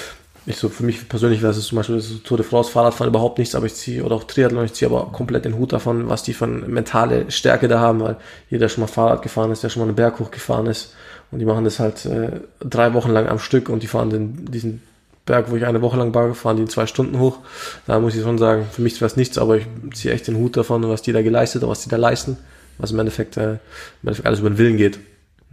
[0.46, 3.38] Ich so für mich persönlich wäre es zum Beispiel das Tour de France, Fahrradfahren überhaupt
[3.38, 6.24] nichts, aber ich ziehe oder auch Triathlon, ich ziehe aber komplett den Hut davon, was
[6.24, 8.16] die von mentale Stärke da haben, weil
[8.50, 10.94] jeder schon mal Fahrrad gefahren ist, der schon mal einen Berg hochgefahren ist
[11.32, 14.46] und die machen das halt äh, drei Wochen lang am Stück und die fahren den,
[14.46, 14.82] diesen
[15.30, 17.38] Berg, wo ich eine Woche lang Bar gefahren, die zwei Stunden hoch.
[17.86, 20.36] Da muss ich schon sagen, für mich wäre es nichts, aber ich ziehe echt den
[20.38, 22.38] Hut davon, was die da geleistet haben, was die da leisten,
[22.80, 23.60] was im Endeffekt, äh, im
[24.04, 25.00] Endeffekt alles über den Willen geht.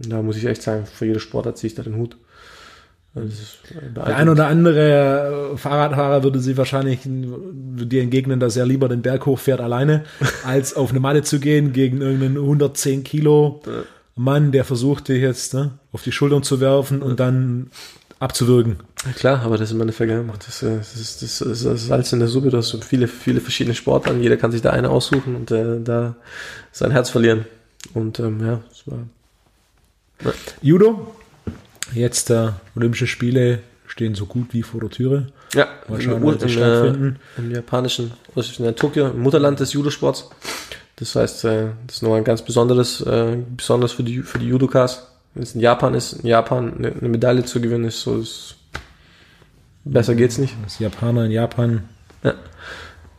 [0.03, 2.17] Und da muss ich echt sagen, für jede Sportart ziehe ich da den Hut.
[3.13, 9.03] Der ein oder andere äh, Fahrradfahrer würde sie wahrscheinlich dir entgegnen, dass er lieber den
[9.03, 10.05] Berg hochfährt alleine,
[10.43, 13.61] als auf eine Matte zu gehen gegen irgendeinen 110 Kilo
[14.17, 17.69] Mann, der versucht, dich jetzt ne, auf die Schultern zu werfen und dann
[18.19, 18.77] abzuwürgen.
[19.15, 22.11] Klar, aber das ist im Endeffekt das, äh, das, ist, das, ist, das ist Salz
[22.13, 22.49] in der Suppe.
[22.49, 24.21] Du hast viele, viele verschiedene Sportarten.
[24.21, 26.15] Jeder kann sich da eine aussuchen und äh, da
[26.71, 27.45] sein Herz verlieren.
[27.93, 28.99] Und ähm, ja, es war.
[30.23, 30.33] Ja.
[30.61, 31.15] Judo?
[31.93, 35.27] Jetzt äh, Olympische Spiele stehen so gut wie vor der Türe.
[35.53, 37.19] Ja, Mal im, schauen, sie im, stattfinden.
[37.37, 38.11] äh, im japanischen,
[38.59, 40.29] denn, Tokio, im Mutterland des Judosports.
[40.97, 44.47] Das heißt, äh, das ist noch ein ganz besonderes, äh, besonders für die, für die
[44.47, 45.07] Judokas.
[45.37, 48.55] Wenn es in Japan ist, in Japan eine, eine Medaille zu gewinnen, ist so, ist,
[49.85, 50.55] besser geht's nicht.
[50.63, 51.83] Das Japaner in Japan.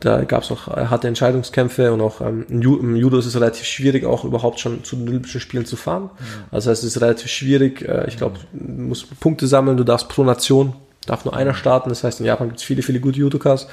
[0.01, 3.35] Da gab es auch harte Entscheidungskämpfe und auch ähm, im, Ju im Judo ist es
[3.35, 6.09] relativ schwierig, auch überhaupt schon zu den Olympischen Spielen zu fahren.
[6.51, 7.81] Also das heißt, es ist relativ schwierig.
[7.87, 10.73] Äh, ich glaube, du musst Punkte sammeln, du darfst pro Nation,
[11.05, 11.87] darf nur einer starten.
[11.89, 13.67] Das heißt, in Japan gibt es viele, viele gute Judokas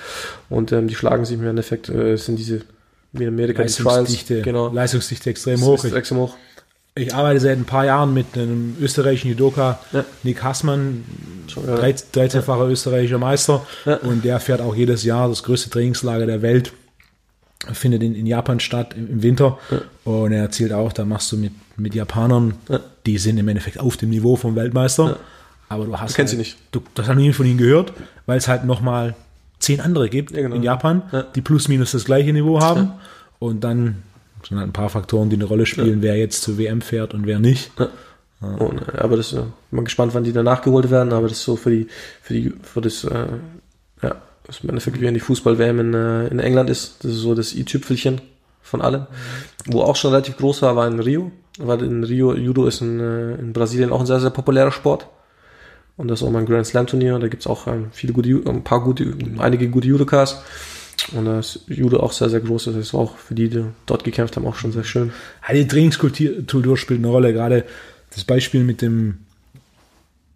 [0.49, 2.63] und ähm, die schlagen sich im Endeffekt, äh, sind diese
[3.13, 3.85] wie in Amerika die Trials.
[3.85, 4.69] Leistungsdichte, Genau.
[4.73, 5.85] Leistungsdichte extrem hoch.
[5.85, 6.37] extrem hoch.
[6.99, 10.05] Ich arbeite seit ein paar Jahren mit einem österreichischen Judoka, Ja.
[10.23, 11.05] Nick Hassmann,
[11.47, 11.77] Schon, ja.
[11.77, 13.67] 13 13-facher österreichischer Meister.
[13.85, 13.97] Ja.
[13.97, 16.73] Und der fährt auch jedes Jahr das größte Trainingslager der Welt.
[17.73, 19.59] Findet in, in Japan statt im, im Winter.
[20.05, 22.81] Und er erzählt auch, da machst du mit, mit Japanern, Ja.
[23.05, 25.19] die sind im Endeffekt auf dem Niveau vom Weltmeister.
[25.69, 26.13] Aber du hast.
[26.13, 26.57] Du kennst halt, sie nicht.
[26.73, 27.93] Du, das haben nie von ihnen gehört,
[28.25, 29.15] weil es halt nochmal
[29.59, 30.55] zehn andere gibt genau.
[30.55, 31.23] in Japan, Ja.
[31.35, 32.93] die plus minus das gleiche Niveau haben.
[33.39, 34.03] Und dann
[34.49, 37.27] sind halt ein paar Faktoren, die eine Rolle spielen, wer jetzt zur WM fährt und
[37.27, 37.71] wer nicht.
[38.41, 41.39] Und, äh, aber das, äh, bin mal gespannt, wann die da nachgeholt werden, aber das
[41.39, 41.89] ist so für die,
[42.21, 43.27] für die, für das, äh,
[44.03, 47.03] ja, das ist im Endeffekt wie wenn die Fußball-WM in, äh, in England ist.
[47.03, 48.21] Das ist so das i-Tüpfelchen
[48.63, 49.07] von allem.
[49.67, 51.33] Wo auch schon relativ groß war, war in Rio.
[51.59, 55.09] Weil in Rio, Judo ist in, äh, in Brasilien auch ein sehr, sehr populärer Sport.
[55.97, 57.19] Und das ist auch mal ein Grand Slam Turnier.
[57.19, 60.43] Da gibt's auch ähm, viele gute, ein paar gute, einige gute Judokas.
[61.13, 62.65] Und da ist Judo auch sehr, sehr groß.
[62.65, 65.13] Das war auch für die, die dort gekämpft haben, auch schon sehr schön.
[65.47, 67.33] Ja, die Trainingskultur spielt eine Rolle.
[67.33, 67.65] Gerade
[68.15, 69.19] das Beispiel mit dem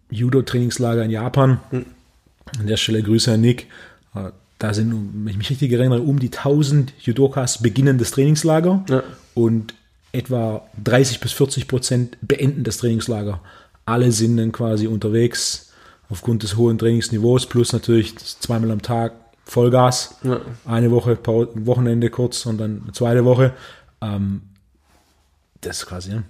[0.09, 1.59] Judo-Trainingslager in Japan.
[1.71, 3.67] An der Stelle Grüße an Nick.
[4.15, 4.93] Äh, Da sind,
[5.25, 9.03] wenn ich mich richtig erinnere, um die 1000 Judokas beginnen das Trainingslager Ja.
[9.33, 9.73] und
[10.11, 13.41] etwa 30 bis 40 Prozent beenden das Trainingslager.
[13.85, 15.71] Alle sind dann quasi unterwegs
[16.09, 19.13] aufgrund des hohen Trainingsniveaus plus natürlich das zweimal am Tag
[19.51, 20.15] Vollgas.
[20.23, 20.39] Ja.
[20.65, 23.51] Eine Woche, Wochenende kurz und dann eine zweite Woche.
[24.01, 24.43] Ähm,
[25.59, 26.21] das ist quasi?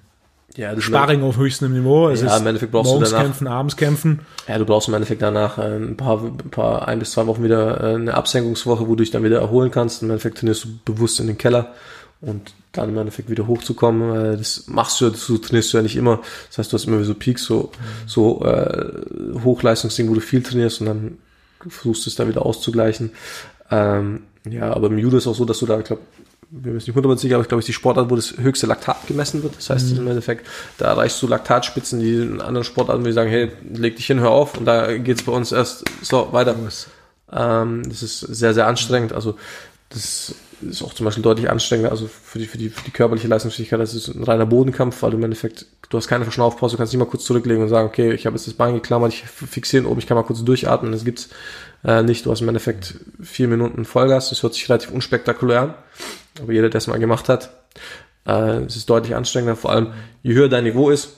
[0.56, 2.10] Ja, das Sparring auf höchstem Niveau.
[2.10, 4.22] Es Ja, im Endeffekt brauchst du danach- kämpfen, abends kämpfen.
[4.48, 7.44] Ja, du brauchst im Endeffekt danach äh, ein paar, ein paar, ein bis zwei Wochen
[7.44, 10.02] wieder äh, eine Absenkungswoche, wo du dich dann wieder erholen kannst.
[10.02, 11.74] Im Endeffekt trainierst du bewusst in den Keller
[12.22, 14.34] und dann im Endeffekt wieder hochzukommen.
[14.34, 16.22] Äh, das machst du, ja, das trainierst du ja nicht immer.
[16.50, 17.72] Das heißt, du hast immer wieder so Peaks, so,
[18.08, 18.94] so äh,
[19.44, 21.18] Hochleistungsding, wo du viel trainierst und dann
[21.70, 23.12] versuchst du es da wieder auszugleichen.
[23.70, 26.02] Ähm, ja, aber im Judo ist auch so, dass du da, ich glaube,
[26.52, 28.68] wir sind nicht 100% sicher, aber ich glaube, es ist die Sportart, wo das höchste
[28.68, 29.56] Laktat gemessen wird.
[29.56, 30.46] Das heißt, im Endeffekt,
[30.78, 34.20] da erreichst du Laktatspitzen, die in anderen Sportarten, wo die sagen, hey, leg dich hin,
[34.20, 34.58] hör auf.
[34.58, 36.56] Und da geht's bei uns erst so weiter.
[37.32, 39.14] Ähm, das ist sehr, sehr anstrengend.
[39.14, 39.38] Also
[39.90, 43.28] das ist auch zum Beispiel deutlich anstrengender, also für die, für die, für die körperliche
[43.28, 46.78] Leistungsfähigkeit, das ist ein reiner Bodenkampf, weil du im Endeffekt, du hast keine Verschnaufpause, du
[46.78, 49.24] kannst nicht mal kurz zurücklegen und sagen, okay, ich habe jetzt das Bein geklammert, ich
[49.24, 51.30] fixiere ihn oben, ich kann mal kurz durchatmen, das gibt's
[51.84, 52.26] äh, nicht.
[52.26, 55.74] Du hast im Endeffekt vier Minuten Vollgas, das hört sich relativ unspektakulär an,
[56.42, 57.50] aber jeder, der es mal gemacht hat,
[58.28, 59.94] äh, es ist deutlich anstrengender, vor allem
[60.24, 61.18] je höher dein Niveau ist,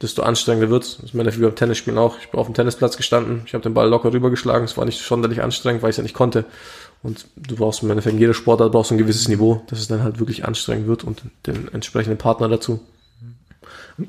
[0.00, 0.96] desto anstrengender wird's.
[0.96, 2.18] Das ist im Endeffekt wie beim Tennisspielen auch.
[2.18, 5.00] Ich bin auf dem Tennisplatz gestanden, ich habe den Ball locker rübergeschlagen, es war nicht
[5.00, 6.44] sonderlich anstrengend, weil ich es ja nicht konnte.
[7.02, 9.88] Und du brauchst im Endeffekt in jeder Sportart brauchst du ein gewisses Niveau, dass es
[9.88, 12.80] dann halt wirklich anstrengend wird und den entsprechenden Partner dazu.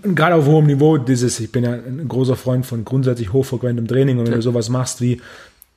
[0.04, 3.88] Und gerade auf hohem Niveau, dieses, ich bin ja ein großer Freund von grundsätzlich hochfrequentem
[3.88, 4.38] Training und wenn Ja.
[4.38, 5.22] du sowas machst wie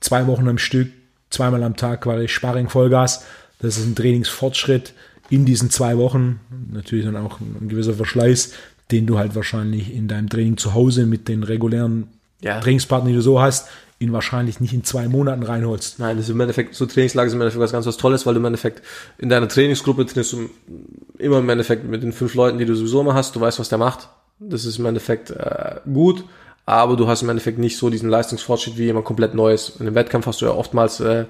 [0.00, 0.88] zwei Wochen am Stück,
[1.30, 3.24] zweimal am Tag quasi Sparring Vollgas,
[3.60, 4.92] das ist ein Trainingsfortschritt
[5.28, 6.38] in diesen zwei Wochen,
[6.72, 8.52] natürlich dann auch ein gewisser Verschleiß,
[8.92, 12.06] den du halt wahrscheinlich in deinem Training zu Hause mit den regulären
[12.40, 12.60] Ja.
[12.60, 13.68] Trainingspartnern, die du so hast,
[13.98, 15.98] ihn wahrscheinlich nicht in zwei Monaten reinholst.
[15.98, 18.34] Nein, das ist im Endeffekt, so Trainingslager sind im Endeffekt was ganz was Tolles, weil
[18.34, 18.82] du im Endeffekt
[19.18, 20.50] in deiner Trainingsgruppe trainierst du
[21.18, 23.70] immer im Endeffekt mit den fünf Leuten, die du sowieso immer hast, du weißt, was
[23.70, 24.08] der macht.
[24.38, 26.24] Das ist im Endeffekt äh, gut,
[26.66, 29.76] aber du hast im Endeffekt nicht so diesen Leistungsfortschritt wie jemand komplett Neues.
[29.80, 31.24] In einem Wettkampf hast du ja oftmals äh,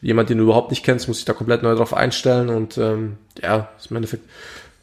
[0.00, 3.16] jemand, den du überhaupt nicht kennst, muss sich da komplett neu drauf einstellen und ähm,
[3.42, 4.28] ja, ist im Endeffekt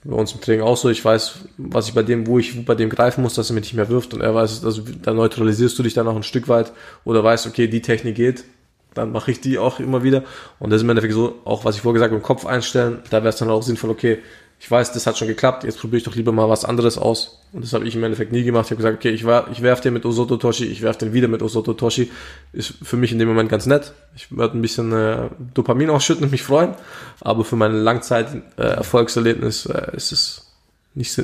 [0.03, 0.89] bei uns im Training auch so.
[0.89, 3.63] Ich weiß, was ich bei dem, wo ich bei dem greifen muss, dass er mich
[3.63, 6.47] nicht mehr wirft und er weiß, also da neutralisierst du dich dann auch ein Stück
[6.47, 6.71] weit
[7.03, 8.45] oder weißt, okay, die Technik geht,
[8.93, 10.23] dann mache ich die auch immer wieder.
[10.59, 13.17] Und das ist im Endeffekt so, auch was ich vorgesagt habe, im Kopf einstellen, da
[13.17, 14.19] wäre es dann auch sinnvoll, okay,
[14.59, 17.39] ich weiß, das hat schon geklappt, jetzt probiere ich doch lieber mal was anderes aus.
[17.53, 18.65] Und das habe ich im Endeffekt nie gemacht.
[18.65, 21.13] Ich habe gesagt, okay, ich, war, ich werfe den mit Osoto Toshi, ich werfe den
[21.13, 22.11] wieder mit Osoto Toshi.
[22.51, 23.93] Ist für mich in dem Moment ganz nett.
[24.17, 26.75] Ich werde ein bisschen äh, Dopamin ausschütten und mich freuen.
[27.21, 30.51] Aber für mein Langzeit-Erfolgserlebnis äh, ist es
[30.93, 31.23] nicht äh,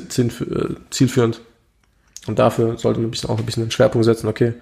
[0.90, 1.40] zielführend.
[2.26, 4.54] Und dafür sollte man ein bisschen, auch ein bisschen den Schwerpunkt setzen, okay,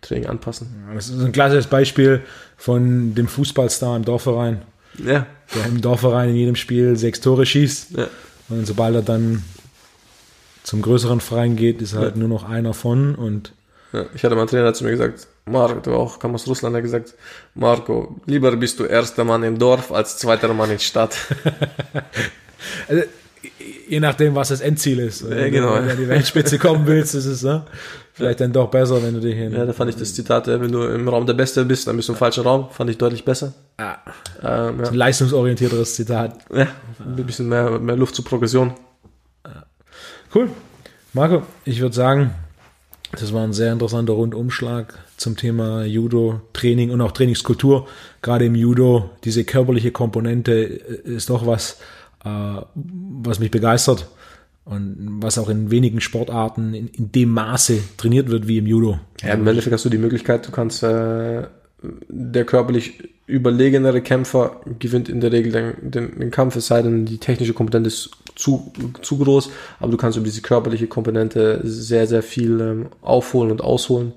[0.00, 0.68] Training anpassen.
[0.94, 2.22] Das ist ein klassisches Beispiel
[2.56, 4.62] von dem Fußballstar im Dorfverein,
[4.98, 7.96] Ja, der im Dorfverein in jedem Spiel sechs Tore schießt.
[7.96, 8.08] ja.
[8.50, 9.42] Und sobald er dann
[10.64, 13.52] zum größeren Verein geht, ist halt nur noch einer von und
[14.14, 16.74] ich hatte mal einen Trainer zu mir gesagt, Marco, der war auch, kam aus Russland,
[16.74, 17.14] hat gesagt,
[17.54, 21.16] Marco, lieber bist du erster Mann im Dorf als zweiter Mann in Stadt.
[22.88, 23.02] also,
[23.88, 25.22] je nachdem, was das Endziel ist.
[25.22, 25.74] Ja, genau.
[25.74, 27.64] Wenn du an die Weltspitze kommen willst, ist es ne?
[28.14, 29.52] Vielleicht dann doch besser, wenn du dich hin.
[29.52, 31.96] Ja, da fand ich das Zitat, äh, wenn du im Raum der Beste bist, dann
[31.96, 33.52] bist du im falschen Raum, fand ich deutlich besser.
[33.76, 33.96] Ah,
[34.42, 34.88] Ähm, ja.
[34.88, 36.38] ein leistungsorientierteres Zitat.
[36.54, 36.68] ja,
[37.04, 38.72] ein bisschen mehr, mehr Luft zur Progression.
[40.34, 40.48] Cool.
[41.12, 42.32] Marco, ich würde sagen,
[43.12, 47.86] das war ein sehr interessanter Rundumschlag zum Thema Judo, Training und auch Trainingskultur.
[48.22, 51.78] Gerade im Judo, diese körperliche Komponente äh, ist doch was,
[52.24, 52.28] äh,
[52.74, 54.08] was mich begeistert
[54.64, 58.98] und was auch in wenigen Sportarten in, in dem Maße trainiert wird wie im Judo.
[59.22, 61.42] Ja, im Endeffekt hast du die Möglichkeit, du kannst, äh,
[62.08, 67.06] der körperlich überlegenere Kämpfer gewinnt in der Regel den, den, den Kampf, es sei denn,
[67.06, 69.50] die technische Komponente ist zu, zu groß,
[69.80, 74.12] aber du kannst über diese körperliche Komponente sehr, sehr viel ähm, aufholen und ausholen.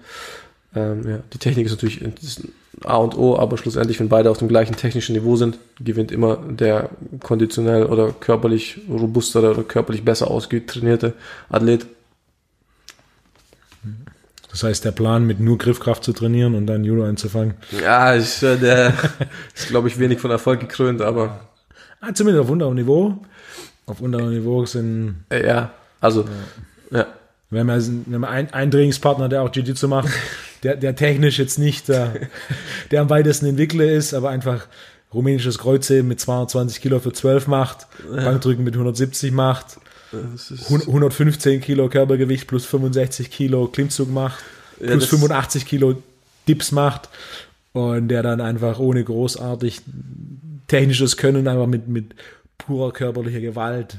[0.77, 2.41] Ähm, ja, die Technik ist natürlich das
[2.85, 6.37] A und O, aber schlussendlich, wenn beide auf dem gleichen technischen Niveau sind, gewinnt immer
[6.37, 6.89] der
[7.21, 11.13] konditionell oder körperlich robustere oder körperlich besser ausgetrainierte
[11.49, 11.87] Athlet.
[14.51, 17.55] Das heißt, der Plan mit nur Griffkraft zu trainieren und dann Judo anzufangen.
[17.81, 18.93] Ja, ich, äh, der
[19.55, 21.47] ist, glaube ich, wenig von Erfolg gekrönt, aber
[21.99, 23.17] Ah, zumindest auf unterem Niveau.
[23.85, 26.25] Auf unterem Niveau sind äh, ja, also,
[26.91, 27.07] ja.
[27.49, 30.09] Wir haben, ja, wir haben einen, einen Trainingspartner, der auch Jiu-Jitsu macht,
[30.63, 32.13] der, der technisch jetzt nicht der,
[32.91, 34.67] der am weitesten Entwickler ist, aber einfach
[35.13, 39.77] rumänisches Kreuzheben mit 220 Kilo für 12 macht, Bankdrücken mit 170 macht,
[40.11, 44.43] Das ist, 115 Kilo Körpergewicht plus 65 Kilo Klimmzug macht,
[44.79, 46.01] Ja, plus das- 85 Kilo
[46.47, 47.09] Dips macht
[47.73, 49.81] und der dann einfach ohne großartig
[50.67, 52.13] technisches Können einfach mit, mit
[52.57, 53.97] purer körperlicher Gewalt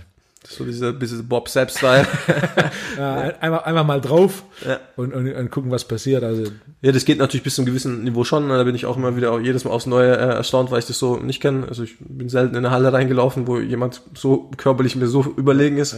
[0.51, 2.07] so dieser bisschen Bob Sepp-Style.
[2.97, 3.01] äh,
[3.41, 4.81] einfach, einfach mal drauf Ja.
[4.97, 6.25] und, und, und gucken, was passiert.
[6.25, 6.45] Also
[6.81, 8.49] ja, das geht natürlich bis zu einem gewissen Niveau schon.
[8.49, 10.99] Da bin ich auch immer wieder jedes Mal aufs Neue äh, erstaunt, weil ich das
[10.99, 11.67] so nicht kenne.
[11.69, 15.77] Also ich bin selten in eine Halle reingelaufen, wo jemand so körperlich mir so überlegen
[15.77, 15.97] ist.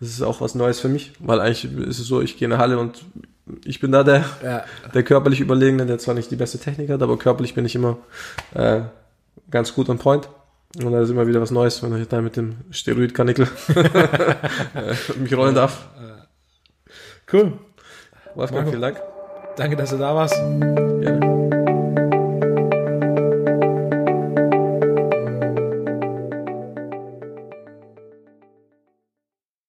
[0.00, 2.52] Das ist auch was Neues für mich, weil eigentlich ist es so, ich gehe in
[2.52, 3.04] eine Halle und
[3.64, 4.64] ich bin da der, Ja.
[4.92, 7.98] der körperlich Überlegene, der zwar nicht die beste Technik hat, aber körperlich bin ich immer
[8.54, 8.80] äh,
[9.50, 10.28] ganz gut on point.
[10.82, 13.46] Und da ist immer wieder was Neues, wenn ich da mit dem Steroid-Kanickel
[13.76, 15.86] äh, mich rollen darf.
[17.32, 17.52] Cool.
[18.34, 18.70] Wolfgang, Marco.
[18.70, 19.00] vielen Dank.
[19.56, 20.34] Danke, dass du da warst.